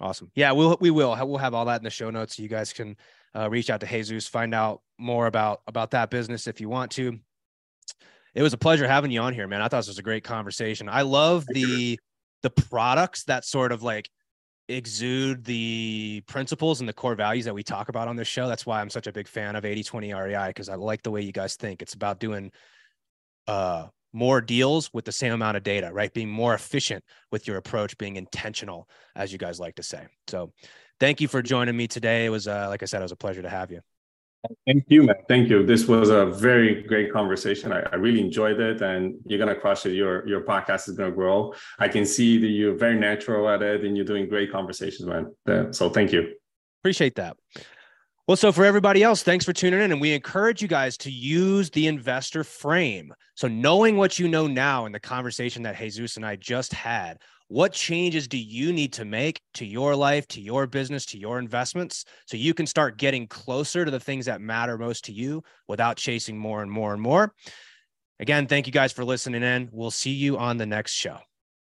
Awesome. 0.00 0.30
Yeah, 0.34 0.52
we'll 0.52 0.76
we 0.80 0.90
will 0.90 1.16
we'll 1.26 1.38
have 1.38 1.54
all 1.54 1.64
that 1.66 1.80
in 1.80 1.84
the 1.84 1.90
show 1.90 2.10
notes. 2.10 2.36
So 2.36 2.42
you 2.42 2.48
guys 2.48 2.72
can 2.72 2.96
uh, 3.34 3.50
reach 3.50 3.68
out 3.70 3.80
to 3.80 3.86
Jesus, 3.86 4.28
find 4.28 4.54
out 4.54 4.82
more 4.98 5.26
about 5.26 5.62
about 5.66 5.90
that 5.90 6.10
business 6.10 6.46
if 6.46 6.60
you 6.60 6.68
want 6.68 6.92
to 6.92 7.18
it 8.34 8.42
was 8.42 8.52
a 8.52 8.58
pleasure 8.58 8.86
having 8.86 9.10
you 9.10 9.20
on 9.20 9.34
here, 9.34 9.46
man. 9.48 9.62
I 9.62 9.68
thought 9.68 9.78
this 9.78 9.88
was 9.88 9.98
a 9.98 10.02
great 10.02 10.24
conversation. 10.24 10.88
I 10.88 11.02
love 11.02 11.44
the 11.46 11.98
the 12.42 12.50
products 12.50 13.24
that 13.24 13.44
sort 13.44 13.72
of 13.72 13.82
like 13.82 14.08
exude 14.68 15.44
the 15.44 16.22
principles 16.26 16.80
and 16.80 16.88
the 16.88 16.92
core 16.92 17.14
values 17.14 17.46
that 17.46 17.54
we 17.54 17.62
talk 17.62 17.88
about 17.88 18.06
on 18.06 18.16
this 18.16 18.28
show. 18.28 18.48
That's 18.48 18.66
why 18.66 18.80
I'm 18.80 18.90
such 18.90 19.06
a 19.06 19.12
big 19.12 19.26
fan 19.26 19.56
of 19.56 19.64
80/20 19.64 20.12
REI 20.12 20.48
because 20.48 20.68
I 20.68 20.74
like 20.74 21.02
the 21.02 21.10
way 21.10 21.22
you 21.22 21.32
guys 21.32 21.56
think. 21.56 21.82
It's 21.82 21.94
about 21.94 22.20
doing 22.20 22.52
uh 23.46 23.88
more 24.12 24.40
deals 24.40 24.90
with 24.92 25.04
the 25.04 25.12
same 25.12 25.32
amount 25.32 25.56
of 25.56 25.62
data, 25.62 25.90
right? 25.92 26.12
Being 26.12 26.30
more 26.30 26.54
efficient 26.54 27.04
with 27.30 27.46
your 27.46 27.56
approach, 27.56 27.96
being 27.98 28.16
intentional, 28.16 28.88
as 29.14 29.32
you 29.32 29.38
guys 29.38 29.60
like 29.60 29.74
to 29.76 29.82
say. 29.82 30.06
So, 30.28 30.52
thank 30.98 31.20
you 31.20 31.28
for 31.28 31.42
joining 31.42 31.76
me 31.76 31.86
today. 31.88 32.24
It 32.24 32.30
was, 32.30 32.48
uh, 32.48 32.68
like 32.68 32.82
I 32.82 32.86
said, 32.86 33.00
it 33.00 33.04
was 33.04 33.12
a 33.12 33.16
pleasure 33.16 33.42
to 33.42 33.50
have 33.50 33.70
you. 33.70 33.80
Thank 34.66 34.84
you, 34.88 35.04
man. 35.04 35.16
Thank 35.28 35.48
you. 35.48 35.64
This 35.64 35.86
was 35.86 36.10
a 36.10 36.26
very 36.26 36.82
great 36.82 37.12
conversation. 37.12 37.72
I, 37.72 37.80
I, 37.92 37.96
really 37.96 38.20
enjoyed 38.20 38.60
it, 38.60 38.80
and 38.82 39.14
you're 39.24 39.38
gonna 39.38 39.54
crush 39.54 39.86
it. 39.86 39.92
Your 39.92 40.26
your 40.26 40.42
podcast 40.42 40.88
is 40.88 40.96
gonna 40.96 41.10
grow. 41.10 41.54
I 41.78 41.88
can 41.88 42.04
see 42.04 42.38
that 42.38 42.48
you're 42.48 42.76
very 42.76 42.98
natural 42.98 43.48
at 43.48 43.62
it, 43.62 43.84
and 43.84 43.96
you're 43.96 44.06
doing 44.06 44.28
great 44.28 44.52
conversations, 44.52 45.06
man. 45.06 45.34
Uh, 45.46 45.72
so 45.72 45.90
thank 45.90 46.12
you. 46.12 46.34
Appreciate 46.82 47.14
that. 47.16 47.36
Well, 48.28 48.36
so 48.36 48.52
for 48.52 48.66
everybody 48.66 49.02
else, 49.02 49.22
thanks 49.22 49.46
for 49.46 49.54
tuning 49.54 49.80
in. 49.80 49.90
And 49.90 50.02
we 50.02 50.12
encourage 50.12 50.60
you 50.60 50.68
guys 50.68 50.98
to 50.98 51.10
use 51.10 51.70
the 51.70 51.86
investor 51.86 52.44
frame. 52.44 53.14
So, 53.34 53.48
knowing 53.48 53.96
what 53.96 54.18
you 54.18 54.28
know 54.28 54.46
now 54.46 54.84
in 54.84 54.92
the 54.92 55.00
conversation 55.00 55.62
that 55.62 55.78
Jesus 55.78 56.16
and 56.16 56.26
I 56.26 56.36
just 56.36 56.74
had, 56.74 57.18
what 57.48 57.72
changes 57.72 58.28
do 58.28 58.36
you 58.36 58.72
need 58.72 58.92
to 58.94 59.04
make 59.04 59.40
to 59.54 59.64
your 59.64 59.96
life, 59.96 60.28
to 60.28 60.40
your 60.40 60.66
business, 60.66 61.06
to 61.06 61.18
your 61.18 61.38
investments 61.38 62.04
so 62.26 62.36
you 62.36 62.52
can 62.52 62.66
start 62.66 62.98
getting 62.98 63.26
closer 63.26 63.84
to 63.84 63.90
the 63.90 64.00
things 64.00 64.26
that 64.26 64.40
matter 64.40 64.76
most 64.76 65.06
to 65.06 65.12
you 65.12 65.42
without 65.66 65.96
chasing 65.96 66.38
more 66.38 66.62
and 66.62 66.70
more 66.70 66.92
and 66.92 67.02
more? 67.02 67.32
Again, 68.20 68.46
thank 68.46 68.66
you 68.66 68.72
guys 68.72 68.92
for 68.92 69.04
listening 69.04 69.42
in. 69.42 69.70
We'll 69.72 69.90
see 69.90 70.10
you 70.10 70.38
on 70.38 70.58
the 70.58 70.66
next 70.66 70.92
show. 70.92 71.18